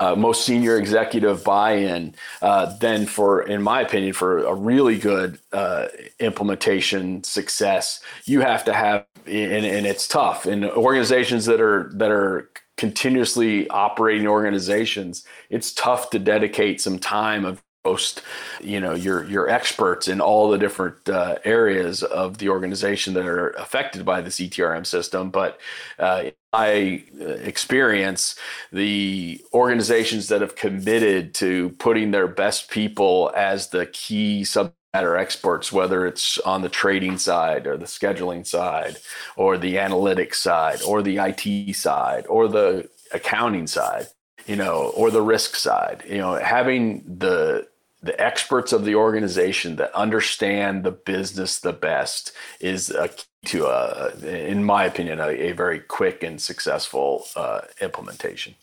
uh, 0.00 0.14
most 0.14 0.46
senior 0.46 0.78
executive 0.78 1.44
buy-in, 1.44 2.14
uh, 2.40 2.74
then 2.78 3.04
for, 3.04 3.42
in 3.42 3.62
my 3.62 3.82
opinion, 3.82 4.14
for 4.14 4.38
a 4.38 4.54
really 4.54 4.98
good 4.98 5.38
uh, 5.52 5.88
implementation 6.18 7.22
success, 7.22 8.02
you 8.24 8.40
have 8.40 8.64
to 8.64 8.72
have, 8.72 9.04
and, 9.26 9.66
and 9.66 9.86
it's 9.86 10.08
tough. 10.08 10.46
In 10.46 10.64
organizations 10.64 11.44
that 11.44 11.60
are 11.60 11.90
that 11.96 12.10
are 12.10 12.50
continuously 12.78 13.68
operating 13.68 14.26
organizations, 14.26 15.26
it's 15.50 15.70
tough 15.74 16.08
to 16.10 16.18
dedicate 16.18 16.80
some 16.80 16.98
time 16.98 17.44
of 17.44 17.62
most 17.84 18.22
you 18.60 18.78
know 18.78 18.94
your 18.94 19.24
your 19.24 19.48
experts 19.48 20.06
in 20.06 20.20
all 20.20 20.50
the 20.50 20.58
different 20.58 21.08
uh, 21.08 21.36
areas 21.44 22.02
of 22.02 22.38
the 22.38 22.48
organization 22.48 23.14
that 23.14 23.26
are 23.26 23.50
affected 23.50 24.04
by 24.04 24.20
this 24.20 24.38
ETRM 24.38 24.86
system. 24.86 25.30
But 25.30 25.58
uh, 25.98 26.24
I 26.52 27.04
uh, 27.20 27.24
experience 27.24 28.36
the 28.72 29.40
organizations 29.54 30.28
that 30.28 30.40
have 30.40 30.56
committed 30.56 31.34
to 31.34 31.70
putting 31.78 32.10
their 32.10 32.28
best 32.28 32.70
people 32.70 33.32
as 33.34 33.68
the 33.68 33.86
key 33.86 34.44
subject 34.44 34.76
matter 34.92 35.16
experts, 35.16 35.72
whether 35.72 36.06
it's 36.06 36.38
on 36.38 36.62
the 36.62 36.68
trading 36.68 37.16
side 37.16 37.66
or 37.66 37.76
the 37.76 37.86
scheduling 37.86 38.44
side 38.46 38.96
or 39.36 39.56
the 39.56 39.76
analytics 39.76 40.36
side 40.36 40.82
or 40.82 41.02
the 41.02 41.18
IT 41.18 41.76
side 41.76 42.26
or 42.26 42.48
the 42.48 42.88
accounting 43.12 43.68
side, 43.68 44.06
you 44.46 44.56
know, 44.56 44.92
or 44.96 45.10
the 45.10 45.22
risk 45.22 45.54
side, 45.54 46.02
you 46.08 46.18
know, 46.18 46.34
having 46.34 47.04
the 47.18 47.68
the 48.02 48.18
experts 48.20 48.72
of 48.72 48.84
the 48.84 48.94
organization 48.94 49.76
that 49.76 49.94
understand 49.94 50.84
the 50.84 50.90
business 50.90 51.60
the 51.60 51.72
best 51.72 52.32
is 52.60 52.90
a 52.90 53.08
key 53.08 53.24
to 53.46 53.66
a, 53.66 54.12
in 54.22 54.64
my 54.64 54.84
opinion, 54.84 55.18
a, 55.20 55.28
a 55.28 55.52
very 55.52 55.80
quick 55.80 56.22
and 56.22 56.40
successful 56.40 57.24
uh, 57.36 57.62
implementation. 57.80 58.54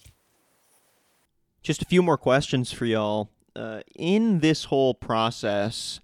Just 1.63 1.81
a 1.81 1.85
few 1.85 2.03
more 2.03 2.17
questions 2.17 2.71
for 2.71 2.85
y'all. 2.85 3.29
Uh, 3.55 3.81
in 3.95 4.39
this 4.39 4.65
whole 4.65 4.93
process, 4.93 5.99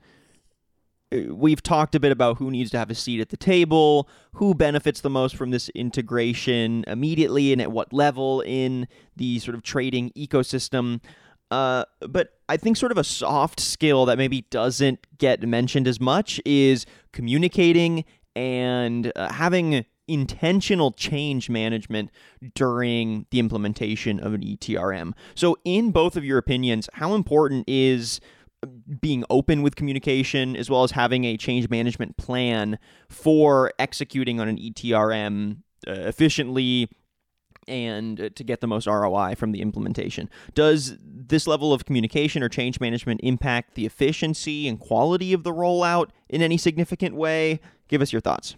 uh, 1.13 1.35
we've 1.35 1.61
talked 1.61 1.93
a 1.93 1.99
bit 1.99 2.11
about 2.11 2.39
who 2.39 2.49
needs 2.49 2.71
to 2.71 2.79
have 2.79 2.89
a 2.89 2.95
seat 2.95 3.21
at 3.21 3.29
the 3.29 3.37
table, 3.37 4.09
who 4.33 4.55
benefits 4.55 5.01
the 5.01 5.09
most 5.09 5.35
from 5.35 5.51
this 5.51 5.69
integration 5.69 6.83
immediately, 6.87 7.53
and 7.53 7.61
at 7.61 7.71
what 7.71 7.93
level 7.93 8.41
in 8.41 8.87
the 9.15 9.37
sort 9.37 9.53
of 9.53 9.61
trading 9.61 10.09
ecosystem. 10.17 10.99
Uh, 11.53 11.85
but 12.09 12.29
I 12.49 12.57
think 12.57 12.77
sort 12.77 12.91
of 12.91 12.97
a 12.97 13.03
soft 13.03 13.59
skill 13.59 14.07
that 14.07 14.17
maybe 14.17 14.41
doesn't 14.49 15.05
get 15.19 15.43
mentioned 15.43 15.87
as 15.87 15.99
much 15.99 16.41
is 16.45 16.87
communicating 17.11 18.05
and 18.35 19.11
uh, 19.15 19.31
having 19.31 19.85
intentional 20.07 20.89
change 20.89 21.51
management 21.51 22.09
during 22.55 23.27
the 23.29 23.37
implementation 23.37 24.19
of 24.19 24.33
an 24.33 24.41
ETRM. 24.41 25.13
So, 25.35 25.55
in 25.63 25.91
both 25.91 26.17
of 26.17 26.25
your 26.25 26.39
opinions, 26.39 26.89
how 26.93 27.13
important 27.13 27.65
is 27.69 28.19
being 28.99 29.23
open 29.29 29.61
with 29.61 29.75
communication 29.75 30.55
as 30.55 30.71
well 30.71 30.83
as 30.83 30.89
having 30.89 31.23
a 31.23 31.37
change 31.37 31.69
management 31.69 32.17
plan 32.17 32.79
for 33.09 33.71
executing 33.77 34.39
on 34.39 34.47
an 34.47 34.57
ETRM 34.57 35.57
uh, 35.87 35.91
efficiently 35.91 36.89
and 37.67 38.19
uh, 38.19 38.29
to 38.35 38.43
get 38.43 38.61
the 38.61 38.67
most 38.67 38.87
ROI 38.87 39.35
from 39.35 39.51
the 39.51 39.61
implementation. 39.61 40.29
Does 40.53 40.97
this 41.01 41.47
level 41.47 41.73
of 41.73 41.85
communication 41.85 42.43
or 42.43 42.49
change 42.49 42.79
management 42.79 43.21
impact 43.23 43.75
the 43.75 43.85
efficiency 43.85 44.67
and 44.67 44.79
quality 44.79 45.33
of 45.33 45.43
the 45.43 45.51
rollout 45.51 46.09
in 46.29 46.41
any 46.41 46.57
significant 46.57 47.15
way? 47.15 47.59
Give 47.87 48.01
us 48.01 48.11
your 48.11 48.21
thoughts. 48.21 48.55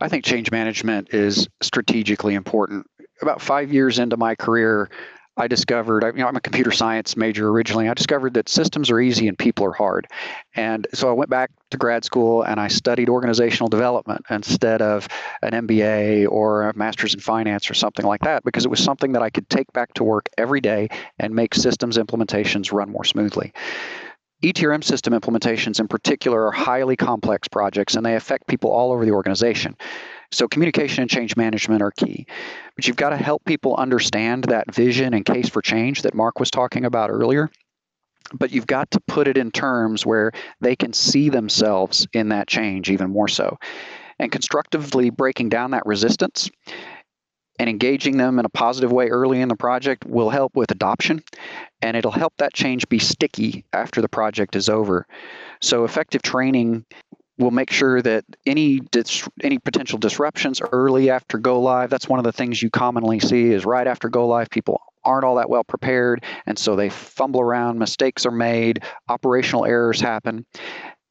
I 0.00 0.08
think 0.08 0.24
change 0.24 0.50
management 0.50 1.14
is 1.14 1.48
strategically 1.62 2.34
important. 2.34 2.86
About 3.22 3.40
five 3.40 3.72
years 3.72 3.98
into 3.98 4.16
my 4.16 4.34
career, 4.34 4.90
I 5.36 5.48
discovered, 5.48 6.04
you 6.04 6.22
know, 6.22 6.28
I'm 6.28 6.36
a 6.36 6.40
computer 6.40 6.70
science 6.70 7.16
major 7.16 7.48
originally. 7.48 7.88
I 7.88 7.94
discovered 7.94 8.34
that 8.34 8.48
systems 8.48 8.90
are 8.90 9.00
easy 9.00 9.26
and 9.26 9.36
people 9.36 9.66
are 9.66 9.72
hard. 9.72 10.06
And 10.54 10.86
so 10.94 11.08
I 11.08 11.12
went 11.12 11.28
back 11.28 11.50
to 11.70 11.76
grad 11.76 12.04
school 12.04 12.42
and 12.42 12.60
I 12.60 12.68
studied 12.68 13.08
organizational 13.08 13.68
development 13.68 14.24
instead 14.30 14.80
of 14.80 15.08
an 15.42 15.66
MBA 15.66 16.28
or 16.30 16.68
a 16.68 16.76
master's 16.76 17.14
in 17.14 17.20
finance 17.20 17.68
or 17.68 17.74
something 17.74 18.06
like 18.06 18.20
that 18.20 18.44
because 18.44 18.64
it 18.64 18.70
was 18.70 18.82
something 18.82 19.12
that 19.12 19.22
I 19.22 19.30
could 19.30 19.48
take 19.50 19.72
back 19.72 19.92
to 19.94 20.04
work 20.04 20.28
every 20.38 20.60
day 20.60 20.88
and 21.18 21.34
make 21.34 21.54
systems 21.54 21.98
implementations 21.98 22.72
run 22.72 22.90
more 22.90 23.04
smoothly. 23.04 23.52
ETRM 24.44 24.84
system 24.84 25.14
implementations 25.14 25.80
in 25.80 25.88
particular 25.88 26.46
are 26.46 26.52
highly 26.52 26.96
complex 26.96 27.48
projects 27.48 27.96
and 27.96 28.04
they 28.04 28.14
affect 28.14 28.46
people 28.46 28.70
all 28.70 28.92
over 28.92 29.04
the 29.04 29.12
organization. 29.12 29.74
So 30.34 30.48
communication 30.48 31.02
and 31.02 31.10
change 31.10 31.36
management 31.36 31.80
are 31.80 31.92
key. 31.92 32.26
But 32.74 32.86
you've 32.86 32.96
got 32.96 33.10
to 33.10 33.16
help 33.16 33.44
people 33.44 33.76
understand 33.76 34.44
that 34.44 34.74
vision 34.74 35.14
and 35.14 35.24
case 35.24 35.48
for 35.48 35.62
change 35.62 36.02
that 36.02 36.14
Mark 36.14 36.40
was 36.40 36.50
talking 36.50 36.84
about 36.84 37.10
earlier. 37.10 37.50
But 38.32 38.50
you've 38.50 38.66
got 38.66 38.90
to 38.92 39.00
put 39.06 39.28
it 39.28 39.36
in 39.36 39.50
terms 39.50 40.04
where 40.04 40.32
they 40.60 40.74
can 40.74 40.92
see 40.92 41.28
themselves 41.28 42.06
in 42.12 42.30
that 42.30 42.48
change 42.48 42.90
even 42.90 43.10
more 43.10 43.28
so. 43.28 43.58
And 44.18 44.32
constructively 44.32 45.10
breaking 45.10 45.50
down 45.50 45.72
that 45.72 45.86
resistance 45.86 46.50
and 47.58 47.70
engaging 47.70 48.16
them 48.16 48.38
in 48.38 48.44
a 48.44 48.48
positive 48.50 48.90
way 48.90 49.08
early 49.08 49.40
in 49.40 49.48
the 49.48 49.56
project 49.56 50.04
will 50.04 50.30
help 50.30 50.56
with 50.56 50.70
adoption 50.70 51.22
and 51.82 51.96
it'll 51.96 52.10
help 52.10 52.32
that 52.38 52.54
change 52.54 52.88
be 52.88 52.98
sticky 52.98 53.64
after 53.72 54.00
the 54.00 54.08
project 54.08 54.56
is 54.56 54.68
over. 54.68 55.06
So 55.60 55.84
effective 55.84 56.22
training 56.22 56.84
We'll 57.38 57.50
make 57.50 57.70
sure 57.70 58.00
that 58.02 58.24
any 58.46 58.78
dis- 58.80 59.28
any 59.42 59.58
potential 59.58 59.98
disruptions 59.98 60.60
early 60.60 61.10
after 61.10 61.38
go 61.38 61.60
live. 61.60 61.90
That's 61.90 62.08
one 62.08 62.20
of 62.20 62.24
the 62.24 62.32
things 62.32 62.62
you 62.62 62.70
commonly 62.70 63.18
see 63.20 63.50
is 63.50 63.64
right 63.66 63.86
after 63.86 64.08
go 64.08 64.26
live, 64.28 64.50
people 64.50 64.80
aren't 65.04 65.24
all 65.24 65.34
that 65.36 65.50
well 65.50 65.64
prepared, 65.64 66.24
and 66.46 66.58
so 66.58 66.76
they 66.76 66.88
fumble 66.88 67.40
around. 67.40 67.78
Mistakes 67.78 68.24
are 68.24 68.30
made. 68.30 68.82
Operational 69.08 69.64
errors 69.66 70.00
happen. 70.00 70.46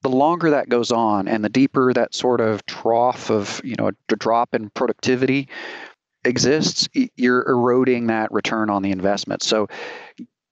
the 0.04 0.10
longer 0.10 0.52
that 0.52 0.70
goes 0.70 0.92
on 0.92 1.28
and 1.28 1.44
the 1.44 1.50
deeper 1.50 1.92
that 1.94 2.14
sort 2.14 2.42
of 2.42 2.66
trough 2.66 3.32
of, 3.32 3.62
you 3.64 3.76
know, 3.78 3.88
a 3.88 4.16
drop 4.16 4.54
in 4.54 4.70
productivity 4.70 5.48
exists, 6.26 6.90
you're 7.16 7.48
eroding 7.50 8.08
that 8.08 8.32
return 8.32 8.70
on 8.70 8.82
the 8.82 8.92
investment. 8.92 9.42
So 9.42 9.68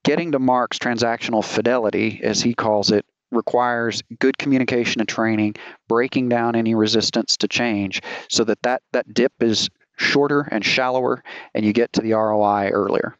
getting 0.03 0.31
to 0.31 0.39
Mark's 0.39 0.79
transactional 0.79 1.43
fidelity, 1.43 2.21
as 2.23 2.41
he 2.41 2.53
calls 2.53 2.91
it, 2.91 3.05
requires 3.31 4.01
good 4.19 4.37
communication 4.37 5.01
and 5.01 5.09
training, 5.09 5.55
breaking 5.87 6.29
down 6.29 6.55
any 6.55 6.75
resistance 6.75 7.37
to 7.37 7.47
change 7.47 8.01
so 8.29 8.43
that 8.43 8.61
that, 8.63 8.81
that 8.91 9.13
dip 9.13 9.33
is 9.39 9.69
shorter 9.97 10.47
and 10.51 10.65
shallower 10.65 11.23
and 11.53 11.65
you 11.65 11.73
get 11.73 11.93
to 11.93 12.01
the 12.01 12.13
ROI 12.13 12.69
earlier. 12.69 13.15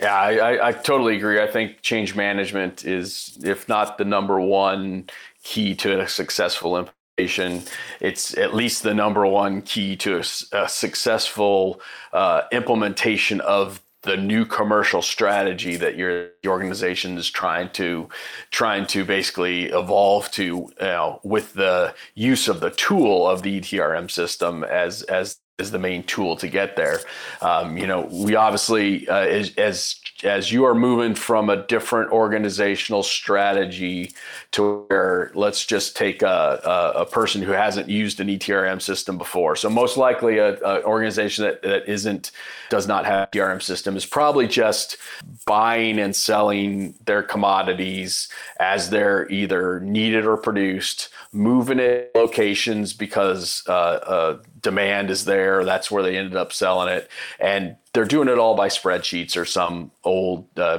Yeah, 0.00 0.14
I, 0.14 0.34
I, 0.36 0.68
I, 0.68 0.72
totally 0.72 1.16
agree. 1.16 1.40
I 1.40 1.46
think 1.46 1.82
change 1.82 2.16
management 2.16 2.84
is, 2.84 3.38
if 3.44 3.68
not 3.68 3.98
the 3.98 4.04
number 4.04 4.40
one 4.40 5.08
key 5.44 5.76
to 5.76 6.00
a 6.00 6.08
successful 6.08 6.76
implementation, 6.76 7.62
it's 8.00 8.36
at 8.36 8.54
least 8.54 8.82
the 8.82 8.94
number 8.94 9.26
one 9.26 9.62
key 9.62 9.96
to 9.96 10.16
a, 10.16 10.24
a 10.52 10.68
successful 10.68 11.80
uh, 12.12 12.42
implementation 12.50 13.40
of 13.42 13.81
the 14.02 14.16
new 14.16 14.44
commercial 14.44 15.00
strategy 15.00 15.76
that 15.76 15.96
your 15.96 16.30
organization 16.46 17.16
is 17.16 17.30
trying 17.30 17.70
to 17.70 18.08
trying 18.50 18.86
to 18.86 19.04
basically 19.04 19.66
evolve 19.66 20.30
to 20.32 20.44
you 20.44 20.72
know, 20.80 21.20
with 21.22 21.54
the 21.54 21.94
use 22.14 22.48
of 22.48 22.60
the 22.60 22.70
tool 22.70 23.28
of 23.28 23.42
the 23.42 23.60
ETRM 23.60 24.10
system 24.10 24.64
as 24.64 25.02
as 25.02 25.38
as 25.58 25.70
the 25.70 25.78
main 25.78 26.02
tool 26.04 26.36
to 26.36 26.48
get 26.48 26.76
there. 26.76 27.00
Um, 27.40 27.76
you 27.76 27.86
know, 27.86 28.08
we 28.10 28.34
obviously 28.36 29.08
uh, 29.08 29.20
as, 29.20 29.54
as 29.56 29.96
as 30.24 30.52
you 30.52 30.64
are 30.64 30.74
moving 30.74 31.14
from 31.14 31.50
a 31.50 31.66
different 31.66 32.12
organizational 32.12 33.02
strategy 33.02 34.12
to 34.52 34.84
where 34.88 35.32
let's 35.34 35.66
just 35.66 35.96
take 35.96 36.22
a, 36.22 36.60
a, 36.96 37.00
a 37.00 37.06
person 37.06 37.42
who 37.42 37.52
hasn't 37.52 37.88
used 37.88 38.20
an 38.20 38.28
ETRM 38.28 38.80
system 38.80 39.18
before. 39.18 39.56
So 39.56 39.68
most 39.68 39.96
likely 39.96 40.38
an 40.38 40.58
organization 40.62 41.44
that, 41.44 41.62
that 41.62 41.88
isn't 41.90 42.30
does 42.70 42.86
not 42.86 43.04
have 43.04 43.28
a 43.28 43.36
ETRM 43.36 43.60
system 43.60 43.96
is 43.96 44.06
probably 44.06 44.46
just 44.46 44.96
buying 45.44 45.98
and 45.98 46.14
selling 46.14 46.94
their 47.04 47.22
commodities 47.22 48.28
as 48.60 48.90
they're 48.90 49.28
either 49.30 49.80
needed 49.80 50.24
or 50.24 50.36
produced, 50.36 51.08
moving 51.32 51.78
it 51.78 52.12
locations 52.14 52.92
because 52.92 53.62
uh, 53.68 53.72
uh, 53.72 54.38
demand 54.62 55.10
is 55.10 55.24
there. 55.24 55.64
That's 55.64 55.90
where 55.90 56.02
they 56.02 56.16
ended 56.16 56.36
up 56.36 56.52
selling 56.52 56.88
it, 56.88 57.10
and 57.38 57.76
they're 57.92 58.04
doing 58.04 58.28
it 58.28 58.38
all 58.38 58.54
by 58.54 58.68
spreadsheets 58.68 59.36
or 59.36 59.44
some 59.44 59.90
old 60.04 60.46
uh, 60.58 60.78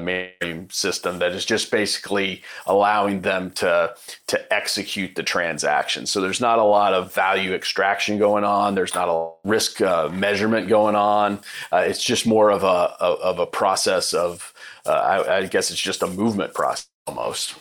system 0.70 1.20
that 1.20 1.34
is 1.34 1.46
just 1.46 1.70
basically 1.70 2.42
allowing 2.66 3.22
them 3.22 3.52
to 3.52 3.94
to 4.28 4.54
execute 4.54 5.16
the 5.16 5.24
transaction. 5.24 6.06
So 6.06 6.22
there's 6.22 6.42
not 6.42 6.60
a 6.60 6.64
lot 6.64 6.94
of 6.94 7.14
value 7.14 7.54
extraction 7.54 8.18
going 8.18 8.44
on. 8.44 8.76
There's 8.76 8.96
not 8.96 9.10
a 9.10 9.48
risk 9.48 9.82
uh, 9.82 10.10
measurement 10.10 10.68
going 10.68 10.96
on. 10.96 11.40
Uh, 11.72 11.84
it's 11.86 12.04
just 12.04 12.26
more 12.26 12.50
of 12.50 12.64
a, 12.64 12.96
of 13.00 13.40
a 13.40 13.46
process 13.46 14.14
of 14.14 14.54
uh, 14.86 14.92
I, 14.92 15.38
I 15.38 15.46
guess 15.46 15.72
it's 15.72 15.80
just 15.80 16.02
a 16.02 16.08
movement 16.08 16.54
process 16.54 16.88
almost 17.06 17.56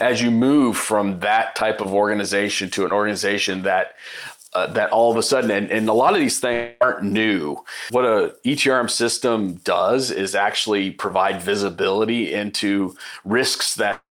as 0.00 0.22
you 0.22 0.30
move 0.30 0.76
from 0.76 1.20
that 1.20 1.54
type 1.56 1.80
of 1.80 1.92
organization 1.92 2.70
to 2.70 2.84
an 2.84 2.92
organization 2.92 3.62
that 3.62 3.94
uh, 4.54 4.66
that 4.68 4.90
all 4.90 5.10
of 5.10 5.16
a 5.16 5.22
sudden, 5.22 5.50
and, 5.50 5.70
and 5.70 5.88
a 5.88 5.92
lot 5.92 6.14
of 6.14 6.20
these 6.20 6.40
things 6.40 6.74
aren't 6.80 7.04
new. 7.04 7.56
What 7.90 8.04
a 8.04 8.34
ETRM 8.44 8.90
system 8.90 9.54
does 9.64 10.10
is 10.10 10.34
actually 10.34 10.90
provide 10.90 11.42
visibility 11.42 12.32
into 12.32 12.96
risks 13.24 13.74
that 13.74 14.02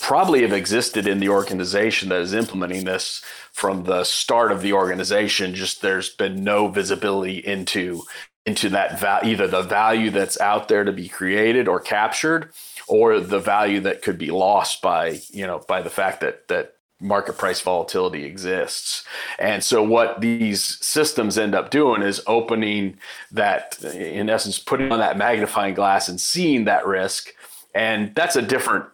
probably 0.00 0.42
have 0.42 0.52
existed 0.52 1.06
in 1.06 1.18
the 1.18 1.28
organization 1.28 2.08
that 2.10 2.20
is 2.20 2.34
implementing 2.34 2.84
this 2.84 3.22
from 3.52 3.84
the 3.84 4.04
start 4.04 4.52
of 4.52 4.60
the 4.62 4.72
organization. 4.72 5.54
Just 5.54 5.82
there's 5.82 6.10
been 6.10 6.44
no 6.44 6.68
visibility 6.68 7.38
into 7.38 8.02
into 8.46 8.68
that 8.68 9.00
value, 9.00 9.32
either 9.32 9.46
the 9.46 9.62
value 9.62 10.10
that's 10.10 10.38
out 10.38 10.68
there 10.68 10.84
to 10.84 10.92
be 10.92 11.08
created 11.08 11.66
or 11.66 11.80
captured, 11.80 12.52
or 12.86 13.18
the 13.18 13.38
value 13.38 13.80
that 13.80 14.02
could 14.02 14.18
be 14.18 14.30
lost 14.30 14.82
by 14.82 15.20
you 15.30 15.46
know 15.46 15.64
by 15.66 15.80
the 15.80 15.90
fact 15.90 16.20
that 16.20 16.48
that 16.48 16.74
market 17.04 17.36
price 17.36 17.60
volatility 17.60 18.24
exists. 18.24 19.04
And 19.38 19.62
so 19.62 19.82
what 19.82 20.20
these 20.20 20.64
systems 20.84 21.38
end 21.38 21.54
up 21.54 21.70
doing 21.70 22.02
is 22.02 22.22
opening 22.26 22.98
that, 23.30 23.82
in 23.84 24.30
essence, 24.30 24.58
putting 24.58 24.90
on 24.90 24.98
that 24.98 25.18
magnifying 25.18 25.74
glass 25.74 26.08
and 26.08 26.20
seeing 26.20 26.64
that 26.64 26.86
risk. 26.86 27.28
And 27.74 28.14
that's 28.14 28.36
a 28.36 28.42
different 28.42 28.86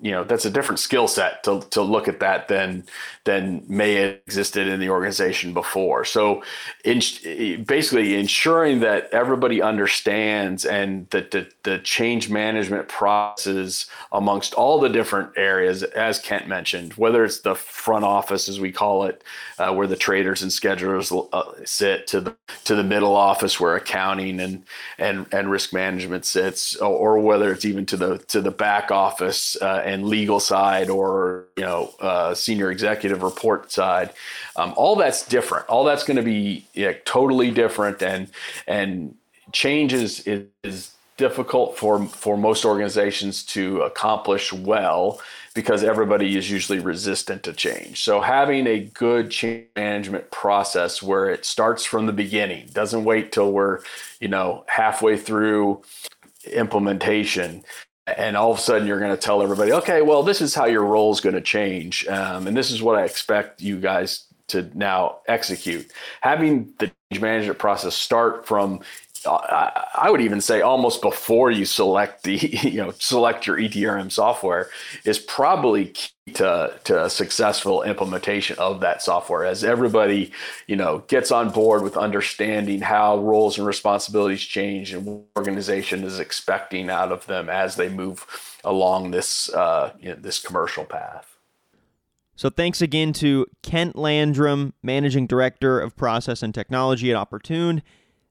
you 0.00 0.10
know 0.10 0.24
that's 0.24 0.44
a 0.44 0.50
different 0.50 0.78
skill 0.78 1.08
set 1.08 1.42
to, 1.44 1.60
to 1.70 1.82
look 1.82 2.08
at 2.08 2.20
that 2.20 2.48
than 2.48 2.84
than 3.24 3.64
may 3.68 3.94
have 3.94 4.18
existed 4.26 4.66
in 4.66 4.80
the 4.80 4.88
organization 4.88 5.52
before. 5.52 6.04
So 6.04 6.42
in, 6.84 7.00
basically 7.64 8.14
ensuring 8.16 8.80
that 8.80 9.08
everybody 9.12 9.60
understands 9.60 10.64
and 10.64 11.08
that 11.10 11.30
the, 11.30 11.48
the 11.62 11.78
change 11.80 12.30
management 12.30 12.88
processes 12.88 13.86
amongst 14.12 14.54
all 14.54 14.78
the 14.80 14.88
different 14.88 15.30
areas 15.36 15.82
as 15.82 16.18
kent 16.18 16.48
mentioned 16.48 16.94
whether 16.94 17.24
it's 17.24 17.40
the 17.40 17.54
front 17.54 18.04
office 18.04 18.48
as 18.48 18.60
we 18.60 18.72
call 18.72 19.04
it 19.04 19.22
uh, 19.58 19.72
where 19.72 19.86
the 19.86 19.96
traders 19.96 20.42
and 20.42 20.50
schedulers 20.50 21.28
uh, 21.32 21.42
sit 21.64 22.06
to 22.06 22.20
the 22.20 22.36
to 22.64 22.74
the 22.74 22.84
middle 22.84 23.14
office 23.14 23.60
where 23.60 23.76
accounting 23.76 24.40
and 24.40 24.64
and 24.98 25.26
and 25.32 25.50
risk 25.50 25.72
management 25.72 26.24
sits 26.24 26.76
or, 26.76 27.16
or 27.16 27.18
whether 27.18 27.52
it's 27.52 27.64
even 27.64 27.84
to 27.84 27.96
the 27.96 28.18
to 28.18 28.40
the 28.40 28.50
back 28.50 28.90
office 28.90 29.56
uh, 29.60 29.77
uh, 29.78 29.82
and 29.82 30.06
legal 30.06 30.40
side 30.40 30.90
or 30.90 31.46
you 31.56 31.62
know 31.62 31.92
uh, 32.00 32.34
senior 32.34 32.70
executive 32.70 33.22
report 33.22 33.70
side 33.70 34.10
um, 34.56 34.72
all 34.76 34.96
that's 34.96 35.26
different 35.26 35.66
all 35.68 35.84
that's 35.84 36.04
going 36.04 36.16
to 36.16 36.22
be 36.22 36.66
yeah, 36.74 36.92
totally 37.04 37.50
different 37.50 38.02
and 38.02 38.30
and 38.66 39.14
change 39.52 39.92
is, 39.92 40.20
is, 40.26 40.46
is 40.62 40.92
difficult 41.16 41.76
for 41.76 42.04
for 42.06 42.36
most 42.36 42.64
organizations 42.64 43.42
to 43.42 43.82
accomplish 43.82 44.52
well 44.52 45.20
because 45.54 45.82
everybody 45.82 46.36
is 46.36 46.48
usually 46.48 46.78
resistant 46.78 47.42
to 47.42 47.52
change. 47.52 48.04
So 48.04 48.20
having 48.20 48.68
a 48.68 48.78
good 48.78 49.28
change 49.28 49.66
management 49.74 50.30
process 50.30 51.02
where 51.02 51.28
it 51.30 51.44
starts 51.44 51.84
from 51.84 52.06
the 52.06 52.12
beginning, 52.12 52.68
doesn't 52.72 53.04
wait 53.04 53.32
till 53.32 53.50
we're, 53.50 53.80
you 54.20 54.28
know, 54.28 54.64
halfway 54.68 55.16
through 55.16 55.82
implementation 56.52 57.64
and 58.16 58.36
all 58.36 58.52
of 58.52 58.58
a 58.58 58.60
sudden 58.60 58.86
you're 58.86 59.00
going 59.00 59.10
to 59.10 59.16
tell 59.16 59.42
everybody, 59.42 59.72
okay, 59.72 60.02
well, 60.02 60.22
this 60.22 60.40
is 60.40 60.54
how 60.54 60.66
your 60.66 60.84
role 60.84 61.12
is 61.12 61.20
going 61.20 61.34
to 61.34 61.40
change, 61.40 62.06
um, 62.08 62.46
and 62.46 62.56
this 62.56 62.70
is 62.70 62.82
what 62.82 62.96
I 62.96 63.04
expect 63.04 63.60
you 63.60 63.78
guys 63.78 64.24
to 64.48 64.70
now 64.74 65.18
execute. 65.26 65.90
Having 66.22 66.72
the 66.78 66.90
change 67.10 67.20
management 67.20 67.58
process 67.58 67.94
start 67.94 68.46
from 68.46 68.80
I 69.28 70.10
would 70.10 70.20
even 70.20 70.40
say 70.40 70.60
almost 70.60 71.02
before 71.02 71.50
you 71.50 71.64
select 71.64 72.24
the 72.24 72.36
you 72.62 72.78
know 72.78 72.92
select 72.98 73.46
your 73.46 73.58
ETRM 73.58 74.10
software 74.10 74.70
is 75.04 75.18
probably 75.18 75.86
key 75.86 76.10
to, 76.34 76.78
to 76.84 77.04
a 77.04 77.10
successful 77.10 77.82
implementation 77.82 78.58
of 78.58 78.80
that 78.80 79.02
software 79.02 79.44
as 79.44 79.64
everybody 79.64 80.30
you 80.66 80.76
know 80.76 80.98
gets 81.08 81.30
on 81.32 81.50
board 81.50 81.82
with 81.82 81.96
understanding 81.96 82.80
how 82.80 83.18
roles 83.18 83.58
and 83.58 83.66
responsibilities 83.66 84.42
change 84.42 84.92
and 84.92 85.06
what 85.06 85.24
organization 85.36 86.04
is 86.04 86.18
expecting 86.18 86.90
out 86.90 87.12
of 87.12 87.26
them 87.26 87.48
as 87.48 87.76
they 87.76 87.88
move 87.88 88.26
along 88.64 89.10
this 89.10 89.52
uh, 89.54 89.92
you 90.00 90.10
know, 90.10 90.16
this 90.16 90.38
commercial 90.38 90.84
path. 90.84 91.36
So 92.36 92.50
thanks 92.50 92.80
again 92.80 93.12
to 93.14 93.46
Kent 93.62 93.96
Landrum, 93.96 94.72
Managing 94.80 95.26
Director 95.26 95.80
of 95.80 95.96
Process 95.96 96.40
and 96.40 96.54
Technology 96.54 97.10
at 97.10 97.16
Opportune 97.16 97.82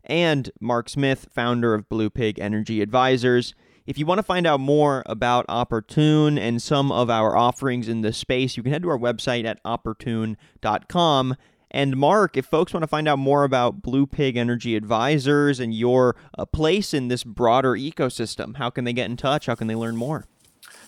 and 0.08 0.49
Mark 0.60 0.89
Smith, 0.89 1.28
founder 1.32 1.74
of 1.74 1.88
Blue 1.88 2.10
Pig 2.10 2.39
Energy 2.39 2.82
Advisors. 2.82 3.53
If 3.86 3.97
you 3.97 4.05
want 4.05 4.20
to 4.20 4.24
find 4.24 4.45
out 4.45 4.60
more 4.60 5.03
about 5.05 5.45
Opportune 5.47 6.38
and 6.38 6.62
some 6.62 6.91
of 6.91 7.10
our 7.10 7.38
offerings 7.38 7.88
in 7.88 8.01
this 8.01 8.18
space, 8.18 8.58
you 8.58 8.64
can 8.64 8.74
head 8.74 8.82
to 8.82 8.89
our 8.89 8.97
website 8.97 9.45
at 9.45 9.60
opportune.com. 9.64 11.36
And 11.72 11.97
Mark, 11.97 12.36
if 12.36 12.45
folks 12.45 12.74
want 12.74 12.84
to 12.84 12.88
find 12.88 13.08
out 13.08 13.20
more 13.20 13.43
about 13.43 13.82
Blue 13.82 14.05
Pig 14.05 14.36
Energy 14.36 14.76
Advisors 14.76 15.60
and 15.60 15.74
your 15.74 16.16
uh, 16.38 16.45
place 16.45 16.93
in 16.93 17.08
this 17.08 17.24
broader 17.24 17.74
ecosystem, 17.74 18.58
how 18.58 18.70
can 18.70 18.84
they 18.84 18.93
get 18.93 19.10
in 19.10 19.18
touch? 19.18 19.45
How 19.45 19.55
can 19.55 19.68
they 19.68 19.76
learn 19.76 19.95
more? 19.95 20.26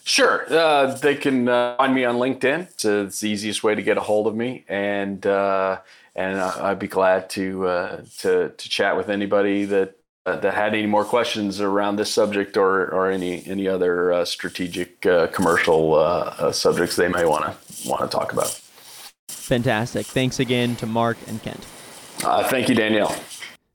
Sure. 0.03 0.51
Uh, 0.51 0.95
they 0.95 1.15
can 1.15 1.47
uh, 1.47 1.75
find 1.77 1.93
me 1.93 2.03
on 2.03 2.15
LinkedIn. 2.15 2.61
It's, 2.61 2.85
it's, 2.85 3.19
the 3.19 3.29
easiest 3.29 3.63
way 3.63 3.75
to 3.75 3.81
get 3.81 3.97
a 3.97 4.01
hold 4.01 4.27
of 4.27 4.35
me. 4.35 4.65
And 4.67 5.25
and 6.19 6.37
I'd 6.41 6.79
be 6.79 6.87
glad 6.87 7.29
to 7.31 7.67
uh, 7.67 8.01
to 8.19 8.49
to 8.49 8.69
chat 8.69 8.97
with 8.97 9.09
anybody 9.09 9.63
that 9.65 9.95
uh, 10.25 10.35
that 10.37 10.53
had 10.53 10.73
any 10.73 10.85
more 10.85 11.05
questions 11.05 11.61
around 11.61 11.95
this 11.95 12.11
subject 12.11 12.57
or 12.57 12.93
or 12.93 13.09
any 13.09 13.45
any 13.47 13.69
other 13.69 14.11
uh, 14.11 14.25
strategic 14.25 15.05
uh, 15.05 15.27
commercial 15.27 15.95
uh, 15.95 16.35
uh, 16.37 16.51
subjects 16.51 16.97
they 16.97 17.07
may 17.07 17.25
want 17.25 17.45
to 17.45 17.89
want 17.89 18.01
to 18.01 18.07
talk 18.07 18.33
about. 18.33 18.49
Fantastic! 19.29 20.05
Thanks 20.05 20.41
again 20.41 20.75
to 20.75 20.85
Mark 20.85 21.17
and 21.27 21.41
Kent. 21.41 21.65
thank 22.19 22.67
you, 22.67 22.75
Daniel. 22.75 23.11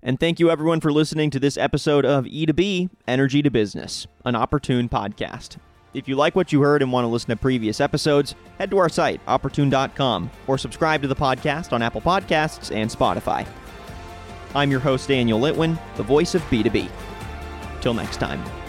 And 0.03 0.21
thank 0.21 0.39
you 0.39 0.51
everyone 0.51 0.81
for 0.81 0.93
listening 0.93 1.31
to 1.31 1.41
this 1.41 1.57
episode 1.57 2.05
of 2.05 2.27
E2B 2.27 2.91
Energy 3.09 3.41
to 3.41 3.51
Business, 3.51 4.07
an 4.27 4.37
opportune 4.37 4.91
podcast. 4.91 5.57
If 5.95 6.09
you 6.09 6.17
like 6.17 6.35
what 6.35 6.53
you 6.53 6.61
heard 6.61 6.83
and 6.83 6.93
want 6.93 7.05
to 7.05 7.09
listen 7.09 7.31
to 7.31 7.37
previous 7.37 7.81
episodes, 7.81 8.35
head 8.59 8.71
to 8.71 8.79
our 8.79 8.89
site, 8.89 9.21
opportune.com, 9.29 10.31
or 10.49 10.59
subscribe 10.59 11.03
to 11.03 11.09
the 11.09 11.15
podcast 11.15 11.73
on 11.73 11.83
Apple 11.83 12.01
Podcasts 12.01 12.75
and 12.75 12.91
Spotify. 12.91 13.47
I'm 14.57 14.71
your 14.71 14.81
host, 14.81 15.09
Daniel 15.09 15.41
Litwin, 15.41 15.79
the 15.97 16.03
voice 16.03 16.35
of 16.35 16.43
B2B. 16.43 16.91
Till 17.81 17.95
next 17.95 18.17
time. 18.17 18.64